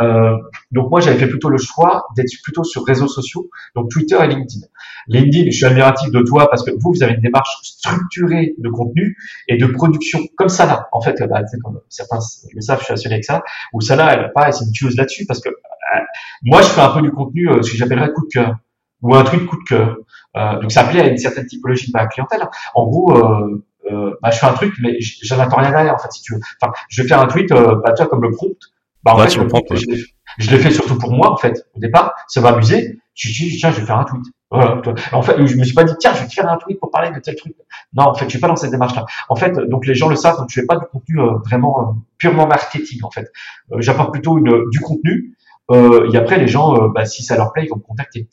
[0.00, 0.36] Euh,
[0.72, 4.26] donc moi j'avais fait plutôt le choix d'être plutôt sur réseaux sociaux, donc Twitter et
[4.26, 4.66] LinkedIn.
[5.08, 8.68] LinkedIn, je suis admiratif de toi parce que vous vous avez une démarche structurée de
[8.68, 9.16] contenu
[9.48, 10.88] et de production comme ça là.
[10.92, 12.18] En fait, bah, comme certains
[12.52, 13.42] le savent, je suis assuré avec ça.
[13.72, 15.50] Ou ça là, elle pas, c'est une tueuse là-dessus parce que
[16.44, 18.56] moi, je fais un peu du contenu, ce que j'appellerais coup de cœur
[19.02, 19.96] ou un truc coup de cœur.
[20.60, 22.42] donc, ça plaît à une certaine typologie de ma clientèle.
[22.74, 23.12] En gros,
[23.90, 26.40] bah, je fais un truc, mais j'en attends rien derrière, en fait, si tu veux.
[26.60, 28.56] Enfin, je vais faire un tweet, bah, toi, comme le prompt.
[29.02, 29.30] Bah, en fait,
[30.38, 31.66] je l'ai fait surtout pour moi, en fait.
[31.74, 32.98] Au départ, ça va amuser.
[33.14, 34.24] Je me dis, tiens, je vais faire un tweet.
[34.50, 34.82] Voilà.
[35.12, 36.90] En fait, je me suis pas dit, tiens, je vais te faire un tweet pour
[36.90, 37.54] parler de tel truc.
[37.94, 39.06] Non, en fait, je suis pas dans cette démarche-là.
[39.28, 41.80] En fait, donc les gens le savent, donc je fais pas du contenu euh, vraiment
[41.80, 43.30] euh, purement marketing, en fait.
[43.72, 45.36] Euh, j'apporte plutôt une, du contenu.
[45.72, 48.28] et après, les gens, bah, si ça leur plaît, ils vont me contacter.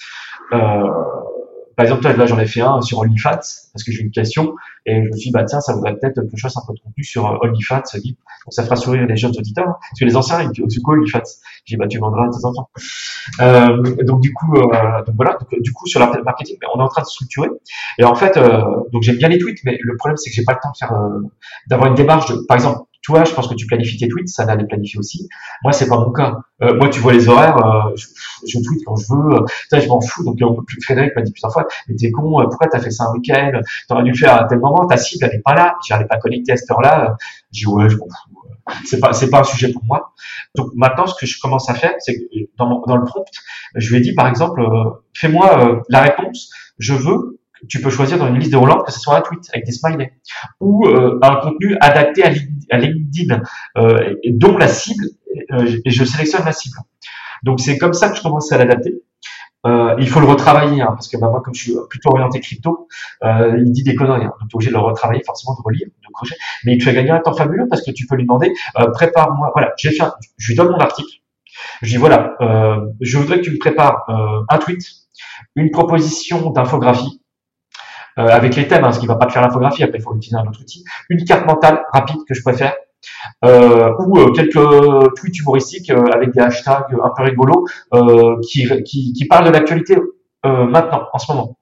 [1.80, 4.54] Par exemple, là, j'en ai fait un sur OnlyFans parce que j'ai une question
[4.86, 6.74] et je me suis dit, bah tiens, ça voudrait peut-être que je fasse un peu
[6.74, 7.84] de contenu sur euh, OnlyFans.
[8.04, 9.76] Donc ça fera sourire les jeunes auditeurs hein.
[9.80, 11.24] parce que les anciens, ils disent, quoi OnlyFans
[11.64, 12.70] J'ai bah tu vendras à tes enfants.
[13.40, 15.38] Euh, donc du coup, euh, donc voilà.
[15.62, 17.48] Du coup, sur la marketing, on est en train de structurer.
[17.98, 18.62] Et en fait, euh,
[18.92, 21.30] donc j'aime bien les tweets, mais le problème c'est que j'ai pas le temps euh,
[21.70, 24.45] d'avoir une démarche de, par exemple, toi, je pense que tu planifies tes tweets, ça
[24.45, 25.28] va les planifier aussi.
[25.64, 26.39] Moi, c'est pas mon cas.
[26.62, 28.08] Euh, moi, tu vois les horaires, euh, je,
[28.45, 29.36] je, tweet quand je veux.
[29.36, 30.24] Euh, je m'en fous.
[30.24, 30.82] Donc, on peut plus.
[30.82, 32.41] Frédéric m'a dit plusieurs fois, mais t'es con.
[32.41, 33.52] Euh, pourquoi t'as fait ça un week-end?
[33.88, 34.86] T'aurais dû le faire à tel moment.
[34.86, 35.76] Ta cible, elle pas là.
[35.88, 37.16] J'arrivais pas connecté à cette heure-là.
[37.52, 38.36] J'ai dit ouais, je m'en fous.
[38.86, 40.14] C'est pas, c'est pas un sujet pour moi.
[40.56, 42.22] Donc maintenant, ce que je commence à faire, c'est que
[42.58, 43.26] dans, dans le prompt,
[43.76, 44.62] je lui ai dit par exemple,
[45.14, 46.52] fais-moi la réponse.
[46.78, 49.49] Je veux tu peux choisir dans une liste de Hollande que ce soit un tweet
[49.53, 50.12] avec des smileys
[50.60, 53.41] ou euh, un contenu adapté à LinkedIn,
[53.78, 55.05] euh, dont la cible,
[55.51, 56.78] euh, et je sélectionne la cible.
[57.43, 59.01] Donc c'est comme ça que je commence à l'adapter.
[59.66, 62.39] Euh, il faut le retravailler hein, parce que bah, moi comme je suis plutôt orienté
[62.39, 62.88] crypto,
[63.24, 65.88] euh, il dit des conneries, hein, donc tu obligé de le retravailler forcément de relire,
[65.88, 66.36] de corriger.
[66.64, 68.53] Mais tu vas gagner un temps fabuleux parce que tu peux lui demander
[68.93, 69.51] prépare-moi.
[69.53, 70.03] Voilà, j'ai fait,
[70.38, 71.10] je lui donne mon article.
[71.82, 72.38] Je dis voilà,
[73.01, 74.05] je voudrais que tu me prépares
[74.49, 74.82] un tweet,
[75.55, 77.19] une proposition d'infographie
[78.20, 80.16] euh, avec les thèmes, hein, ce qui va pas te faire l'infographie, après il faut
[80.16, 82.74] utiliser un autre outil, une carte mentale rapide que je préfère,
[83.46, 87.66] euh, ou euh, quelques tweets humoristiques euh, avec des hashtags un peu rigolos
[88.44, 89.98] qui, qui, qui, parlent de l'actualité
[90.44, 91.58] maintenant, en ce moment.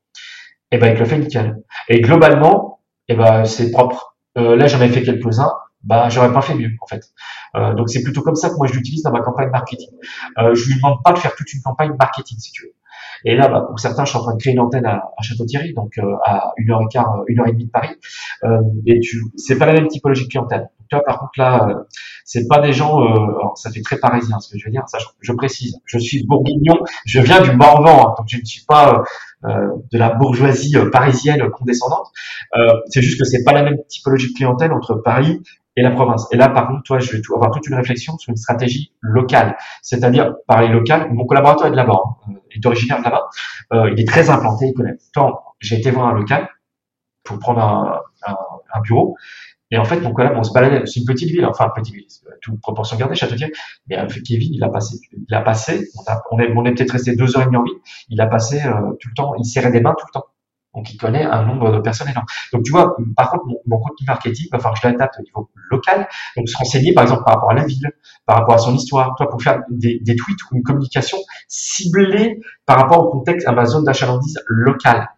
[0.72, 1.64] Et eh ben, il le fait nickel.
[1.88, 4.18] Et globalement, et eh ben, c'est propre.
[4.36, 5.52] là, j'en ai fait quelques-uns.
[5.84, 7.02] Bah, j'aurais pas fait mieux, en fait.
[7.76, 9.90] donc, c'est plutôt comme ça que moi je l'utilise dans ma campagne marketing.
[10.38, 12.74] je lui demande pas de faire toute une campagne marketing, si tu veux.
[13.26, 15.22] Et là, bah, pour certains, je suis en train de créer une antenne à, à
[15.22, 17.96] Château-Thierry, donc euh, à une heure et quart, euh, une heure et demie de Paris.
[18.44, 20.70] Euh, et tu, c'est pas la même typologie de clientèle.
[20.90, 21.74] Toi, par contre, là, euh,
[22.24, 24.84] c'est pas des gens, alors, ça fait très parisien ce que je veux dire.
[24.88, 25.78] Ça, je, précise.
[25.86, 29.04] Je suis bourguignon, je viens du Morvan, hein, donc je ne suis pas
[29.44, 32.08] de la bourgeoisie parisienne condescendante.
[32.88, 35.42] c'est juste que c'est pas la même typologie de clientèle entre Paris
[35.78, 36.28] et la province.
[36.32, 39.56] Et là, par contre, toi, je vais avoir toute une réflexion sur une stratégie locale.
[39.82, 43.30] C'est-à-dire, parler local, mon collaborateur est de là-bas, hein, est originaire de là-bas,
[43.74, 44.98] euh, il est très implanté, il connaît.
[45.14, 46.50] Tant, j'ai été voir un local
[47.24, 48.36] pour prendre un, un,
[48.74, 49.16] un bureau,
[49.70, 52.08] et en fait, mon collègue, on se baladait, c'est une petite ville, enfin, petite ville,
[52.42, 53.52] toute proportion gardée, Châteaudier,
[53.88, 55.90] mais euh, Kevin, il a passé, il a passé,
[56.32, 57.78] on est, on est peut-être resté deux heures et demie en ville,
[58.10, 60.26] il a passé euh, tout le temps, il serrait des mains tout le temps.
[60.78, 62.28] Donc, il connaît un nombre de personnes énorme.
[62.54, 65.24] Donc, tu vois, par contre, mon, contenu marketing, il va falloir que je l'adapte au
[65.24, 66.08] niveau local.
[66.36, 67.90] Donc, se renseigner, par exemple, par rapport à la ville,
[68.28, 71.18] par rapport à son histoire, toi, pour faire des, tweets ou une communication
[71.48, 75.10] ciblée par rapport au contexte, à ma zone d'achalandise locale.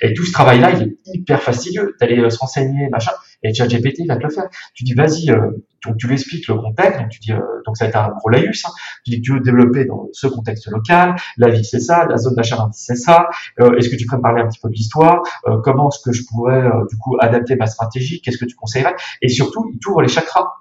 [0.00, 3.12] Et tout ce travail-là, il est hyper fastidieux d'aller euh, se renseigner, machin.
[3.42, 4.48] Et ChatGPT va te le faire.
[4.74, 5.50] Tu dis, vas-y, euh,
[5.84, 6.98] donc tu lui expliques le contexte.
[6.98, 8.64] Donc tu dis, euh, donc ça va être un gros laïus.
[8.66, 8.70] Hein.
[9.04, 11.16] Tu dis tu veux développer dans ce contexte local.
[11.36, 12.06] La vie, c'est ça.
[12.06, 13.28] La zone d'achat c'est ça.
[13.58, 15.22] est-ce que tu peux me parler un petit peu de l'histoire?
[15.64, 18.20] Comment est-ce que je pourrais du coup adapter ma stratégie?
[18.20, 18.94] Qu'est-ce que tu conseillerais?
[19.20, 20.52] Et surtout, il t'ouvre les chakras.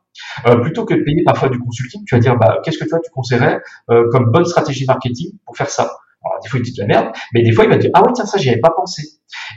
[0.61, 3.11] plutôt que de payer parfois du consulting, tu vas dire, bah, qu'est-ce que toi tu
[3.11, 5.91] conseillerais comme bonne stratégie marketing pour faire ça?
[6.23, 8.03] Alors, des fois, il dit de la merde, mais des fois, il va dire, ah
[8.05, 9.01] oui, tiens, ça, j'y avais pas pensé.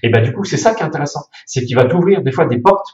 [0.03, 1.21] Et ben, du coup, c'est ça qui est intéressant.
[1.47, 2.87] C'est qu'il va t'ouvrir, des fois, des portes,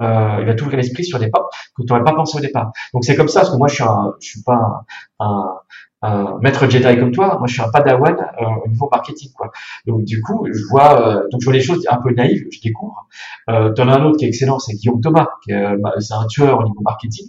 [0.00, 2.70] euh, il va t'ouvrir l'esprit sur des portes que tu n'aurais pas pensé au départ.
[2.92, 4.84] Donc, c'est comme ça, parce que moi, je suis un, je suis pas
[5.18, 5.54] un,
[6.02, 7.36] un, maître Jedi comme toi.
[7.38, 9.50] Moi, je suis un padawan euh, au niveau marketing, quoi.
[9.86, 12.60] Donc, du coup, je vois, euh, donc, je vois les choses un peu naïves, je
[12.60, 13.08] découvre.
[13.48, 16.14] Euh, en as un autre qui est excellent, c'est Guillaume Thomas, qui est, bah, c'est
[16.14, 17.26] un tueur au niveau marketing.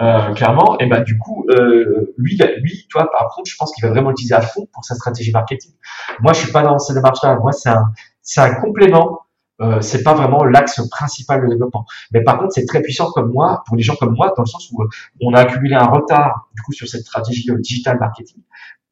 [0.00, 0.78] Euh, clairement.
[0.78, 4.10] Et ben du coup, euh, lui, lui, toi, par contre, je pense qu'il va vraiment
[4.10, 5.72] l'utiliser à fond pour sa stratégie marketing.
[6.20, 7.36] Moi, je suis pas dans cette démarche-là.
[7.36, 7.84] Moi, c'est un,
[8.22, 9.22] c'est un complément.
[9.60, 11.84] Euh, c'est pas vraiment l'axe principal de développement.
[12.12, 14.46] Mais par contre, c'est très puissant comme moi, pour des gens comme moi, dans le
[14.48, 14.88] sens où euh,
[15.20, 18.40] on a accumulé un retard du coup sur cette stratégie euh, digital marketing.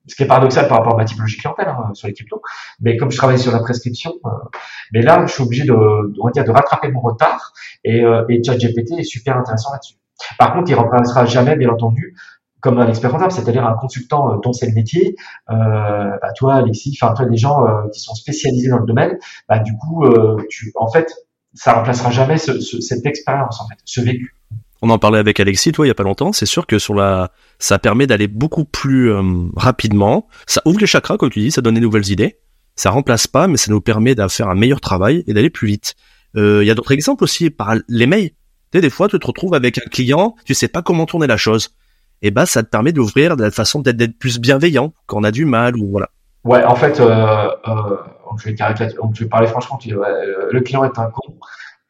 [0.09, 2.42] Ce qui est paradoxal par rapport à ma typologie clientèle hein, sur les cryptos.
[2.80, 4.30] Mais comme je travaille sur la prescription, euh,
[4.92, 7.52] mais là, je suis obligé de, on dire, de rattraper mon retard.
[7.84, 9.94] Et, et ChatGPT est super intéressant là-dessus.
[10.38, 12.14] Par contre, il ne remplacera jamais, bien entendu,
[12.60, 15.14] comme un expert c'est-à-dire un consultant euh, dont c'est le métier.
[15.50, 19.18] Euh, bah, toi, Alexis, enfin toi, des gens euh, qui sont spécialisés dans le domaine,
[19.48, 20.04] bah, du coup,
[20.48, 21.12] tu, en fait,
[21.54, 24.34] ça remplacera jamais ce, ce, cette expérience, en fait, ce vécu.
[24.82, 26.32] On en parlait avec Alexis, toi, il y a pas longtemps.
[26.32, 29.10] C'est sûr que sur la, ça permet d'aller beaucoup plus
[29.56, 30.26] rapidement.
[30.46, 32.38] Ça ouvre les chakras, comme tu dis, ça donne des nouvelles idées.
[32.74, 35.66] Ça remplace pas, mais ça nous permet de faire un meilleur travail et d'aller plus
[35.66, 35.94] vite.
[36.34, 38.32] Il y a d'autres exemples aussi par les mails.
[38.80, 41.70] Des fois, tu te retrouves avec un client, tu sais pas comment tourner la chose.
[42.22, 45.30] Et bah, ça te permet d'ouvrir de la façon d'être plus bienveillant quand on a
[45.30, 46.08] du mal ou voilà.
[46.44, 47.96] Ouais, en fait, euh, euh,
[48.38, 50.08] je, vais je vais parler franchement, ouais,
[50.50, 51.34] le client est un con.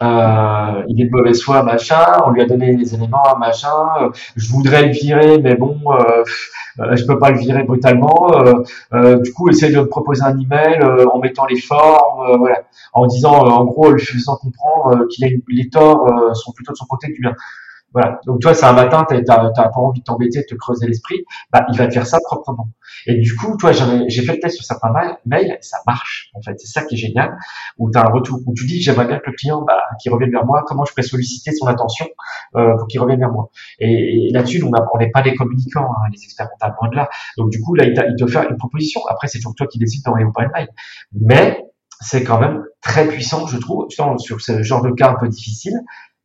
[0.03, 2.05] Euh, il est de mauvaise foi, machin.
[2.27, 3.87] On lui a donné les éléments, machin.
[4.03, 6.23] Euh, je voudrais le virer, mais bon, euh,
[6.81, 8.31] euh je peux pas le virer brutalement.
[9.23, 13.33] Du coup, essaye de me proposer un email en mettant les formes, voilà, en disant,
[13.33, 17.15] en gros, lui faisant comprendre qu'il a les torts sont plutôt de son côté que
[17.15, 17.35] du bien.
[17.97, 18.21] Voilà.
[18.27, 21.25] Donc toi, c'est un matin, tu n'as pas envie de t'embêter, de te creuser l'esprit,
[21.51, 22.69] bah, il va te faire ça proprement.
[23.07, 24.93] Et du coup, toi, j'ai fait le test sur certains
[25.25, 26.31] mails, et ça marche.
[26.35, 27.35] En fait, c'est ça qui est génial.
[27.79, 30.11] Où tu as un retour, où tu dis, j'aimerais bien que le client, bah, qui
[30.11, 32.07] revienne vers moi, comment je peux solliciter son attention
[32.57, 33.49] euh, pour qu'il revienne vers moi.
[33.79, 37.09] Et, là-dessus, on n'est pas des communicants, hein, les experts comptables, loin là.
[37.39, 39.01] Donc du coup, là, il, il te fait une proposition.
[39.09, 40.69] Après, c'est toujours toi qui décides d'envoyer ou pas mail.
[41.19, 41.65] Mais
[42.01, 43.89] c'est quand même très puissant, je trouve,
[44.19, 45.75] sur ce genre de cas un peu difficile,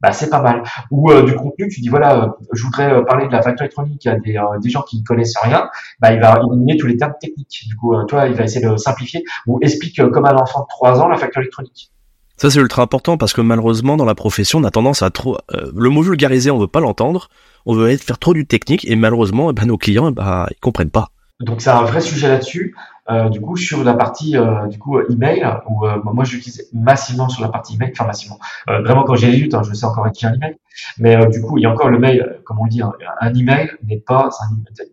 [0.01, 0.63] bah, c'est pas mal.
[0.89, 3.65] Ou euh, du contenu, tu dis voilà, euh, je voudrais euh, parler de la facture
[3.65, 6.97] électronique à des, des gens qui ne connaissent rien, bah, il va éliminer tous les
[6.97, 7.65] termes techniques.
[7.67, 11.01] Du coup, toi, il va essayer de simplifier ou explique comme un enfant de 3
[11.01, 11.91] ans la facture électronique.
[12.37, 15.37] Ça c'est ultra important parce que malheureusement dans la profession on a tendance à trop
[15.53, 17.29] le mot vulgariser on veut pas l'entendre,
[17.67, 20.59] on veut faire trop du technique et malheureusement eh ben, nos clients eh ben, ils
[20.59, 21.09] comprennent pas.
[21.39, 22.75] Donc c'est un vrai sujet là-dessus.
[23.11, 27.27] Euh, du coup, sur la partie euh, du coup email, où euh, moi j'utilise massivement
[27.27, 28.39] sur la partie email, enfin massivement,
[28.69, 30.55] euh, vraiment quand j'ai hein, je sais encore écrire un email,
[30.97, 33.69] mais du coup il y a encore le mail, comme on dit, un, un email
[33.83, 34.29] n'est pas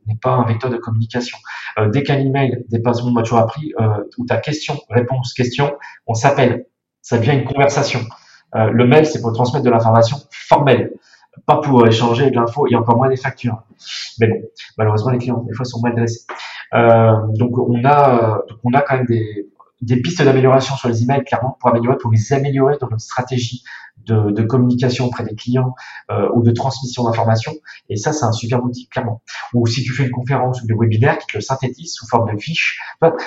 [0.07, 1.39] n'est pas un vecteur de communication.
[1.93, 3.73] dès qu'un email dépasse, mon m'a toujours appris,
[4.17, 6.67] où ta question, réponse, question, on s'appelle,
[7.03, 8.01] ça devient une conversation.
[8.55, 10.93] le mail c'est pour transmettre de l'information formelle
[11.47, 13.63] pas pour échanger de l'info et encore moins des factures.
[14.19, 14.43] Mais bon,
[14.77, 16.27] malheureusement les clients des fois sont mal dressés.
[16.75, 19.49] Euh, donc on a, donc on a quand même des,
[19.81, 23.63] des pistes d'amélioration sur les emails, clairement, pour améliorer, pour les améliorer dans notre stratégie
[24.07, 25.75] de, de communication auprès des clients
[26.11, 27.53] euh, ou de transmission d'informations.
[27.89, 29.23] Et ça, c'est un super outil, clairement.
[29.55, 32.33] Ou si tu fais une conférence ou des webinaires qui te le synthétisent sous forme
[32.33, 32.81] de fiches,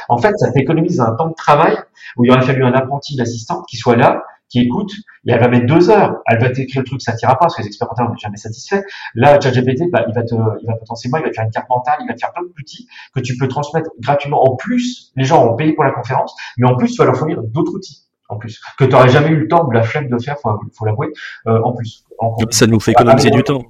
[0.09, 1.77] en fait, ça t'économise un temps de travail
[2.17, 4.91] où il aurait fallu un apprenti, une assistante qui soit là, qui écoute,
[5.26, 7.56] et elle va mettre deux heures, elle va t'écrire le truc, ça t'ira pas, parce
[7.56, 8.82] que les experts comptables n'est jamais satisfaits.
[9.16, 11.70] Là, ChatGPT, bah, il va te, il va potentiellement, il va te faire une carte
[11.70, 14.43] mentale, il va te faire plein d'outils que tu peux transmettre gratuitement.
[14.43, 17.16] En plus, les gens ont payé pour la conférence, mais en plus, tu vas leur
[17.16, 18.04] fournir d'autres outils.
[18.28, 20.52] En plus, que tu n'aurais jamais eu le temps ou la flemme de faire, faut,
[20.78, 21.08] faut l'avouer,
[21.47, 22.06] euh, en plus.
[22.49, 23.64] ça nous fait économiser du temps.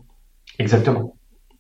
[0.59, 1.15] Exactement.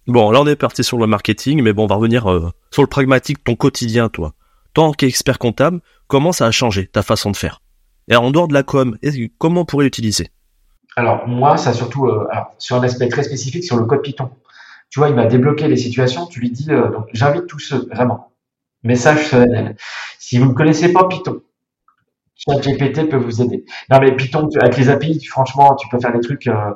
[0.07, 2.81] Bon, là on est parti sur le marketing, mais bon, on va revenir euh, sur
[2.81, 4.33] le pragmatique, ton quotidien, toi.
[4.73, 7.61] Tant qu'expert comptable, comment ça a changé ta façon de faire?
[8.11, 8.97] Et en dehors de la com,
[9.37, 10.27] comment on pourrait l'utiliser?
[10.97, 14.29] Alors moi, ça surtout euh, sur un aspect très spécifique sur le code Python.
[14.89, 16.27] Tu vois, il va débloquer les situations.
[16.27, 18.33] Tu lui dis, euh, j'invite tous ceux vraiment.
[18.83, 19.77] Message solennel.
[20.19, 21.41] Si vous ne connaissez pas Python,
[22.35, 23.63] ChatGPT peut vous aider.
[23.89, 26.47] Non mais Python avec les API, franchement, tu peux faire des trucs.
[26.47, 26.71] Euh,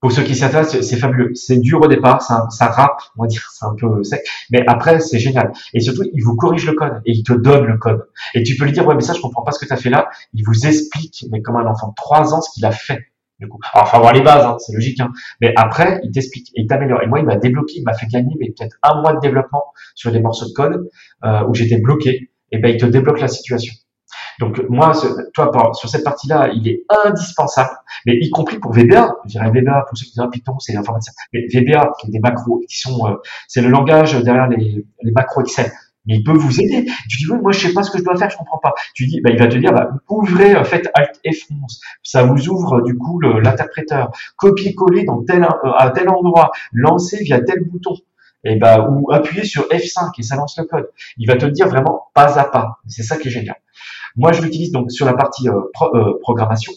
[0.00, 1.32] pour ceux qui s'intéressent, c'est fabuleux.
[1.34, 4.64] C'est dur au départ, ça, ça rappe, on va dire, c'est un peu sec, mais
[4.66, 5.52] après c'est génial.
[5.74, 8.08] Et surtout, il vous corrige le code et il te donne le code.
[8.34, 9.76] Et tu peux lui dire ouais mais ça je comprends pas ce que tu as
[9.76, 10.08] fait là.
[10.32, 13.10] Il vous explique, mais comme un enfant de 3 ans, ce qu'il a fait.
[13.40, 15.00] Du coup, alors faut avoir les bases, hein, c'est logique.
[15.00, 15.12] Hein.
[15.40, 17.02] Mais après, il t'explique et il t'améliore.
[17.02, 19.64] Et moi, il m'a débloqué, il m'a fait gagner, mais peut-être un mois de développement
[19.94, 20.88] sur des morceaux de code
[21.24, 22.30] euh, où j'étais bloqué.
[22.52, 23.72] Et ben il te débloque la situation.
[24.40, 24.92] Donc moi,
[25.34, 27.76] toi, sur cette partie-là, il est indispensable,
[28.06, 29.14] mais y compris pour VBA.
[29.26, 31.14] Je dirais VBA pour ceux qui disent Python, c'est l'informatique.
[31.32, 33.16] Mais VBA, qui est des macros, qui sont, euh,
[33.46, 35.70] c'est le langage derrière les, les macros Excel.
[36.06, 36.86] Mais il peut vous aider.
[37.10, 38.72] Tu dis oui, moi je sais pas ce que je dois faire, je comprends pas.
[38.94, 41.78] Tu dis, bah, il va te dire, bah, ouvrez, euh, faites Alt F11.
[42.02, 44.10] Ça vous ouvre du coup l'interpréteur.
[44.38, 47.94] Copier-coller dans tel euh, à tel endroit, lancer via tel bouton
[48.44, 50.88] et bah, ou appuyer sur F5 et ça lance le code.
[51.18, 52.78] Il va te dire vraiment pas à pas.
[52.86, 53.56] C'est ça qui est génial.
[54.16, 55.60] Moi, je l'utilise donc sur la partie euh,
[55.94, 56.72] euh, programmation,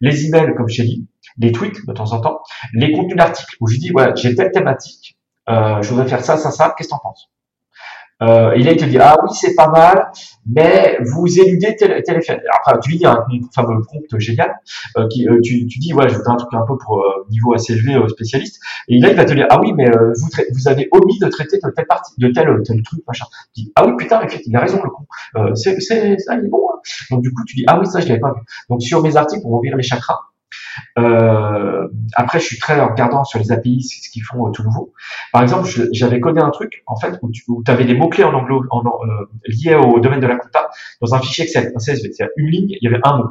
[0.00, 1.06] les emails, comme t'ai dit,
[1.38, 2.40] les tweets de temps en temps,
[2.72, 5.18] les contenus d'articles où je dis, voilà, j'ai telle thématique,
[5.48, 7.30] euh, je voudrais faire ça, ça, ça, qu'est-ce que t'en penses?
[8.22, 10.10] Euh, et là, il te dit, ah oui, c'est pas mal,
[10.46, 12.40] mais vous éludez tel, tel effet.
[12.52, 14.54] Après, tu lui dis un fameux prompt génial,
[14.96, 17.26] euh, qui, euh, tu, tu dis, ouais, je voudrais un truc un peu pour euh,
[17.30, 18.60] niveau assez élevé euh, spécialiste.
[18.88, 21.58] Et là, il va te dire, ah oui, mais vous, vous avez omis de traiter
[21.62, 23.26] de telle partie, de tel, tel truc, machin.
[23.54, 25.54] Tu dis, ah oui, putain, effectivement, il a raison, le con.
[25.54, 26.62] c'est, c'est, ça, il est bon.
[26.72, 26.80] Hein.
[27.10, 28.40] Donc, du coup, tu dis, ah oui, ça, je l'avais pas vu.
[28.70, 30.20] Donc, sur mes articles, on va ouvrir les chakras.
[30.98, 34.92] Euh, après, je suis très regardant sur les API, ce qu'ils font euh, tout nouveau.
[35.32, 38.34] Par exemple, j'avais codé un truc en fait où tu avais des mots clés en
[38.34, 40.68] anglais en, euh, liés au domaine de la compta
[41.00, 43.28] dans un fichier Excel, un CSV, c'est-à-dire une ligne, il y avait un mot.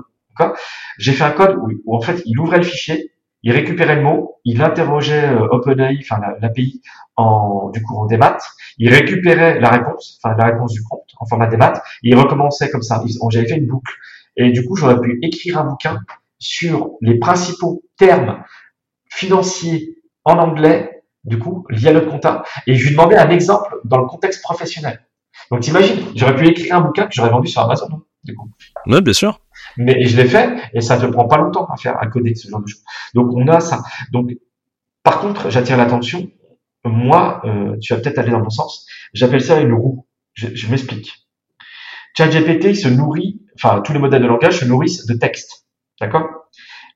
[0.97, 3.11] J'ai fait un code où, en fait il ouvrait le fichier,
[3.43, 6.81] il récupérait le mot, il interrogeait euh, OpenAI, enfin l'API
[7.15, 8.37] en du coup en démat,
[8.77, 12.69] il récupérait la réponse, enfin la réponse du prompt en format démat, et il recommençait
[12.69, 13.01] comme ça.
[13.29, 13.93] J'avais fait une boucle.
[14.37, 15.99] Et du coup, j'aurais pu écrire un bouquin
[16.39, 18.43] sur les principaux termes
[19.11, 22.43] financiers en anglais, du coup, liés à notre compta.
[22.67, 25.05] Et je lui demandais un exemple dans le contexte professionnel.
[25.51, 27.87] Donc t'imagines, j'aurais pu écrire un bouquin que j'aurais vendu sur Amazon,
[28.23, 28.49] du coup.
[28.87, 29.39] Oui, bien sûr.
[29.77, 32.49] Mais je l'ai fait et ça te prend pas longtemps à faire, à coder ce
[32.49, 32.83] genre de choses.
[33.13, 33.83] Donc on a ça.
[34.11, 34.31] Donc
[35.03, 36.29] par contre, j'attire l'attention.
[36.83, 38.85] Moi, euh, tu vas peut-être aller dans mon sens.
[39.13, 40.07] J'appelle ça une roue.
[40.33, 41.25] Je, je m'explique.
[42.17, 45.64] ChatGPT se nourrit, enfin tous les modèles de langage se nourrissent de texte,
[45.99, 46.23] d'accord?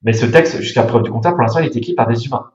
[0.03, 2.51] Mais ce texte, jusqu'à preuve du contraire, pour l'instant, il est écrit par des humains.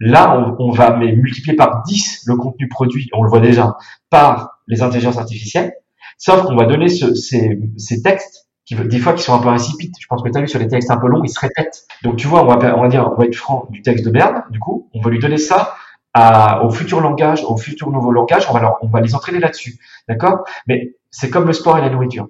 [0.00, 3.76] Là, on, on va mais, multiplier par 10 le contenu produit, on le voit déjà,
[4.10, 5.72] par les intelligences artificielles,
[6.18, 9.48] sauf qu'on va donner ce, ces, ces textes qui, des fois qui sont un peu
[9.48, 9.94] insipides.
[10.00, 11.84] Je pense que tu as vu sur les textes un peu longs, ils se répètent.
[12.02, 14.10] Donc tu vois, on va, on va dire, on va être franc du texte de
[14.10, 15.74] merde, du coup, on va lui donner ça
[16.14, 19.40] à, au futur langage, au futur nouveau langage, on va, leur, on va les entraîner
[19.40, 19.78] là-dessus,
[20.08, 20.44] d'accord?
[20.66, 22.28] Mais c'est comme le sport et la nourriture.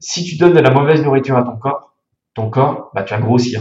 [0.00, 1.87] Si tu donnes de la mauvaise nourriture à ton corps,
[2.38, 3.60] ton corps, bah, tu vas grossir.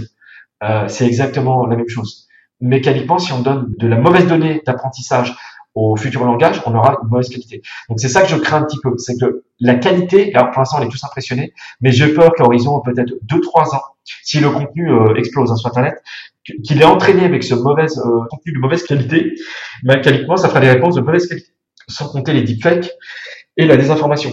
[0.64, 2.28] Euh, c'est exactement la même chose.
[2.62, 5.36] Mécaniquement, si on donne de la mauvaise donnée d'apprentissage
[5.76, 7.62] au futur langage, on aura une mauvaise qualité.
[7.90, 10.60] Donc c'est ça que je crains un petit peu, c'est que la qualité, alors pour
[10.62, 13.84] l'instant on est tous impressionnés, mais j'ai peur qu'à horizon peut-être 2-3 ans,
[14.24, 16.02] si le contenu euh, explose hein, sur Internet,
[16.44, 19.36] qu'il est entraîné avec ce mauvais euh, contenu de mauvaise qualité,
[19.84, 21.52] mécaniquement ça fera des réponses de mauvaise qualité,
[21.88, 22.90] sans compter les deepfakes
[23.56, 24.32] et la désinformation.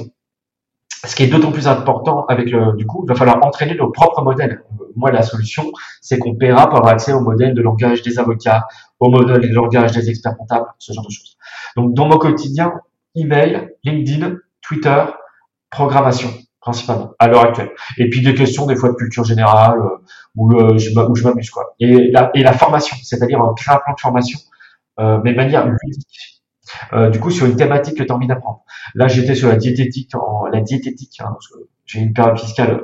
[1.06, 3.90] Ce qui est d'autant plus important avec le, du coup, il va falloir entraîner nos
[3.90, 4.62] propres modèles.
[4.96, 8.66] Moi, la solution, c'est qu'on paiera pour avoir accès au modèle de langage des avocats,
[9.00, 11.36] au modèle de langage des experts comptables, ce genre de choses.
[11.76, 12.72] Donc, dans mon quotidien,
[13.14, 15.04] email, LinkedIn, Twitter,
[15.70, 16.30] programmation,
[16.60, 17.70] principalement, à l'heure actuelle.
[17.98, 20.04] Et puis des questions, des fois, de culture générale, euh,
[20.36, 21.74] où, euh, je, où je m'amuse, quoi.
[21.80, 24.38] Et la, et la formation, c'est-à-dire créer un plan de formation,
[25.00, 26.43] euh, mais de manière ludique.
[26.92, 28.62] Euh, du coup, sur une thématique que tu as envie d'apprendre.
[28.94, 32.82] Là, j'étais sur la diététique, en, la diététique, hein, parce que j'ai une période fiscale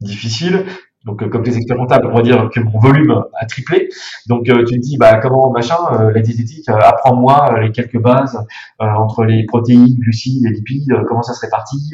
[0.00, 0.64] difficile.
[1.04, 3.88] Donc, euh, comme tes experts comptables, on va dire que mon volume a triplé.
[4.28, 5.76] Donc, euh, tu te dis, bah, comment machin,
[6.14, 8.38] la diététique, apprends-moi les quelques bases
[8.78, 11.90] entre les protéines, glucides, les lipides, comment ça se répartit,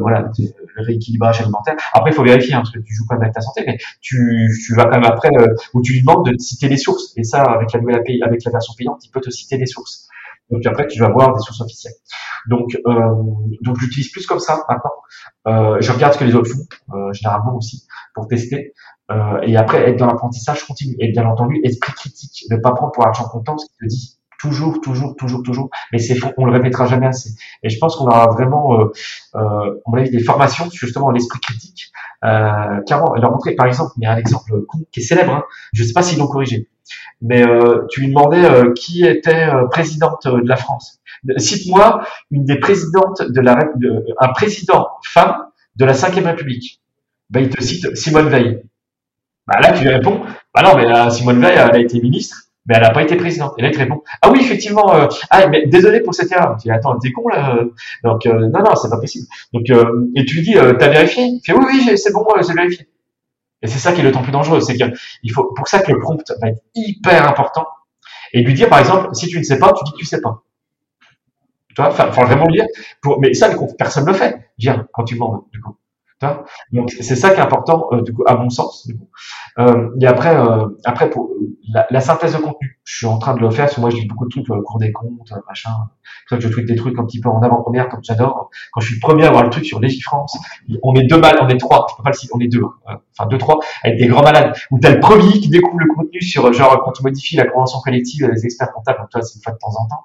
[0.00, 1.76] voilà, le rééquilibrage alimentaire.
[1.92, 4.50] Après, il faut vérifier, hein, parce que tu joues pas avec ta santé, mais tu,
[4.66, 5.30] tu vas quand même après,
[5.72, 7.12] où tu lui demandes de citer les sources.
[7.16, 9.66] Et ça, avec la nouvelle API, avec la version payante, il peut te citer les
[9.66, 10.07] sources.
[10.50, 11.94] Donc après, tu vas voir des sources officielles.
[12.48, 12.92] Donc, euh,
[13.62, 14.92] donc j'utilise plus comme ça maintenant.
[15.46, 18.72] Euh, je regarde ce que les autres font, euh, généralement aussi, pour tester.
[19.10, 20.94] Euh, et après, être dans l'apprentissage continu.
[20.98, 22.44] Et bien entendu, esprit critique.
[22.50, 24.18] Ne pas prendre pour argent comptant ce qu'il te dit.
[24.38, 25.68] Toujours, toujours, toujours, toujours.
[25.92, 27.30] Mais c'est on le répétera jamais assez.
[27.62, 28.78] Et je pense qu'on aura vraiment,
[29.34, 31.90] on a eu des formations justement l'esprit critique.
[32.24, 35.32] Euh, carrément, leur montrer, par exemple, il y a un exemple qui est célèbre.
[35.32, 35.44] Hein.
[35.72, 36.68] Je sais pas s'ils l'ont corrigé
[37.20, 41.00] mais euh, tu lui demandais euh, qui était euh, présidente de la France.
[41.36, 43.58] Cite-moi une des présidentes de la
[44.20, 46.80] un président femme de la Ve République.
[47.30, 48.62] Ben, il te cite Simone Veil.
[49.46, 50.20] Ben, là, tu lui réponds,
[50.54, 53.54] bah non, mais Simone Veil, elle a été ministre, mais elle n'a pas été présidente.
[53.58, 56.56] Et là, il te répond, ah oui, effectivement, ah, mais désolé pour cette erreur.
[56.56, 57.58] Tu dis, attends, t'es con là
[58.04, 59.26] Donc, non, non, c'est pas possible.
[59.52, 59.68] Donc,
[60.14, 61.24] et tu lui dis, t'as vérifié?
[61.24, 62.86] Il fait, oui, oui, c'est bon, j'ai vérifié.
[63.62, 65.98] Et c'est ça qui est temps plus dangereux, c'est qu'il faut pour ça que le
[65.98, 67.66] prompt va être hyper important
[68.32, 70.20] et lui dire par exemple si tu ne sais pas, tu dis que tu sais
[70.20, 70.42] pas.
[71.74, 72.66] Tu vois, faut vraiment le dire.
[73.20, 74.50] Mais ça, personne ne le fait.
[74.58, 75.76] Dire quand tu demandes du coup.
[76.72, 78.86] Donc c'est ça qui est important euh, du coup à mon sens.
[78.86, 79.08] Du coup.
[79.58, 81.30] Euh, et après, euh, après pour
[81.72, 83.64] la, la, synthèse de contenu, je suis en train de le faire.
[83.64, 85.70] Parce que moi, je lis beaucoup de trucs, euh, cours des comptes, machin.
[86.30, 88.50] que je tweet des trucs un petit peu en avant-première, comme j'adore.
[88.72, 90.38] Quand je suis le premier à avoir le truc sur Légifrance,
[90.82, 91.86] on est deux mal, on est trois.
[91.90, 92.62] Je peux pas le citer, on est deux.
[92.86, 92.98] Hein.
[93.18, 94.54] enfin deux trois avec des grands malades.
[94.70, 97.80] Où t'as le premier qui découvre le contenu sur genre quand tu modifies la convention
[97.80, 99.00] collective des experts comptables.
[99.00, 100.04] Donc toi, c'est une fois de temps en temps.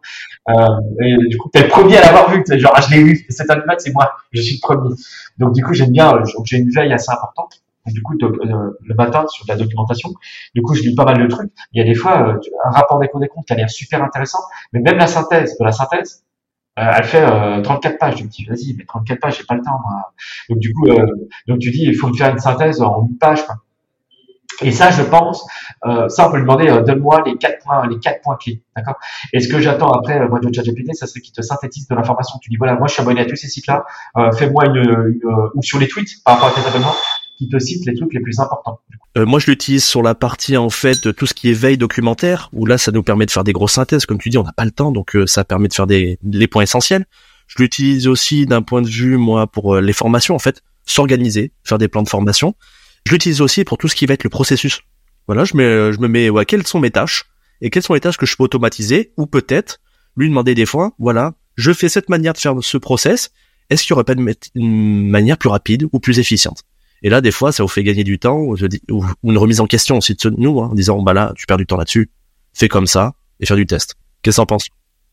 [0.49, 2.43] Euh, et du coup, t'es le premier à l'avoir vu.
[2.58, 3.26] Genre, ah, je l'ai vu.
[3.30, 4.12] Cet animal, c'est moi.
[4.32, 4.95] Je suis le premier.
[5.38, 6.12] Donc du coup, j'aime bien.
[6.43, 10.09] J'ai une veille assez importante du coup euh, le matin sur de la documentation.
[10.55, 11.51] Du coup, je lis pas mal de trucs.
[11.73, 14.03] Il y a des fois euh, un rapport des des comptes qui a l'air super
[14.03, 14.39] intéressant,
[14.71, 16.23] mais même la synthèse de la synthèse,
[16.79, 18.17] euh, elle fait 34 pages.
[18.17, 19.79] Je me dis vas-y, mais 34 pages, j'ai pas le temps.
[19.81, 20.13] Moi.
[20.49, 20.88] Donc du coup,
[21.47, 23.45] donc tu dis il faut faire une synthèse en une page.
[23.45, 23.55] Quoi.
[24.61, 25.45] Et ça, je pense,
[25.86, 28.61] euh, ça on peut lui demander, euh, donne-moi les quatre points, les quatre points clés,
[28.75, 28.95] d'accord?
[29.34, 31.95] Et ce que j'attends après, euh, moi de ChatGPT, ça serait qu'il te synthétise de
[31.95, 32.38] l'information.
[32.41, 33.86] Tu dis voilà, moi je suis abonné à tous ces sites-là,
[34.38, 35.21] fais-moi une, une
[35.55, 36.95] ou sur les tweets par rapport à tes abonnements,
[37.51, 38.79] les trucs les plus importants.
[39.17, 42.49] Euh, moi, je l'utilise sur la partie en fait tout ce qui est veille documentaire,
[42.53, 44.53] où là, ça nous permet de faire des grosses synthèses, comme tu dis, on n'a
[44.53, 47.05] pas le temps, donc euh, ça permet de faire des les points essentiels.
[47.47, 51.51] Je l'utilise aussi d'un point de vue moi pour euh, les formations en fait, s'organiser,
[51.63, 52.55] faire des plans de formation.
[53.05, 54.81] Je l'utilise aussi pour tout ce qui va être le processus.
[55.27, 57.25] Voilà, je, mets, je me mets, ouais, quelles sont mes tâches
[57.61, 59.79] et quelles sont les tâches que je peux automatiser ou peut-être
[60.17, 63.31] lui demander des fois, voilà, je fais cette manière de faire ce process.
[63.69, 64.15] Est-ce qu'il n'y aurait pas
[64.55, 66.63] une manière plus rapide ou plus efficiente?
[67.04, 68.56] Et là, des fois, ça vous fait gagner du temps ou,
[69.24, 71.66] une remise en question aussi de nous, hein, en disant, bah là, tu perds du
[71.66, 72.10] temps là-dessus,
[72.54, 73.95] fais comme ça et faire du test.
[74.22, 74.68] Qu'est-ce que t'en penses?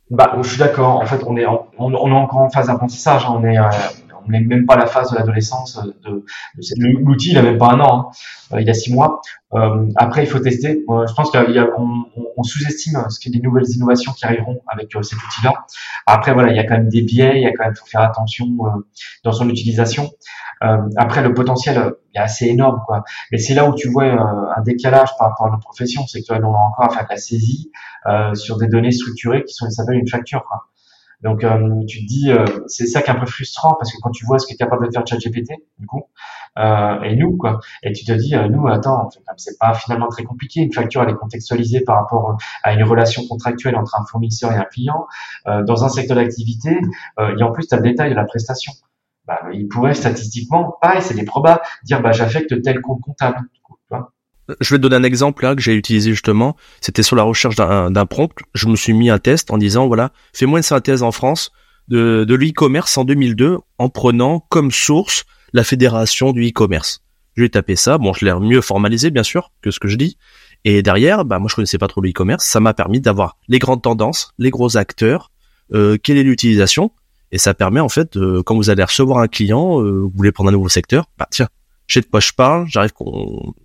[0.08, 1.00] Bah, je suis d'accord.
[1.00, 3.24] En fait, on est, on, est encore en phase d'apprentissage.
[3.24, 3.34] Hein.
[3.36, 3.68] On est, euh,
[4.26, 5.78] on n'est même pas à la phase de l'adolescence.
[6.04, 6.24] De
[6.78, 8.10] L'outil, il a même pas un an.
[8.52, 8.56] Hein.
[8.56, 9.20] Euh, il a six mois.
[9.54, 10.84] Euh, après, il faut tester.
[10.88, 12.04] Euh, je pense qu'on on,
[12.36, 15.52] on sous-estime ce qu'il y a des nouvelles innovations qui arriveront avec cet outil-là.
[16.06, 17.32] Après, voilà, il y a quand même des biais.
[17.36, 18.46] Il y a quand même faut faire attention
[19.24, 20.10] dans son utilisation.
[20.60, 23.04] Après, le potentiel est assez énorme, quoi.
[23.32, 26.32] Mais c'est là où tu vois un décalage par rapport à notre profession, c'est que
[26.32, 27.70] on a encore à faire de la saisie
[28.34, 30.66] sur des données structurées qui sont, s'appelle une facture, quoi.
[31.22, 33.98] Donc euh, tu te dis, euh, c'est ça qui est un peu frustrant parce que
[34.00, 36.04] quand tu vois ce qu'est capable de faire ChatGPT, du coup,
[36.58, 40.60] euh, et nous quoi, et tu te dis, nous attends, c'est pas finalement très compliqué.
[40.60, 44.56] Une facture elle est contextualisée par rapport à une relation contractuelle entre un fournisseur et
[44.56, 45.06] un client
[45.46, 46.80] dans un secteur d'activité,
[47.18, 48.72] et en plus tu as le détail de la prestation.
[49.30, 53.38] Bah, il pourrait statistiquement, pareil, c'est des probas, dire bah j'affecte tel compte comptable.
[53.88, 54.12] Vois
[54.60, 56.56] je vais te donner un exemple là que j'ai utilisé justement.
[56.80, 58.34] C'était sur la recherche d'un prompt.
[58.54, 61.52] Je me suis mis un test en disant voilà, fais-moi une synthèse en France
[61.86, 67.04] de, de l'e-commerce en 2002 en prenant comme source la fédération du e-commerce.
[67.36, 67.98] Je vais taper ça.
[67.98, 70.18] Bon, je l'ai mieux formalisé bien sûr que ce que je dis.
[70.64, 72.44] Et derrière, bah moi je connaissais pas trop le e-commerce.
[72.44, 75.30] Ça m'a permis d'avoir les grandes tendances, les gros acteurs,
[75.72, 76.90] euh, quelle est l'utilisation?
[77.32, 80.32] Et ça permet en fait, euh, quand vous allez recevoir un client, euh, vous voulez
[80.32, 81.48] prendre un nouveau secteur, bah tiens,
[81.86, 82.92] je sais de quoi je parle, j'arrive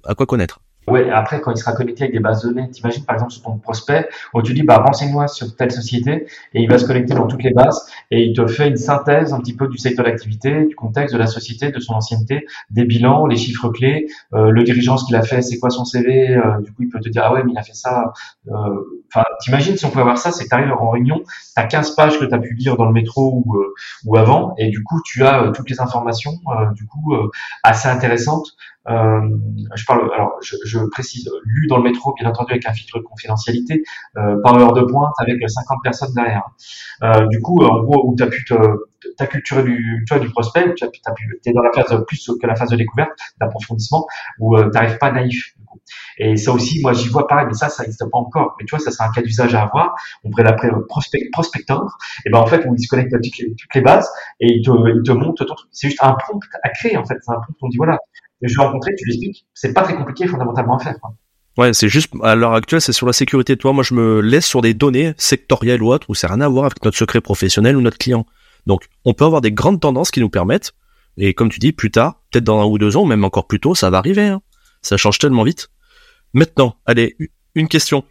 [0.03, 0.59] à quoi connaître.
[0.87, 3.41] Ouais, après, quand il sera connecté avec des bases de données, t'imagines par exemple sur
[3.41, 7.15] ton prospect, où tu dis, bah, renseigne-moi sur telle société, et il va se connecter
[7.15, 10.05] dans toutes les bases, et il te fait une synthèse un petit peu du secteur
[10.05, 14.05] d'activité, du contexte de la société, de son ancienneté, des bilans, les chiffres clés,
[14.35, 16.89] euh, le dirigeant, ce qu'il a fait, c'est quoi son CV, euh, du coup, il
[16.89, 18.13] peut te dire, ah ouais, mais il a fait ça.
[18.47, 18.53] Euh,
[19.11, 21.23] enfin, t'imagines si on pouvait avoir ça, c'est que t'arrives en réunion,
[21.55, 23.57] t'as 15 pages que t'as pu lire dans le métro ou,
[24.05, 26.33] ou avant, et du coup, tu as toutes les informations,
[26.75, 27.15] du coup,
[27.63, 28.55] assez intéressantes,
[28.87, 29.21] euh,
[29.75, 32.99] je parle, alors je, je, précise, lu dans le métro, bien entendu avec un filtre
[32.99, 33.83] de confidentialité,
[34.17, 36.43] euh, par heure de pointe, avec 50 personnes derrière.
[37.03, 38.45] Euh, du coup, en gros, où tu as pu
[39.17, 42.55] t'acculturer du, tu du prospect, tu as, pu, es dans la phase plus que la
[42.55, 44.05] phase de découverte, d'approfondissement,
[44.39, 45.55] où euh, tu n'arrives pas naïf.
[46.17, 48.55] Et ça aussi, moi, j'y vois pareil, mais ça, ça n'existe pas encore.
[48.59, 49.95] Mais tu vois, ça serait un cas d'usage à avoir.
[50.23, 51.97] On pourrait l'appeler prospect, prospector.
[52.25, 54.09] Et ben, en fait, où il se connecte à toutes les, toutes les bases
[54.39, 55.69] et il te, il te montre ton truc.
[55.71, 57.17] C'est juste un prompt à créer, en fait.
[57.21, 57.99] C'est un prompt, on dit, voilà,
[58.47, 59.45] je vais rencontrer, tu l'expliques.
[59.53, 60.99] C'est pas très compliqué fondamentalement à faire.
[61.01, 61.13] Quoi.
[61.57, 63.55] Ouais, c'est juste à l'heure actuelle, c'est sur la sécurité.
[63.55, 66.47] Toi, moi, je me laisse sur des données sectorielles ou autres où c'est rien à
[66.49, 68.25] voir avec notre secret professionnel ou notre client.
[68.65, 70.73] Donc, on peut avoir des grandes tendances qui nous permettent.
[71.17, 73.47] Et comme tu dis, plus tard, peut-être dans un ou deux ans, ou même encore
[73.47, 74.27] plus tôt, ça va arriver.
[74.27, 74.41] Hein.
[74.81, 75.69] Ça change tellement vite.
[76.33, 77.15] Maintenant, allez,
[77.53, 78.03] une question.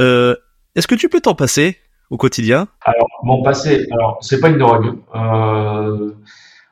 [0.00, 0.34] Euh,
[0.74, 1.76] Est-ce que tu peux t'en passer
[2.08, 2.68] au quotidien?
[2.80, 3.86] Alors, m'en passer.
[3.92, 4.94] Alors, c'est pas une drogue.
[5.14, 6.12] Euh,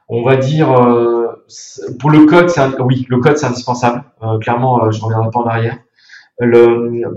[0.09, 0.73] on va dire.
[0.73, 1.45] Euh,
[2.01, 4.05] pour le code, c'est oui, le code c'est indispensable.
[4.23, 5.79] Euh, clairement, euh, je reviendrai pas en arrière.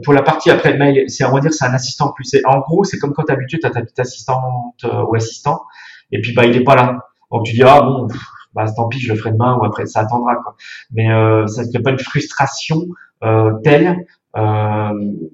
[0.03, 2.35] Pour la partie après mail, c'est on va dire c'est un assistant plus.
[2.45, 5.63] En gros, c'est comme quand tu habitué, tu as ta petite assistante ou assistant,
[6.11, 6.99] et puis bah il est pas là.
[7.31, 8.07] Donc tu dis ah bon,
[8.53, 10.55] bah tant pis, je le ferai demain ou après ça attendra quoi.
[10.91, 12.81] Mais euh, ça n'y a pas une frustration
[13.23, 14.05] euh, telle
[14.37, 14.93] euh,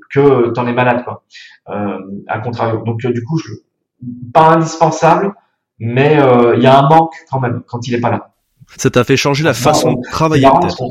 [0.10, 1.24] que t'en es malade quoi.
[1.70, 2.84] Euh, à contrario.
[2.86, 3.40] Donc du coup,
[4.34, 5.34] pas indispensable,
[5.80, 6.20] mais
[6.56, 8.32] il y a un manque quand même quand il est pas là.
[8.78, 10.82] Ça t'a fait changer la façon de travailler peut-être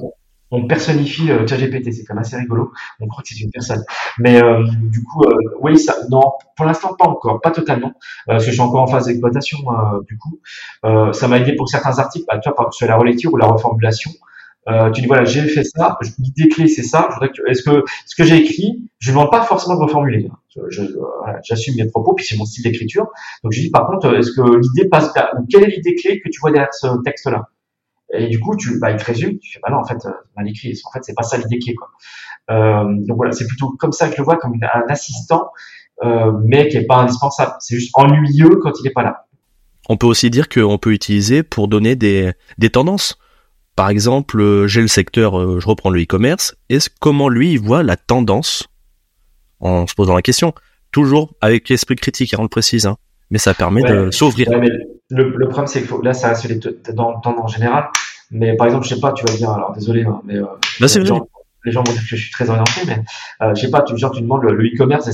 [0.55, 2.73] on personnifie euh, ChatGPT, c'est quand même assez rigolo.
[3.01, 3.83] On croit que c'est une personne.
[4.19, 6.23] Mais euh, du coup, euh, oui, ça, non,
[6.57, 7.93] pour l'instant pas encore, pas totalement,
[8.27, 9.59] parce que je suis encore en phase d'exploitation.
[10.09, 10.41] du coup,
[11.13, 14.11] ça m'a aidé pour certains articles, bah, tu vois, sur la relecture ou la reformulation.
[14.95, 17.09] tu dis voilà, j'ai fait ça, l'idée clé c'est ça.
[17.49, 20.29] Est-ce que ce que j'ai écrit, je ne demande pas forcément de reformuler.
[20.31, 20.37] Hein.
[21.43, 23.07] J'assume mes propos, puis c'est mon style d'écriture.
[23.43, 26.29] Donc je dis par contre, est-ce que l'idée passe, ou quelle est l'idée clé que
[26.29, 27.49] tu vois derrière ce texte-là?
[28.13, 30.13] Et du coup, tu, bah, il te résume, tu fais, bah non, en fait, euh,
[30.37, 30.79] mal écrit.
[30.85, 31.89] En fait, c'est pas ça l'idée est, quoi.
[32.51, 35.51] Euh, donc voilà, c'est plutôt comme ça que je le vois, comme un assistant,
[36.05, 37.55] euh, mais qui est pas indispensable.
[37.61, 39.27] C'est juste ennuyeux quand il est pas là.
[39.89, 43.19] On peut aussi dire qu'on peut utiliser pour donner des, des tendances.
[43.75, 46.55] Par exemple, euh, j'ai le secteur, euh, je reprends le e-commerce.
[46.69, 48.69] Est-ce comment lui il voit la tendance
[49.61, 50.55] en se posant la question,
[50.91, 52.97] toujours avec l'esprit critique, hein, on le précise, hein,
[53.31, 54.49] mais ça permet de s'ouvrir.
[54.49, 54.69] Ouais,
[55.11, 56.61] le, le, problème, c'est que là, ça reste les
[56.95, 57.89] dans, en général.
[58.31, 60.47] Mais par exemple, je sais pas, tu vas dire, alors désolé, hein, mais euh,
[60.81, 61.29] les, gens,
[61.65, 63.03] les, gens, vont dire que je suis très orienté, mais
[63.43, 65.13] euh, je sais pas, tu, genre, tu demandes le e-commerce et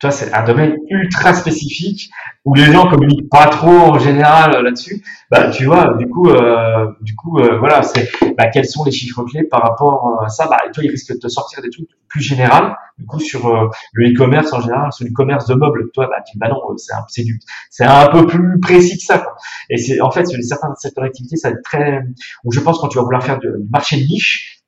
[0.00, 0.08] sextoy.
[0.08, 2.10] toi, c'est un domaine ultra spécifique
[2.44, 5.02] où les gens communiquent pas trop en général euh, là-dessus.
[5.30, 8.92] Bah, tu vois, du coup, euh, du coup, euh, voilà, c'est bah, quels sont les
[8.92, 10.46] chiffres clés par rapport à ça?
[10.48, 12.72] Bah, toi, il risque de te sortir des trucs plus généraux.
[12.98, 16.38] Du coup, sur le e-commerce en général, sur le commerce de meubles, toi, bah, tu
[16.38, 17.40] bah non, c'est un, c'est du,
[17.80, 19.18] un peu plus précis que ça.
[19.18, 19.34] Quoi.
[19.70, 22.02] Et c'est en fait sur certains secteurs d'activité, ça va être très,
[22.44, 24.59] où je pense quand tu vas vouloir faire du marché de niche,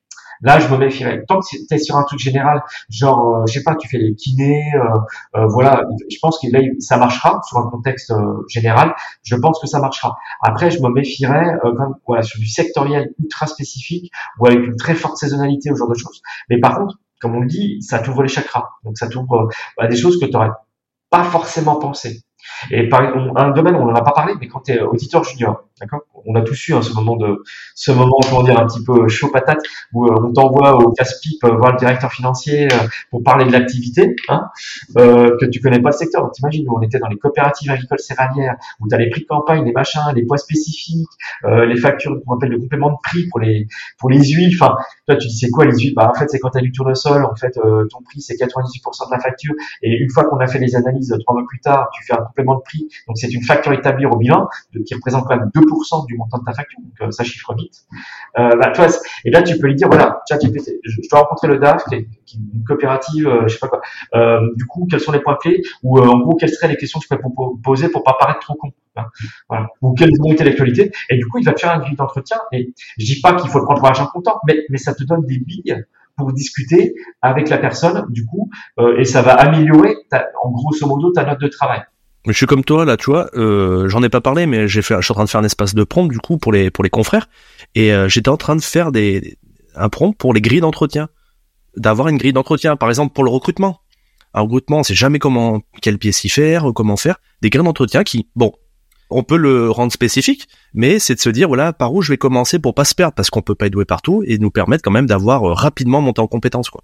[0.43, 1.23] Là, je me méfierais.
[1.27, 4.13] Tant que es sur un truc général, genre, euh, je sais pas, tu fais les
[4.13, 8.93] kinés, euh, euh, voilà, je pense que là, ça marchera sur un contexte euh, général.
[9.23, 10.17] Je pense que ça marchera.
[10.41, 14.95] Après, je me méfierais comme, voilà, sur du sectoriel ultra spécifique ou avec une très
[14.95, 16.21] forte saisonnalité, ou genre de choses.
[16.49, 18.67] Mais par contre, comme on le dit, ça t'ouvre les chakras.
[18.83, 19.47] Donc, ça t'ouvre
[19.79, 20.51] à des choses que tu n'aurais
[21.09, 22.21] pas forcément pensé.
[22.69, 25.63] Et par un domaine, on n'en a pas parlé, mais quand tu es auditeur junior,
[25.79, 26.01] d'accord?
[26.25, 27.43] On a tous eu hein, ce moment de,
[27.75, 29.59] ce moment, comment dire, un petit peu chaud patate,
[29.93, 32.77] où euh, on t'envoie au casse-pipe euh, voir le directeur financier euh,
[33.09, 34.49] pour parler de l'activité, hein,
[34.95, 36.29] que tu connais pas le secteur.
[36.31, 39.63] T'imagines, on était dans les coopératives agricoles céréalières, où tu as les prix de campagne,
[39.65, 41.09] les machins, les poids spécifiques,
[41.43, 43.67] les factures qu'on appelle le complément de prix pour les
[43.97, 44.55] pour les huiles.
[44.59, 44.75] Enfin,
[45.05, 46.71] toi, tu dis c'est quoi les huiles Bah en fait, c'est quand tu as du
[46.71, 50.47] tournesol, en fait, ton prix c'est 98% de la facture, et une fois qu'on a
[50.47, 52.87] fait les analyses trois mois plus tard, tu fais un complément de prix.
[53.07, 54.47] Donc c'est une facture établie au bilan
[54.85, 56.79] qui représente quand même 2% du montant de ta facture.
[56.81, 57.85] Donc euh, ça chiffre vite.
[58.37, 58.87] Euh, bah, toi,
[59.25, 60.37] et là tu peux lui dire voilà, je,
[60.83, 63.81] je dois rencontrer le DAF qui est, une coopérative, euh, je sais pas quoi.
[64.15, 65.61] Euh, du coup, quels sont les points clés?
[65.83, 67.21] Ou euh, en gros quelles seraient les questions que je peux
[67.63, 68.71] poser pour pas paraître trop con?
[68.95, 69.05] Hein,
[69.49, 69.67] voilà.
[69.81, 70.91] Ou vont être l'actualité.
[71.09, 72.37] Et du coup, il va te faire un grille d'entretien.
[72.51, 75.03] Et je dis pas qu'il faut le prendre pour argent comptant, mais mais ça te
[75.03, 75.75] donne des billes
[76.17, 80.85] pour discuter avec la personne, du coup, euh, et ça va améliorer, ta, en grosso
[80.85, 81.81] modo, ta note de travail.
[82.27, 83.29] Je suis comme toi là, tu vois.
[83.35, 85.45] Euh, J'en ai pas parlé, mais j'ai fait, je suis en train de faire un
[85.45, 87.27] espace de prompt du coup pour les pour les confrères,
[87.75, 89.37] et euh, j'étais en train de faire des
[89.75, 91.09] un prompt pour les grilles d'entretien,
[91.75, 93.79] d'avoir une grille d'entretien, par exemple pour le recrutement.
[94.35, 97.17] Un recrutement, on sait jamais comment quelle pièce y faire, comment faire.
[97.41, 98.53] Des grilles d'entretien qui, bon,
[99.15, 102.17] on peut le rendre spécifique, mais c'est de se dire voilà par où je vais
[102.17, 104.83] commencer pour pas se perdre parce qu'on peut pas être doué partout et nous permettre
[104.83, 106.83] quand même d'avoir euh, rapidement monté en compétence quoi.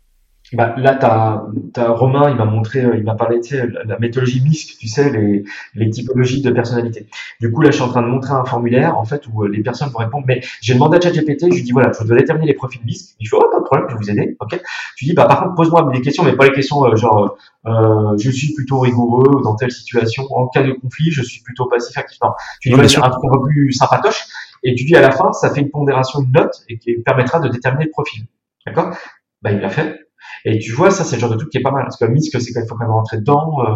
[0.54, 1.43] Bah, là, t'as,
[1.78, 4.88] as Romain, il m'a montré, euh, il m'a parlé, tu sais, la, méthodologie MISC, tu
[4.88, 5.43] sais, les,
[5.76, 7.08] les typologies de personnalité.
[7.39, 9.47] Du coup, là, je suis en train de montrer un formulaire, en fait, où euh,
[9.47, 10.26] les personnes vont répondre.
[10.28, 13.16] Mais j'ai demandé à ChatGPT, je lui dis, voilà, je dois déterminer les profils MISC.
[13.20, 14.60] Il fait, oh, pas de problème, je vais vous aider, ok.
[14.95, 17.38] Tu dis, bah, par contre, pose-moi des questions, mais pas les questions euh, genre,
[17.68, 20.24] euh, je suis plutôt rigoureux dans telle situation.
[20.32, 22.18] En cas de conflit, je suis plutôt passif actif.
[22.24, 24.26] Non, tu dis, un truc un peu plus sympatoche.
[24.64, 27.39] Et tu dis, à la fin, ça fait une pondération, une note, et qui permettra
[27.39, 28.26] de déterminer le profil.
[28.66, 28.95] D'accord?
[29.43, 30.09] Bah, il l'a fait.
[30.45, 31.83] Et tu vois, ça, c'est le genre de truc qui est pas mal.
[31.83, 33.59] Parce que MISC, c'est quand il faut quand même rentrer dedans.
[33.65, 33.75] Euh,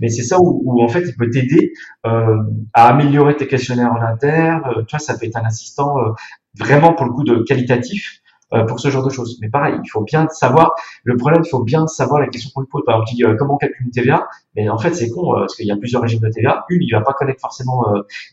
[0.00, 1.72] mais c'est ça où, en fait, il peut t'aider
[2.06, 2.36] euh,
[2.74, 4.62] à améliorer tes questionnaires en interne.
[4.66, 6.10] Euh, tu vois, ça peut être un assistant euh,
[6.58, 8.21] vraiment pour le coup de qualitatif
[8.66, 9.38] pour ce genre de choses.
[9.40, 10.72] Mais pareil, il faut bien savoir,
[11.04, 12.82] le problème, il faut bien savoir la question qu'on lui pose.
[12.84, 14.26] Par exemple, dit, euh, comment calculer une TVA?
[14.56, 16.64] Mais en fait, c'est con, euh, parce qu'il y a plusieurs régimes de TVA.
[16.68, 17.84] Une, il va pas connaître forcément,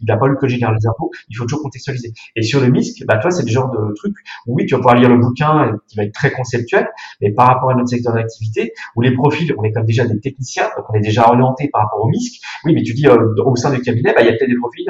[0.01, 2.13] il n'a pas le code général des impôts, il faut toujours contextualiser.
[2.35, 4.15] Et sur le MISC, bah, toi, c'est le genre de truc
[4.47, 6.87] où oui, tu vas pouvoir lire le bouquin qui va être très conceptuel,
[7.21, 10.19] mais par rapport à notre secteur d'activité, où les profils, on est comme déjà des
[10.19, 12.41] techniciens, donc on est déjà orienté par rapport au MISC.
[12.65, 14.87] Oui, mais tu dis, au sein du cabinet, bah, il y a peut-être des profils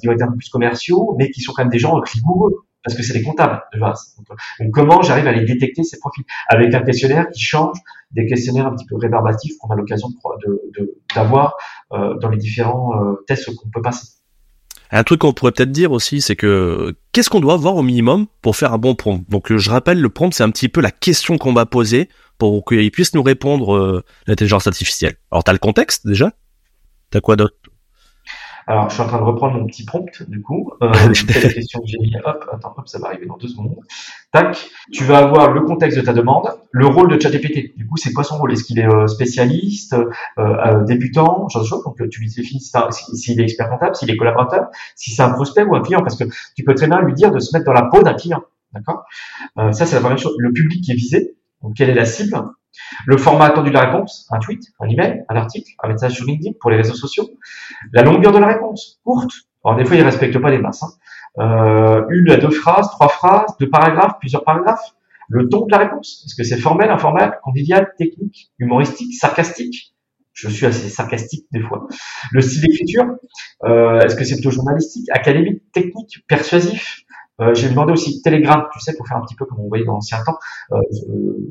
[0.00, 2.65] qui vont être un peu plus commerciaux, mais qui sont quand même des gens rigoureux
[2.86, 3.60] parce que c'est des comptables.
[3.74, 6.24] Donc, comment j'arrive à les détecter ces profils?
[6.48, 7.76] Avec un questionnaire qui change
[8.12, 10.08] des questionnaires un petit peu rébarbatifs qu'on a l'occasion
[11.12, 11.56] d'avoir
[11.92, 14.06] euh, dans les différents euh, tests qu'on peut passer.
[14.92, 18.26] Un truc qu'on pourrait peut-être dire aussi, c'est que qu'est-ce qu'on doit voir au minimum
[18.40, 19.24] pour faire un bon prompt?
[19.28, 22.08] Donc je rappelle, le prompt, c'est un petit peu la question qu'on va poser
[22.38, 25.16] pour qu'il puisse nous répondre euh, l'intelligence artificielle.
[25.32, 26.30] Alors t'as le contexte déjà?
[27.10, 27.56] T'as quoi d'autre?
[28.68, 30.72] Alors, je suis en train de reprendre mon petit prompt, du coup.
[30.82, 32.12] Euh, la question que j'ai mis.
[32.24, 33.76] Hop, attends, hop, ça va arriver dans deux secondes.
[34.32, 34.58] Tac.
[34.92, 37.76] Tu vas avoir le contexte de ta demande, le rôle de ChatGPT.
[37.76, 38.52] Du coup, c'est quoi son rôle?
[38.52, 40.06] Est-ce qu'il est euh, spécialiste, euh,
[40.38, 41.84] euh, débutant, genre de choses?
[41.84, 45.62] Donc, tu lui définis s'il est expert comptable, s'il est collaborateur, si c'est un prospect
[45.62, 46.24] ou un client, parce que
[46.56, 48.42] tu peux très bien lui dire de se mettre dans la peau d'un client.
[48.72, 49.04] D'accord?
[49.58, 50.34] Euh, Ça, c'est la première chose.
[50.38, 51.36] Le public qui est visé.
[51.62, 52.36] Donc, quelle est la cible?
[53.06, 56.26] Le format attendu de la réponse, un tweet, un email, un article, un message sur
[56.26, 57.28] LinkedIn pour les réseaux sociaux.
[57.92, 59.30] La longueur de la réponse, courte.
[59.64, 60.82] Alors des fois, ils respectent pas les masses.
[60.82, 60.90] Hein.
[61.38, 64.94] Euh, une à deux phrases, trois phrases, deux paragraphes, plusieurs paragraphes.
[65.28, 66.22] Le ton de la réponse.
[66.24, 69.94] Est-ce que c'est formel, informel, convivial, technique, humoristique, sarcastique?
[70.32, 71.88] Je suis assez sarcastique des fois.
[72.30, 73.06] Le style d'écriture.
[73.64, 77.05] Euh, est-ce que c'est plutôt journalistique, académique, technique, persuasif?
[77.40, 79.84] Euh, j'ai demandé aussi Telegram, tu sais, pour faire un petit peu comme on voyait
[79.84, 80.38] dans l'ancien temps,
[80.72, 80.80] euh,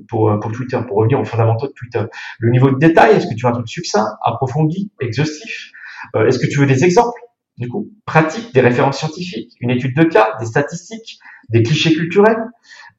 [0.09, 2.03] pour, pour Twitter, pour revenir aux fondamentaux de Twitter.
[2.39, 5.71] Le niveau de détail, est-ce que tu veux un truc succinct, approfondi, exhaustif?
[6.15, 7.19] Euh, Est-ce que tu veux des exemples,
[7.57, 11.19] du coup, pratiques, des références scientifiques, une étude de cas, des statistiques,
[11.49, 12.43] des clichés culturels?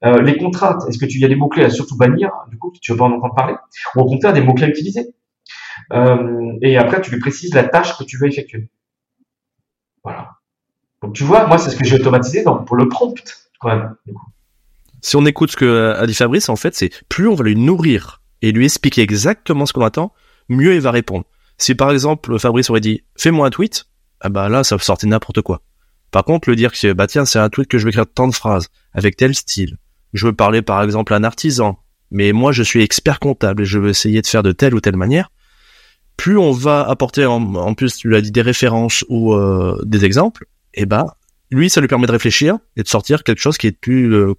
[0.04, 2.72] Euh, les contraintes, est-ce que tu y a des mots-clés à surtout bannir, du coup,
[2.80, 3.54] tu veux pas en entendre parler,
[3.94, 5.14] ou au contraire des mots-clés à utiliser?
[5.92, 8.68] Euh, et après, tu lui précises la tâche que tu veux effectuer.
[10.04, 10.35] Voilà.
[11.12, 13.14] Tu vois, moi, c'est ce que j'ai automatisé pour le prompt,
[13.60, 13.94] quand même.
[15.02, 17.56] Si on écoute ce que a dit Fabrice, en fait, c'est plus on va lui
[17.56, 20.12] nourrir et lui expliquer exactement ce qu'on attend,
[20.48, 21.24] mieux il va répondre.
[21.58, 23.86] Si par exemple Fabrice aurait dit fais-moi un tweet,
[24.20, 25.62] ah bah là ça sortait n'importe quoi.
[26.10, 28.28] Par contre, le dire que bah tiens c'est un tweet que je vais écrire tant
[28.28, 29.76] de phrases avec tel style.
[30.12, 31.78] Je veux parler par exemple à un artisan,
[32.10, 34.80] mais moi je suis expert comptable et je veux essayer de faire de telle ou
[34.80, 35.30] telle manière.
[36.16, 40.46] Plus on va apporter en, plus tu l'as dit des références ou euh, des exemples,
[40.76, 41.16] et eh bah
[41.50, 44.34] lui ça lui permet de réfléchir et de sortir quelque chose qui est plus euh,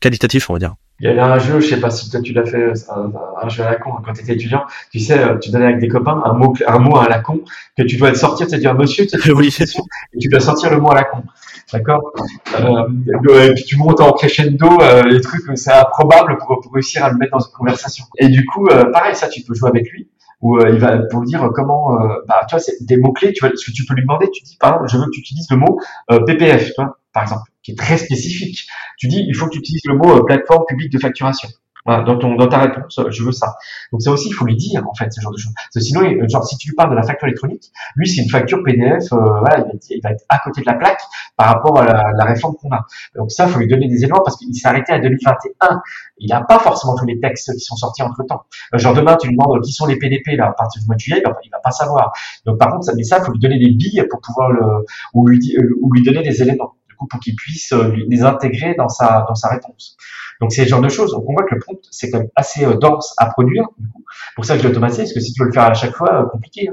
[0.00, 0.74] qualitatif on va dire.
[1.00, 3.64] Il y avait un jeu, je sais pas si toi tu l'as fait, un, jeu
[3.64, 4.62] à la con quand tu étais étudiant.
[4.92, 7.40] Tu sais, euh, tu donnais avec des copains un mot, un mot à la con
[7.76, 9.54] que tu dois sortir, tu dire monsieur, tu oui.
[9.58, 11.24] et tu dois sortir le mot à la con.
[11.72, 12.12] D'accord?
[12.60, 17.04] Euh, Et puis tu montes en crescendo euh, les trucs, c'est improbable pour, pour réussir
[17.04, 18.04] à le mettre dans une conversation.
[18.18, 20.08] Et du coup, euh, pareil, ça tu peux jouer avec lui
[20.44, 23.54] où il va pour dire comment bah tu vois c'est des mots clés tu vois
[23.56, 25.56] ce que tu peux lui demander tu dis par je veux que tu utilises le
[25.56, 25.80] mot
[26.26, 26.82] PPF tu
[27.12, 28.68] par exemple qui est très spécifique.
[28.98, 31.48] Tu dis, il faut que tu utilises le mot euh, plateforme publique de facturation.
[31.84, 33.56] Voilà, dans, ton, dans ta réponse, je veux ça.
[33.92, 35.52] Donc ça aussi, il faut lui dire en fait ce genre de choses.
[35.76, 39.12] Sinon, genre si tu lui parles de la facture électronique, lui c'est une facture PDF,
[39.12, 41.02] euh, voilà, il va, être, à côté de la plaque
[41.36, 42.86] par rapport à la, réforme qu'on a.
[43.16, 45.82] Donc ça, il faut lui donner des éléments parce qu'il s'est arrêté à 2021.
[46.18, 48.44] Il n'a pas forcément tous les textes qui sont sortis entre temps.
[48.74, 50.96] Euh, genre demain, tu lui demandes qui sont les PDP là à partir du mois
[50.96, 52.12] de juillet, il va, il va pas savoir.
[52.46, 54.86] Donc par contre, ça, mais ça, il faut lui donner des billes pour pouvoir le
[55.12, 55.38] ou lui,
[55.82, 59.48] ou lui donner des éléments pour qu'il puisse euh, les intégrer dans sa dans sa
[59.48, 59.96] réponse.
[60.40, 61.12] Donc c'est ce genre de choses.
[61.12, 63.66] Donc on voit que le prompt c'est quand même assez euh, dense à produire.
[63.78, 64.04] Du coup.
[64.36, 66.22] Pour ça que je automatisé, parce que si tu veux le faire à chaque fois,
[66.22, 66.68] euh, compliqué.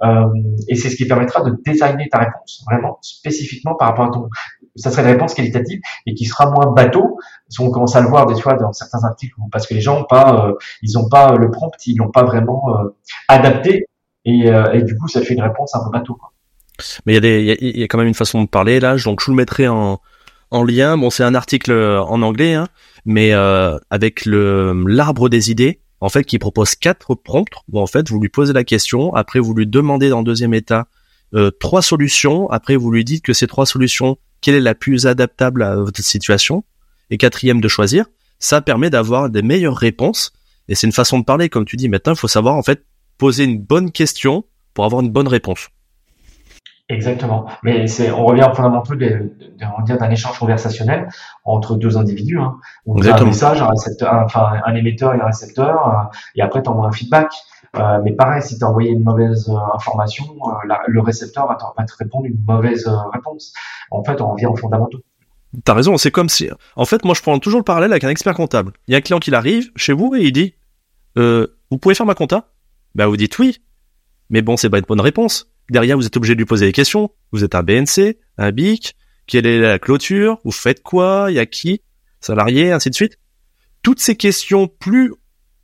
[0.00, 0.32] Hein.
[0.68, 4.28] et c'est ce qui permettra de designer ta réponse vraiment spécifiquement par rapport à ton.
[4.76, 7.18] Ça serait une réponse qualitative et qui sera moins bateau.
[7.48, 10.00] Si on commence à le voir des fois dans certains articles, parce que les gens
[10.00, 10.52] ont pas,
[10.82, 12.64] ils ont pas le prompt, ils l'ont pas vraiment
[13.28, 13.86] adapté
[14.24, 16.14] et, et, du coup ça fait une réponse un peu bateau.
[16.14, 16.32] Quoi.
[17.06, 19.26] Mais il y a y, a quand même une façon de parler là, donc je
[19.26, 20.00] vous le mettrai en,
[20.50, 20.96] en lien.
[20.96, 22.68] Bon, c'est un article euh, en anglais, hein,
[23.04, 27.86] mais euh, avec le l'arbre des idées, en fait, qui propose quatre prompts où en
[27.86, 30.86] fait vous lui posez la question, après vous lui demandez dans le deuxième état
[31.34, 35.06] euh, trois solutions, après vous lui dites que ces trois solutions, quelle est la plus
[35.06, 36.64] adaptable à votre situation,
[37.10, 38.06] et quatrième de choisir.
[38.38, 40.32] Ça permet d'avoir des meilleures réponses,
[40.68, 41.88] et c'est une façon de parler, comme tu dis.
[41.88, 42.84] Maintenant, il faut savoir en fait
[43.18, 45.68] poser une bonne question pour avoir une bonne réponse.
[46.90, 47.46] Exactement.
[47.62, 51.08] Mais c'est, on revient aux fondamentaux d'un échange conversationnel
[51.44, 52.40] entre deux individus.
[52.40, 52.56] Hein.
[52.84, 56.62] On a un message, un récepteur, enfin un émetteur et un récepteur, euh, et après
[56.62, 57.32] tu envoies un feedback.
[57.76, 60.24] Euh, mais pareil, si tu as envoyé une mauvaise euh, information,
[60.88, 63.54] le récepteur va, va, te répondre une mauvaise réponse.
[63.92, 64.98] En fait, on revient aux fondamentaux.
[65.64, 66.48] T'as raison, c'est comme si...
[66.74, 68.72] En fait, moi, je prends toujours le parallèle avec un expert comptable.
[68.88, 70.54] Il y a un client qui arrive chez vous et il dit
[71.14, 72.46] Vous pouvez faire ma compta?
[72.96, 73.60] Bah, vous dites oui.
[74.30, 75.50] Mais bon, c'est pas une bonne réponse.
[75.70, 77.10] Derrière, vous êtes obligé de lui poser des questions.
[77.32, 78.96] Vous êtes un BNC, un BIC,
[79.26, 81.82] quelle est la clôture, vous faites quoi, il y a qui,
[82.20, 83.18] salarié, ainsi de suite.
[83.82, 85.14] Toutes ces questions, plus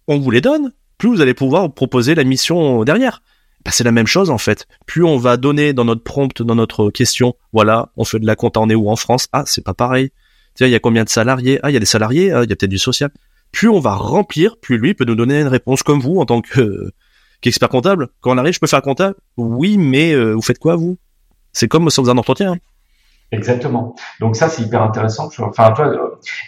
[0.06, 3.22] on vous les donne, plus vous allez pouvoir proposer la mission derrière.
[3.64, 4.68] Bah, c'est la même chose en fait.
[4.86, 8.36] Plus on va donner dans notre prompt, dans notre question, voilà, on fait de la
[8.36, 10.10] compta, on est en France Ah, c'est pas pareil.
[10.54, 12.48] Tiens, il y a combien de salariés Ah, il y a des salariés, ah, il
[12.48, 13.10] y a peut-être du social.
[13.50, 16.40] Plus on va remplir, plus lui peut nous donner une réponse comme vous en tant
[16.40, 16.92] que
[17.44, 18.08] expert comptable.
[18.20, 20.98] Quand on arrive, je peux faire comptable Oui, mais euh, vous faites quoi vous?
[21.52, 22.52] C'est comme on faisait un entretien.
[22.52, 22.58] Hein.
[23.32, 23.96] Exactement.
[24.20, 25.28] Donc ça, c'est hyper intéressant.
[25.38, 25.96] Enfin, euh,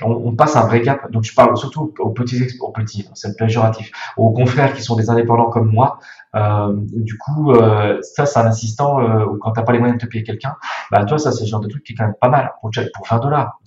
[0.02, 1.10] on, passe un vrai cap.
[1.10, 5.10] Donc je parle surtout aux petits, aux petits, c'est péjoratif, aux confrères qui sont des
[5.10, 5.98] indépendants comme moi.
[6.34, 9.00] Euh, du coup, euh, ça, c'est un assistant.
[9.00, 10.56] Euh, quand t'as pas les moyens de te payer quelqu'un,
[10.90, 12.70] bah toi, ça, c'est le genre de truc qui est quand même pas mal pour,
[12.94, 13.58] pour 20 dollars.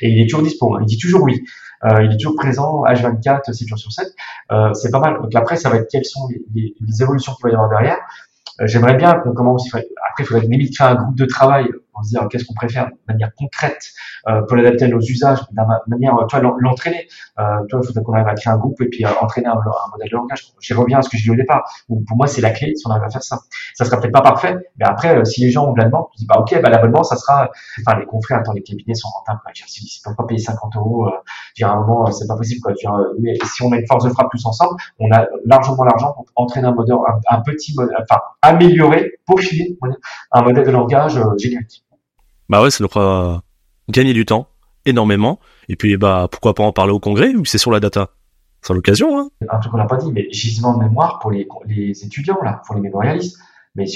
[0.00, 0.74] Et il est toujours dispo.
[0.74, 0.80] Hein.
[0.82, 1.42] Il dit toujours oui.
[1.84, 4.06] Euh, il est toujours présent, H24, 7 jours sur 7.
[4.52, 5.20] Euh, c'est pas mal.
[5.20, 7.68] Donc après, ça va être quelles sont les, les, les évolutions qu'il va y avoir
[7.68, 7.98] derrière.
[8.62, 9.68] Euh, j'aimerais bien qu'on commence.
[9.74, 12.86] Après, il faudrait limite faire un groupe de travail pour se dire qu'est-ce qu'on préfère
[12.86, 13.82] de manière concrète
[14.28, 17.06] euh, pour l'adapter à nos usages, de manière, toi, l'entraîner.
[17.38, 19.54] Euh, toi, il faudrait qu'on arrive à créer un groupe et puis euh, entraîner un,
[19.54, 20.52] modèle de langage.
[20.60, 21.70] J'y reviens à ce que j'ai dit au départ.
[21.88, 23.40] pour moi, c'est la clé si on arrive à faire ça.
[23.74, 26.06] Ça sera peut-être pas parfait, mais après, euh, si les gens ont de la demande,
[26.12, 27.50] tu dis bah ok, bah l'abonnement, ça sera.
[27.80, 29.40] Enfin, les confrères, attends, les cabinets sont rentables.
[29.44, 31.10] Bah, si ne pas payer 50 euros,
[31.60, 32.60] euh, à un moment, c'est pas possible.
[32.62, 32.72] Quoi.
[32.72, 36.12] Dire, mais si on a une force de frappe tous ensemble, on a largement l'argent
[36.12, 36.96] pour entraîner un modèle,
[37.28, 39.76] un, petit modèle, enfin améliorer, peaufiner
[40.32, 41.84] un modèle de langage générique.
[42.48, 43.42] Bah ouais, ça devra
[43.88, 44.48] gagner du temps,
[44.84, 45.38] énormément.
[45.68, 48.10] Et puis, bah, pourquoi pas en parler au congrès, vu que c'est sur la data.
[48.60, 49.28] C'est l'occasion, hein.
[49.50, 52.62] Un truc qu'on n'a pas dit, mais gisement de mémoire pour les, les étudiants, là,
[52.64, 53.38] pour les mémorialistes.
[53.74, 53.86] Mais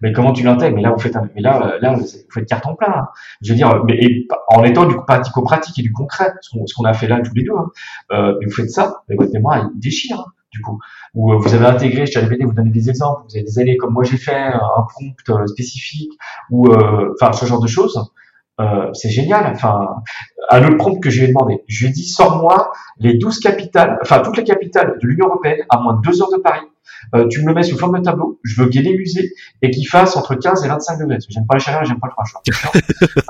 [0.00, 0.76] mais comment tu l'intègres?
[0.76, 3.06] Mais là, vous faites un, mais là, là, vous faites carton plein.
[3.40, 4.00] Je veux dire, mais,
[4.48, 7.56] en étant du pratico-pratique et du concret, ce qu'on a fait là tous les deux,
[7.56, 7.70] hein,
[8.12, 10.20] euh, vous faites ça, mais votre mémoire, déchire.
[10.20, 10.78] Hein du coup,
[11.12, 13.92] où euh, vous avez intégré ChatGPT, vous donnez des exemples, vous avez des années comme
[13.92, 16.12] moi j'ai fait, un prompt euh, spécifique,
[16.50, 18.10] ou enfin ce genre de choses.
[18.94, 19.52] c'est génial.
[19.52, 19.86] Enfin,
[20.50, 23.40] un autre prompt que je lui ai demandé, je lui ai dit sors-moi les 12
[23.40, 26.66] capitales, enfin toutes les capitales de l'Union européenne à moins de deux heures de Paris
[27.14, 29.32] euh, tu me le mets sous forme de tableau, je veux qu'il ait les musées
[29.62, 31.16] et qu'il fasse entre 15 et 25 degrés.
[31.16, 32.42] Parce j'aime pas les chaleurs et j'aime pas le froid.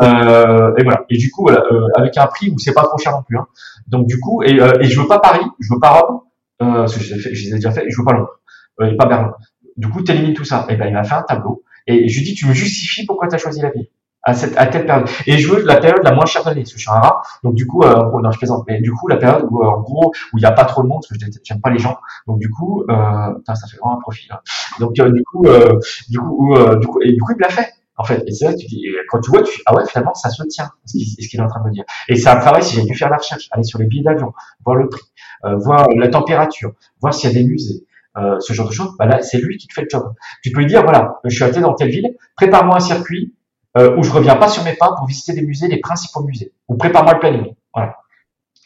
[0.02, 1.04] euh, et voilà.
[1.10, 3.38] Et du coup, voilà, euh, avec un prix où c'est pas trop cher non plus.
[3.38, 3.46] Hein.
[3.88, 6.20] Donc du coup, et, euh, et je veux pas Paris, je veux pas Rome,
[6.62, 8.40] euh, parce que je les ai déjà fait, je veux pas Londres,
[8.80, 9.32] euh, et pas Berlin.
[9.76, 10.66] Du coup, t'élimines tout ça.
[10.70, 11.62] Et ben, il m'a fait un tableau.
[11.86, 13.86] Et je lui dis, tu me justifies pourquoi tu as choisi la ville
[14.26, 15.08] à cette à telle période.
[15.26, 17.00] Et je veux la période la moins chère de l'année, parce que je suis un
[17.00, 17.22] rat.
[17.44, 18.64] Donc du coup, euh, non, je plaisante.
[18.68, 20.88] Mais du coup, la période où en gros où il n'y a pas trop de
[20.88, 21.96] monde, parce que j'aime pas les gens.
[22.26, 24.28] Donc du coup, euh, putain, ça fait vraiment un profil.
[24.32, 24.40] Hein.
[24.80, 25.78] Donc euh, du coup, euh,
[26.10, 27.68] du coup, euh, du coup, et du coup, il me l'a fait.
[27.98, 30.28] En fait, et c'est là dis, quand tu vois, tu dis, ah ouais, finalement, ça
[30.28, 31.84] se tient, ce qu'il est en train de me dire.
[32.08, 34.34] Et ça pareil si j'ai dû faire la recherche, aller sur les billets d'avion,
[34.66, 35.00] voir le prix,
[35.46, 37.86] euh, voir la température, voir s'il y a des musées,
[38.18, 40.12] euh, ce genre de choses, bah là, c'est lui qui te fait le job.
[40.42, 43.34] Tu peux lui dire, voilà, je suis allé dans telle ville, prépare-moi un circuit,
[43.76, 46.52] euh, où je reviens pas sur mes pas pour visiter des musées, les principaux musées.
[46.68, 47.54] Ou prépare-moi le planning.
[47.74, 47.96] Voilà.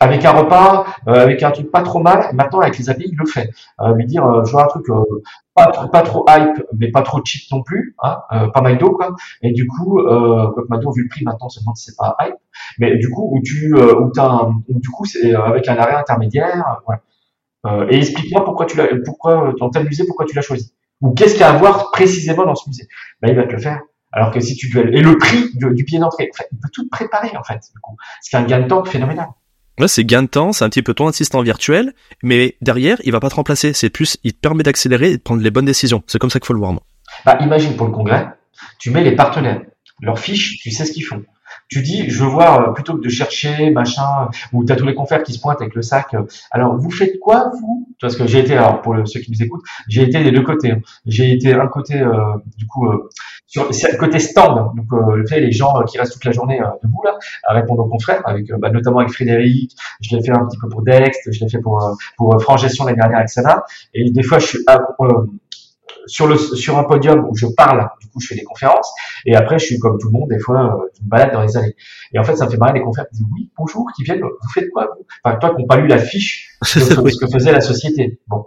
[0.03, 2.31] Avec un repas, euh, avec un truc pas trop mal.
[2.32, 3.51] Maintenant, avec les API, il le fait.
[3.81, 5.03] Euh, lui dire, euh, je veux un truc euh,
[5.55, 7.95] pas, trop, pas trop hype, mais pas trop cheap non plus.
[8.03, 8.19] Hein,
[8.55, 9.15] pas McDo, quoi.
[9.43, 12.37] Et du coup, euh, McDo, vu le prix maintenant, se demande si c'est pas hype.
[12.78, 15.97] Mais du coup, où tu, où t'as un, où, du coup, c'est avec un arrêt
[15.97, 16.81] intermédiaire.
[16.87, 17.91] voilà.
[17.91, 20.73] et explique-moi pourquoi tu l'as, pourquoi dans tel musée, pourquoi tu l'as choisi.
[21.03, 22.87] Ou qu'est-ce qu'il y a à voir précisément dans ce musée.
[23.20, 23.81] Ben, il va te le faire.
[24.12, 26.89] Alors que si tu duelles et le prix du, du pied d'entrée, il peut tout
[26.89, 27.61] préparer en fait.
[27.74, 29.28] Du coup, c'est un gain de temps phénoménal.
[29.78, 33.12] Ouais, c'est gain de temps, c'est un petit peu ton assistant virtuel, mais derrière, il
[33.12, 33.73] va pas te remplacer.
[33.73, 36.03] C'est plus, il te permet d'accélérer et de prendre les bonnes décisions.
[36.07, 36.82] C'est comme ça qu'il faut le voir, moi.
[37.24, 38.28] Bah, imagine pour le congrès,
[38.78, 39.62] tu mets les partenaires,
[40.03, 41.23] leurs fiches, tu sais ce qu'ils font.
[41.71, 44.87] Tu dis, je veux voir, euh, plutôt que de chercher, machin, ou tu as tous
[44.87, 46.15] les confrères qui se pointent avec le sac.
[46.15, 47.89] Euh, alors, vous faites quoi, vous?
[48.01, 50.73] Parce que j'ai été, alors pour ceux qui nous écoutent, j'ai été des deux côtés.
[50.73, 50.81] Hein.
[51.07, 52.89] J'ai été un côté, euh, du coup,
[53.51, 56.67] sur le côté stand, donc euh, les gens euh, qui restent toute la journée euh,
[56.85, 60.31] debout là, à répondre aux confrères, avec euh, bah, notamment avec Frédéric, je l'ai fait
[60.31, 63.29] un petit peu pour Dext, je l'ai fait pour pour Franc Gestion l'année dernière avec
[63.29, 64.59] Sana, et des fois je suis
[66.07, 68.93] sur le sur un podium où je parle, du coup je fais des conférences,
[69.27, 71.57] et après je suis comme tout le monde, des fois je me balade dans les
[71.57, 71.77] allées.
[72.13, 74.71] Et en fait ça me fait marrer les disent oui bonjour, qui viennent, vous faites
[74.71, 75.07] quoi vous?
[75.25, 78.21] Enfin toi qui n'ont pas lu la fiche de ce que faisait la société.
[78.29, 78.45] Bon,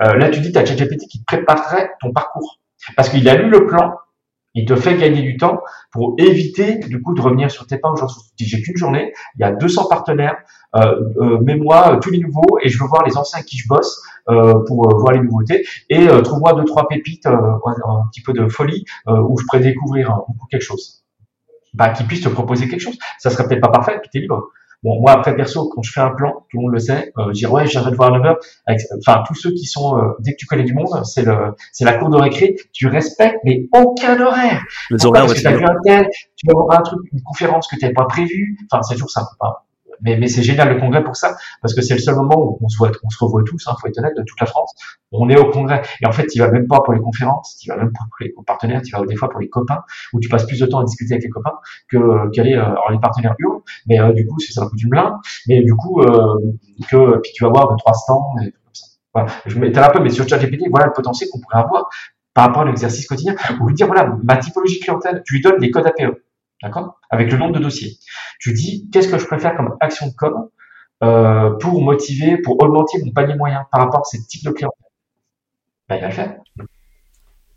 [0.00, 2.60] là tu dis tu as ChatGPT qui te préparerait ton parcours
[2.96, 3.94] parce qu'il a lu le plan
[4.54, 5.60] il te fait gagner du temps
[5.92, 7.94] pour éviter du coup de revenir sur tes pas.
[7.94, 10.36] Genre, si j'ai qu'une journée, il y a 200 partenaires,
[10.74, 13.68] euh, euh, mets-moi euh, tous les nouveaux et je veux voir les anciens qui je
[13.68, 18.32] bosse euh, pour euh, voir les nouveautés et trouve-moi deux trois pépites, un petit peu
[18.32, 20.20] de folie où je pourrais découvrir
[20.50, 21.04] quelque chose.
[21.72, 22.98] Bah, qui puisse te proposer quelque chose.
[23.20, 24.50] Ça serait peut-être pas parfait, puis t'es libre.
[24.82, 27.26] Bon, moi, après, perso, quand je fais un plan, tout le monde le sait, euh,
[27.28, 28.38] je dis, ouais, j'arrête de voir à 9 heures.
[28.98, 31.84] enfin, tous ceux qui sont, euh, dès que tu connais du monde, c'est le, c'est
[31.84, 34.62] la cour de récré, tu respectes, mais aucun horaire.
[34.90, 37.68] Les horaires, parce que t'as vu un tel, tu vas avoir un truc, une conférence
[37.68, 38.56] que tu n'avais pas prévue.
[38.70, 39.28] Enfin, c'est toujours ça.
[39.38, 39.66] Pas
[40.02, 42.58] mais, mais c'est génial le congrès pour ça, parce que c'est le seul moment où
[42.62, 44.72] on se voit, on se revoit tous, hein, faut être honnête, de toute la France.
[45.12, 45.82] On est au congrès.
[46.02, 48.16] Et en fait, tu vas même pas pour les conférences, tu vas même pas pour
[48.20, 49.82] les partenaires, tu vas des fois pour les copains,
[50.12, 51.54] où tu passes plus de temps à discuter avec les copains
[51.88, 55.14] que qu'aller, euh, alors les partenaires hurlent, mais euh, du coup, ça coûte une blinde,
[55.48, 56.36] mais du coup, euh,
[56.90, 58.86] que, puis tu vas voir deux, trois stands, et comme ça.
[59.14, 59.30] Voilà.
[59.46, 61.88] Je m'étale un peu, mais sur ChatGPT, voilà le potentiel qu'on pourrait avoir
[62.34, 65.58] par rapport à l'exercice quotidien, où lui dire, voilà, ma typologie clientèle, tu lui donnes
[65.58, 66.22] des codes APE.
[66.62, 67.00] D'accord?
[67.10, 67.96] Avec le nombre de dossiers.
[68.38, 70.48] Tu dis, qu'est-ce que je préfère comme action de com
[71.02, 74.70] euh, pour motiver, pour augmenter mon panier moyen par rapport à ce type de client
[75.88, 76.34] ben, Il va le faire.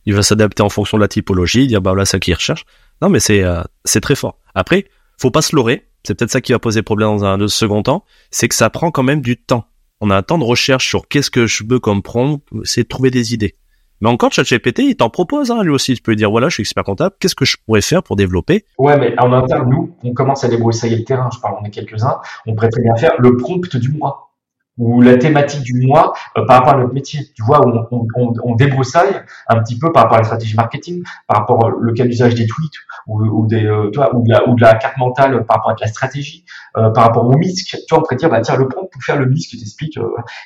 [0.05, 2.65] Il va s'adapter en fonction de la typologie, dire, bah voilà, c'est qui recherche.
[3.01, 3.63] Non, mais c'est euh,
[4.01, 4.39] très fort.
[4.55, 4.85] Après,
[5.19, 5.89] faut pas se leurrer.
[6.03, 8.03] C'est peut-être ça qui va poser problème dans un second temps.
[8.31, 9.65] C'est que ça prend quand même du temps.
[10.01, 13.33] On a un temps de recherche sur qu'est-ce que je veux prompt, c'est trouver des
[13.33, 13.55] idées.
[14.01, 15.93] Mais encore, ChatGPT, il t'en propose, hein, lui aussi.
[15.95, 18.65] Tu peux dire, voilà, je suis expert comptable, qu'est-ce que je pourrais faire pour développer?
[18.77, 21.29] Ouais, mais en interne, nous, on commence à débroussailler le terrain.
[21.33, 22.19] Je parle, on est quelques-uns.
[22.45, 24.32] On pourrait bien faire le prompt du mois
[24.77, 27.21] ou la thématique du mois euh, par rapport à notre métier.
[27.35, 30.55] Tu vois, on, on, on, on, débroussaille un petit peu par rapport à la stratégie
[30.55, 32.73] marketing, par rapport au cas d'usage des tweets
[33.07, 35.57] ou, ou des, euh, tu vois, ou de, la, ou de la carte mentale par
[35.57, 36.45] rapport à la stratégie,
[36.77, 37.69] euh, par rapport au MISC.
[37.69, 39.99] Tu vois, on pourrait dire, bah tiens, le prompt pour faire le MISC, tu t'expliques.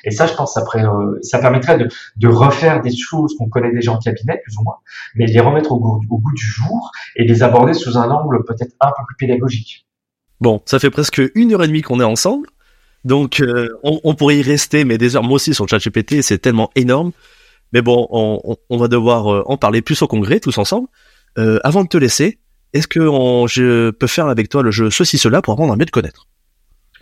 [0.04, 0.64] et ça, je pense, ça,
[1.22, 4.76] ça permettrait de, de refaire des choses qu'on connaît déjà en cabinet, plus ou moins,
[5.14, 8.74] mais les remettre au au goût du jour et les aborder sous un angle peut-être
[8.80, 9.86] un peu plus pédagogique.
[10.40, 12.48] Bon, ça fait presque une heure et demie qu'on est ensemble.
[13.04, 16.22] Donc, euh, on, on, pourrait y rester, mais des heures, moi aussi, sur le ChatGPT,
[16.22, 17.12] c'est tellement énorme.
[17.72, 20.88] Mais bon, on, on va devoir euh, en parler plus au congrès, tous ensemble.
[21.38, 22.38] Euh, avant de te laisser,
[22.72, 23.00] est-ce que
[23.48, 26.26] je peux faire avec toi le jeu ceci, cela pour apprendre à mieux te connaître?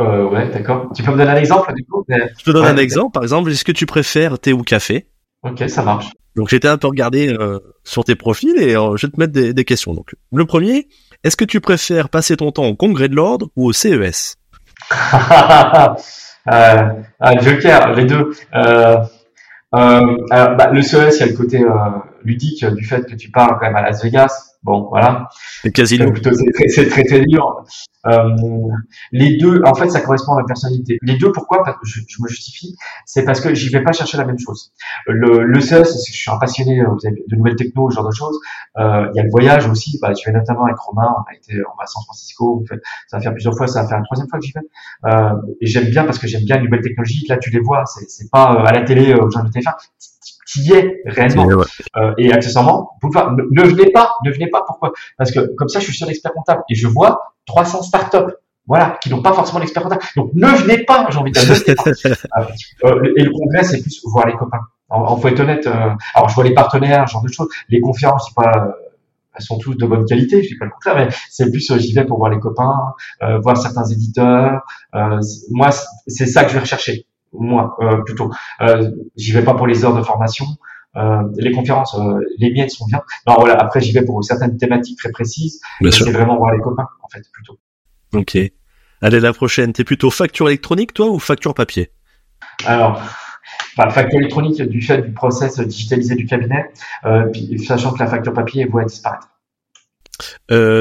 [0.00, 0.90] Euh, ouais, d'accord.
[0.94, 2.04] Tu peux me donner un exemple du coup?
[2.08, 3.12] Je te donne un exemple.
[3.12, 5.06] Par exemple, est-ce que tu préfères thé ou café?
[5.42, 6.08] Ok, ça marche.
[6.34, 9.54] Donc j'étais un peu regardé euh, sur tes profils et je vais te mettre des,
[9.54, 9.94] des, questions.
[9.94, 10.88] Donc le premier,
[11.24, 14.36] est-ce que tu préfères passer ton temps au congrès de l'ordre ou au CES
[16.52, 18.30] euh, Joker, les deux.
[18.54, 18.98] Euh,
[19.74, 21.64] euh, alors, bah, le CES, il y a le côté
[22.24, 24.55] ludique du fait que tu pars quand même à Las Vegas.
[24.66, 25.28] Bon, voilà.
[25.62, 27.64] C'est très, c'est très, très dur.
[28.06, 28.30] Euh,
[29.12, 30.98] les deux, en fait, ça correspond à ma personnalité.
[31.02, 31.62] Les deux, pourquoi?
[31.62, 32.74] Parce que je, je me justifie,
[33.04, 34.72] c'est parce que j'y vais pas chercher la même chose.
[35.06, 38.14] Le, le CES, que je suis un passionné euh, de nouvelles techno, ce genre de
[38.14, 38.40] choses.
[38.78, 40.00] Euh, il y a le voyage aussi.
[40.02, 42.60] Bah, tu vais notamment avec Romain, on a été, on va à San Francisco.
[42.60, 44.52] On fait, ça va faire plusieurs fois, ça va faire une troisième fois que j'y
[44.52, 44.66] vais.
[45.04, 47.24] Euh, et j'aime bien parce que j'aime bien les nouvelles technologies.
[47.28, 49.74] Là, tu les vois, c'est, pas euh, à la télé, euh, genre de téléphone
[50.50, 51.48] qui est réellement.
[51.96, 54.62] Euh, et accessoirement, ne, ne venez pas, ne venez pas.
[54.66, 54.92] Pourquoi?
[55.18, 58.34] Parce que comme ça, je suis sur l'expert comptable et je vois 300 startups,
[58.66, 60.02] voilà, qui n'ont pas forcément l'expert comptable.
[60.16, 62.16] Donc ne venez pas, j'ai envie de dire.
[62.84, 64.60] euh, et le congrès, c'est plus voir les copains.
[64.88, 65.66] En, faut être honnête.
[65.66, 67.48] Euh, alors je vois les partenaires, ce genre de choses.
[67.68, 68.76] Les conférences, c'est pas
[69.36, 71.78] elles sont toutes de bonne qualité, je dis pas le contraire, mais c'est plus euh,
[71.78, 74.62] j'y vais pour voir les copains, euh, voir certains éditeurs.
[74.94, 75.20] Euh,
[75.50, 75.70] moi,
[76.06, 77.06] c'est ça que je vais rechercher
[77.38, 78.30] moi euh, plutôt.
[78.60, 80.46] Euh, j'y vais pas pour les heures de formation.
[80.96, 83.02] Euh, les conférences, euh, les miennes sont bien.
[83.26, 83.54] Non, voilà.
[83.54, 85.60] Après, j'y vais pour certaines thématiques très précises.
[85.90, 87.58] C'est vraiment voir les copains, en fait, plutôt.
[88.14, 88.38] Ok.
[89.02, 89.72] Allez, la prochaine.
[89.72, 91.90] T'es plutôt facture électronique, toi, ou facture papier?
[92.64, 93.02] Alors,
[93.76, 96.64] bah, facture électronique du fait du process digitalisé du cabinet,
[97.04, 99.28] euh, puis, sachant que la facture papier est vouée à disparaître.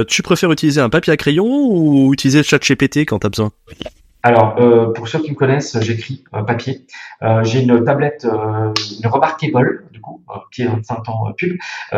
[0.07, 3.52] Tu préfères utiliser un papier à crayon ou utiliser le chat GPT quand t'as besoin?
[4.26, 6.88] Alors, euh, pour ceux qui me connaissent, j'écris euh, papier.
[7.22, 11.56] Euh, j'ai une tablette, euh, une Remarkable, du coup, euh, qui est un temps pub.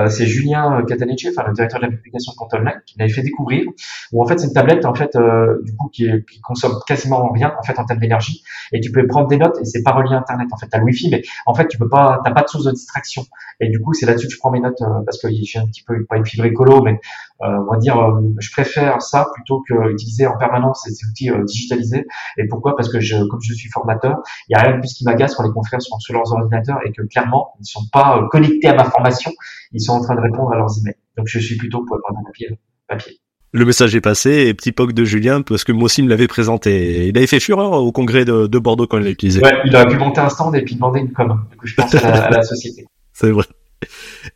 [0.10, 3.64] c'est Julien Catanecci, enfin le directeur de la publication de qui m'avait fait découvrir.
[4.12, 5.18] Où en fait, c'est une tablette, en fait,
[5.64, 8.44] du coup, qui, qui, consomme quasiment rien, en fait, en termes d'énergie.
[8.74, 10.50] Et tu peux prendre des notes et c'est pas relié à Internet.
[10.52, 12.66] En fait, t'as le Wi-Fi, mais en fait, tu peux pas, t'as pas de source
[12.66, 13.24] de distraction.
[13.62, 15.84] Et du coup, c'est là-dessus que je prends mes notes parce que j'ai un petit
[15.84, 17.00] peu pas une fibre écolo, mais
[17.40, 17.98] on va dire,
[18.38, 22.06] je préfère ça plutôt que utiliser en permanence ces outils digitalisés
[22.38, 22.76] et pourquoi?
[22.76, 24.18] Parce que je, comme je suis formateur,
[24.50, 26.80] il y a rien de plus qui m'agace quand les confrères sont sur leurs ordinateurs
[26.86, 29.32] et que clairement, ils ne sont pas euh, connectés à ma formation,
[29.72, 30.96] ils sont en train de répondre à leurs emails.
[31.18, 32.60] Donc je suis plutôt pour prendre un papier.
[32.88, 33.20] papier.
[33.54, 36.28] Le message est passé et petit poc de Julien parce que moi aussi me l'avait
[36.28, 37.08] présenté.
[37.08, 39.42] Il avait fait fureur au congrès de, de Bordeaux quand il l'a utilisé.
[39.42, 41.46] Ouais, il aurait pu monter un stand et puis demander une com.
[41.50, 42.86] Du coup, je pense à la, à la société.
[43.14, 43.46] C'est vrai.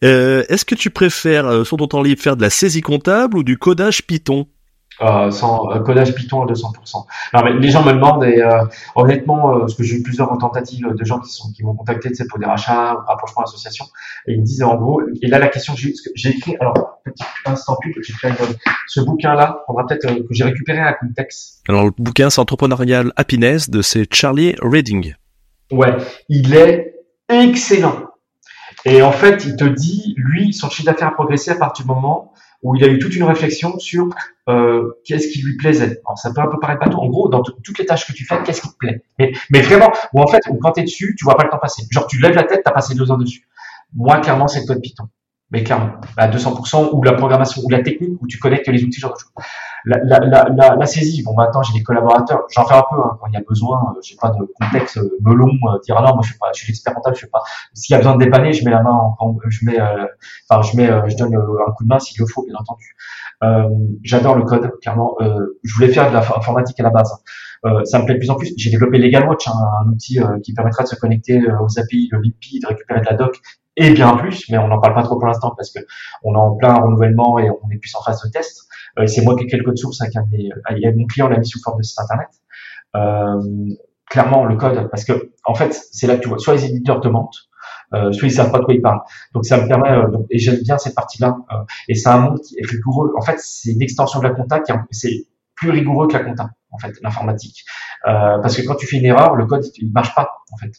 [0.04, 3.38] Euh, Est-ce que tu préfères, euh, sur ton temps libre, faire de la saisie comptable
[3.38, 4.48] ou du codage Python?
[5.02, 7.06] Euh, sans euh, codage Python à 200%.
[7.34, 8.64] Non, mais les gens me demandent et euh,
[8.96, 12.16] honnêtement, parce que j'ai eu plusieurs tentatives de gens qui sont qui m'ont contacté, tu
[12.16, 13.86] sais, pour des rachats, ou rapprochement d'associations,
[14.28, 17.00] et ils me disent en gros, et là la question que j'ai j'ai écrit, alors
[17.04, 18.32] petit instant pub, j'ai fait
[18.88, 21.64] ce bouquin-là, va peut-être que j'ai récupéré un contexte.
[21.68, 25.16] Alors le bouquin c'est Entrepreneurial Happiness de c'est Charlie Reading.
[25.72, 25.96] Ouais,
[26.30, 26.96] il est
[27.30, 28.12] excellent.
[28.86, 31.92] Et en fait, il te dit, lui, son chiffre d'affaires a progressé à partir du
[31.92, 32.31] moment
[32.64, 34.10] où il a eu toute une réflexion sur
[34.50, 36.02] euh, qu'est-ce qui lui plaisait.
[36.06, 36.98] Alors, ça peut un peu paraître bateau.
[37.00, 39.04] En gros, dans toutes les tâches que tu fais, qu'est-ce qui te plaît?
[39.20, 41.84] Mais, vraiment, ou en fait, quand tu es dessus, tu vois pas le temps passer.
[41.90, 43.48] Genre, tu lèves la tête, tu as passé deux heures dessus.
[43.94, 45.08] Moi, clairement, c'est le code Python.
[45.52, 49.00] Mais clairement, à 200%, ou la programmation, ou la technique, où tu connectes les outils,
[49.00, 49.18] genre
[49.86, 53.18] la, la, la, la, saisie, bon maintenant j'ai des collaborateurs, j'en fais un peu hein,
[53.20, 56.02] quand il y a besoin, euh, j'ai pas de contexte euh, melon, euh, dire ah
[56.02, 57.42] non moi je suis pas, je suis l'expert comptable, je fais pas.
[57.74, 60.06] S'il y a besoin de dépanner, je mets la main, en, je mets, euh,
[60.50, 62.96] enfin je mets, je donne un coup de main s'il le faut bien entendu.
[64.04, 65.16] J'adore le code, clairement.
[65.20, 67.12] je voulais faire de l'informatique à la base.
[67.86, 68.54] ça me plaît de plus en plus.
[68.58, 69.54] J'ai développé LegalWatch, hein,
[69.84, 73.14] un outil qui permettra de se connecter aux API, le VP, de récupérer de la
[73.14, 73.42] doc
[73.78, 75.80] et bien plus, mais on n'en parle pas trop pour l'instant parce que
[76.24, 78.68] on est en plein renouvellement et on est plus en phase de test.
[79.00, 81.48] Euh, c'est moi qui ai quelques code source avec un de mon client l'a mis
[81.48, 82.30] sous forme de site internet.
[82.96, 83.76] Euh,
[84.10, 87.00] clairement le code, parce que en fait c'est là que tu vois, soit les éditeurs
[87.00, 87.48] te mentent,
[87.94, 89.02] euh, soit ils savent pas de quoi ils parlent.
[89.34, 91.38] Donc ça me permet, euh, donc, et j'aime bien cette partie-là.
[91.52, 91.56] Euh,
[91.88, 93.14] et c'est un monde qui est rigoureux.
[93.18, 96.50] En fait, c'est une extension de la compta qui c'est plus rigoureux que la compta,
[96.72, 97.66] en fait, l'informatique.
[98.08, 100.72] Euh, parce que quand tu fais une erreur, le code il marche pas, en fait.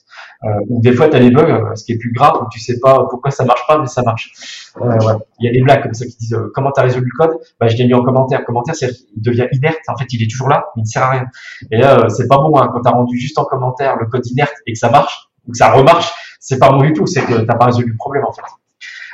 [0.44, 2.46] Euh, ou des fois tu as des bugs, euh, ce qui est plus grave, où
[2.50, 4.32] tu sais pas pourquoi ça marche pas, mais ça marche.
[4.80, 5.14] Euh, ouais.
[5.38, 7.16] Il y a des blagues comme ça qui disent euh, comment tu as résolu le
[7.16, 7.38] code?
[7.60, 8.44] Bah, Je l'ai mis en commentaire.
[8.44, 9.78] Commentaire, c'est il devient inerte.
[9.88, 11.26] En fait, il est toujours là, mais il ne sert à rien.
[11.70, 14.26] Et là, c'est pas bon hein, quand tu as rendu juste en commentaire le code
[14.26, 16.10] inerte et que ça marche, ou que ça remarche,
[16.40, 17.06] c'est pas bon du tout.
[17.06, 18.42] C'est que t'as pas résolu le problème en fait.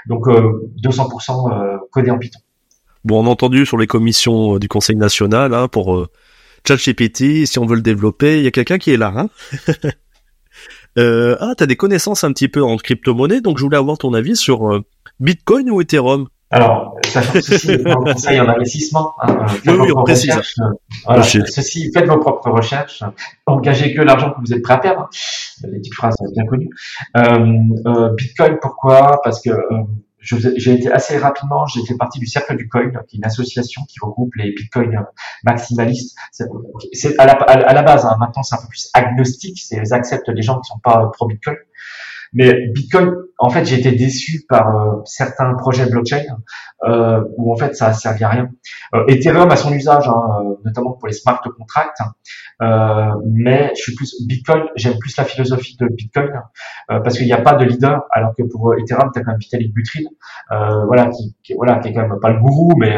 [0.07, 2.41] Donc 200% codé en Python.
[3.05, 6.09] Bon, on a entendu sur les commissions du Conseil national hein, pour
[6.67, 9.13] ChatGPT, si on veut le développer, il y a quelqu'un qui est là.
[9.17, 9.29] Hein
[10.99, 14.15] euh, ah, t'as des connaissances un petit peu en crypto-monnaie, donc je voulais avoir ton
[14.15, 14.85] avis sur euh,
[15.21, 16.29] Bitcoin ou Ethereum?
[16.51, 20.35] Alors, sachant que ceci pas un conseil en investissement, hein, oui, oui, on précise.
[21.05, 23.03] Voilà, ceci, faites vos propres recherches,
[23.45, 25.11] engagez que l'argent que vous êtes prêt à perdre.
[25.65, 26.71] Les petites phrases bien connues.
[27.17, 27.47] Euh,
[27.87, 29.21] euh, Bitcoin, pourquoi?
[29.23, 29.83] Parce que euh,
[30.21, 33.83] j'ai été assez rapidement, j'ai fait partie du Cercle du Coin, qui est une association
[33.89, 35.05] qui regroupe les Bitcoin
[35.45, 36.17] maximalistes.
[36.93, 39.95] C'est à la, à la base, hein, maintenant c'est un peu plus agnostique, c'est ils
[39.95, 41.57] acceptent les gens qui sont pas pro Bitcoin.
[42.33, 46.25] Mais Bitcoin, en fait, j'ai été déçu par euh, certains projets blockchain
[46.85, 48.51] euh, où en fait ça servi à rien.
[48.95, 52.01] Euh, Ethereum a son usage, hein, euh, notamment pour les smart contracts,
[52.63, 54.65] euh, mais je suis plus Bitcoin.
[54.77, 56.31] J'aime plus la philosophie de Bitcoin
[56.89, 59.41] parce qu'il n'y a pas de leader, alors que pour Ethereum, tu as quand même
[59.41, 60.09] Vitalik Buterin,
[60.87, 62.97] voilà, qui, voilà, qui est quand même pas le gourou, mais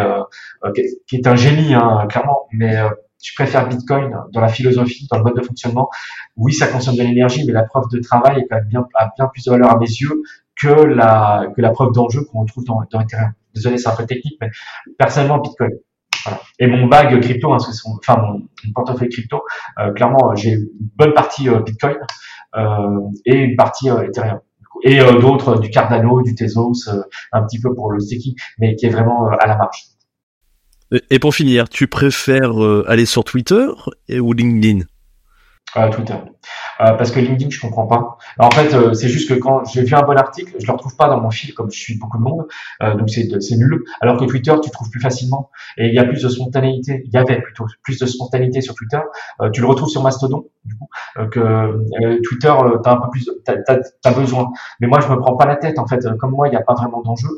[0.74, 2.76] qui, qui, est un génie, hein, clairement, mais
[3.22, 5.88] je préfère Bitcoin dans la philosophie, dans le mode de fonctionnement.
[6.36, 9.10] Oui, ça consomme de l'énergie, mais la preuve de travail est quand même bien, a
[9.16, 10.22] bien plus de valeur à mes yeux
[10.60, 13.32] que la, que la preuve d'enjeu qu'on retrouve dans, dans Ethereum.
[13.54, 14.50] Désolé, c'est un peu technique, mais
[14.98, 15.70] personnellement, Bitcoin.
[16.24, 16.40] Voilà.
[16.58, 17.58] Et mon bag crypto, hein,
[17.98, 18.42] enfin mon,
[18.74, 19.42] portefeuille crypto,
[19.78, 21.96] euh, clairement, j'ai une bonne partie euh, Bitcoin
[22.56, 24.40] euh, et une partie Ethereum.
[24.82, 26.88] Et d'autres, du Cardano, du Tezos,
[27.32, 29.88] un petit peu pour le staking, mais qui est vraiment à la marge.
[31.10, 33.66] Et pour finir, tu préfères euh, aller sur Twitter
[34.10, 34.80] ou LinkedIn?
[35.76, 36.14] Euh, Twitter.
[36.80, 38.16] Euh, parce que LinkedIn, je comprends pas.
[38.38, 40.96] en fait, euh, c'est juste que quand j'ai vu un bon article, je le retrouve
[40.96, 42.46] pas dans mon fil, comme je suis beaucoup de monde,
[42.82, 43.84] euh, donc c'est nul.
[44.00, 47.02] Alors que Twitter, tu trouves plus facilement et il y a plus de spontanéité.
[47.04, 49.00] Il y avait plutôt plus de spontanéité sur Twitter.
[49.52, 50.88] tu le retrouves sur Mastodon, du coup,
[51.30, 51.82] que
[52.22, 52.52] Twitter,
[52.82, 53.54] t'as un peu plus, t'as
[54.04, 54.50] as, besoin.
[54.80, 56.06] Mais moi, je me prends pas la tête en fait.
[56.18, 57.28] Comme moi, il n'y a pas vraiment d'enjeu.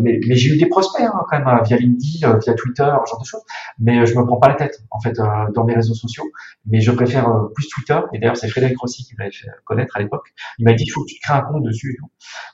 [0.00, 3.26] mais mais j'ai eu des prospects hein, quand même via LinkedIn, via Twitter, genre de
[3.26, 3.42] choses.
[3.78, 5.16] Mais je me prends pas la tête en fait
[5.54, 6.24] dans mes réseaux sociaux.
[6.66, 7.98] Mais je préfère plus Twitter.
[8.12, 9.30] Et d'ailleurs, c'est Frédéric Rossi qui fait
[9.64, 10.32] connaître à l'époque.
[10.58, 11.98] Il m'a dit, il faut que tu crées un compte dessus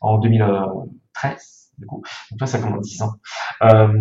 [0.01, 1.59] en 2013.
[1.79, 3.13] Du coup, donc ça commence 10 ans.
[3.63, 3.93] Euh,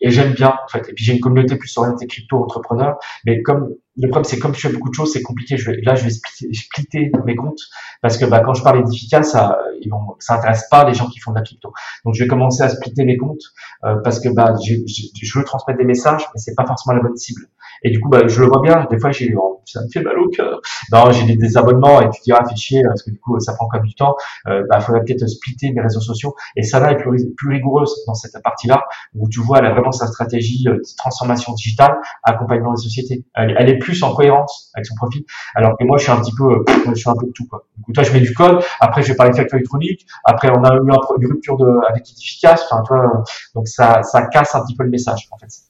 [0.00, 0.88] et j'aime bien, en fait.
[0.88, 2.98] Et puis j'ai une communauté plus orientée crypto-entrepreneur.
[3.26, 5.56] Mais comme le problème, c'est comme je fais beaucoup de choses, c'est compliqué.
[5.56, 7.60] Je vais, là, je vais splitter, mes comptes
[8.00, 11.08] parce que bah, quand je parle d'efficace, ça, ils vont, ça intéresse pas les gens
[11.08, 11.72] qui font de la crypto.
[12.04, 13.42] Donc, je vais commencer à splitter mes comptes
[13.84, 17.02] euh, parce que bah, je, je veux transmettre des messages, mais c'est pas forcément la
[17.02, 17.42] bonne cible.
[17.82, 18.86] Et du coup, bah, je le vois bien.
[18.90, 20.60] Des fois, j'ai, oh, ça me fait mal au cœur.
[20.92, 23.54] Non, j'ai des, des, abonnements et tu diras, fais chier, parce que du coup, ça
[23.54, 24.14] prend quand même du temps.
[24.48, 26.34] Euh, bah, faudrait peut-être splitter mes réseaux sociaux.
[26.56, 28.84] Et ça là est plus, rigoureuse dans cette partie-là,
[29.14, 33.24] où tu vois, elle a vraiment sa stratégie euh, de transformation digitale, accompagnement des sociétés.
[33.34, 35.24] Elle, est plus en cohérence avec son profil.
[35.54, 37.46] Alors que moi, je suis un petit peu, euh, je suis un peu de tout,
[37.46, 37.66] quoi.
[37.76, 38.62] Du coup, toi, je mets du code.
[38.80, 40.06] Après, je vais parler de facture électronique.
[40.24, 42.66] Après, on a eu une rupture de, avec efficace.
[42.70, 43.24] Enfin, toi,
[43.54, 45.69] donc ça, ça casse un petit peu le message, en fait.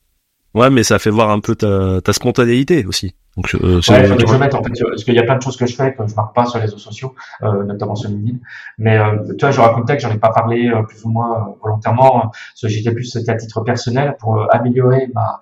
[0.54, 3.14] Ouais, mais ça fait voir un peu ta, ta spontanéité aussi.
[3.36, 5.56] Donc, euh, ouais, que je mette en fait, parce qu'il y a plein de choses
[5.56, 8.38] que je fais que je marque pas sur les réseaux sociaux, euh, notamment sur LinkedIn.
[8.78, 11.36] Mais euh, tu vois, je raconte que j'en ai pas parlé euh, plus ou moins
[11.36, 12.32] euh, volontairement.
[12.60, 15.38] J'étais plus c'était à titre personnel pour améliorer ma,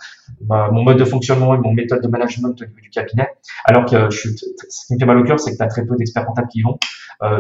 [0.47, 3.29] ma, mon mode de fonctionnement et mon méthode de management au niveau du cabinet.
[3.65, 5.69] Alors que je suis, ce qui me fait mal au cœur, c'est que tu as
[5.69, 6.79] très peu d'experts comptables qui y vont.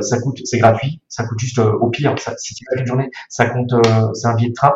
[0.01, 2.19] ça coûte, c'est gratuit, ça coûte juste au pire.
[2.19, 3.75] Ça, si tu vas une journée, ça compte,
[4.15, 4.73] c'est un billet de train.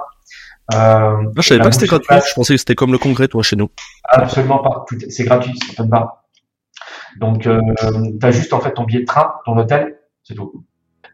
[0.75, 2.17] Euh, je savais pas que c'était gratuit.
[2.29, 3.71] Je pensais que c'était comme le congrès, toi, chez nous.
[4.09, 4.85] Absolument pas.
[5.09, 6.25] C'est gratuit, c'est open bar.
[7.21, 7.61] Donc, euh,
[8.21, 10.65] tu as juste en fait ton billet de train, ton hôtel, c'est tout.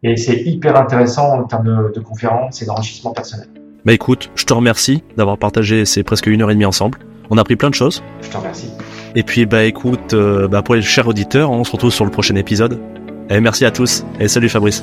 [0.02, 3.48] Et c'est hyper intéressant en termes de, de conférences et d'enrichissement personnel.
[3.84, 6.98] Bah écoute, je te remercie d'avoir partagé ces presque une heure et demie ensemble.
[7.30, 8.02] On a appris plein de choses.
[8.22, 8.70] Je te remercie.
[9.14, 12.10] Et puis bah écoute, euh, bah pour les chers auditeurs, on se retrouve sur le
[12.10, 12.80] prochain épisode.
[13.30, 14.04] Et merci à tous.
[14.20, 14.82] Et salut Fabrice.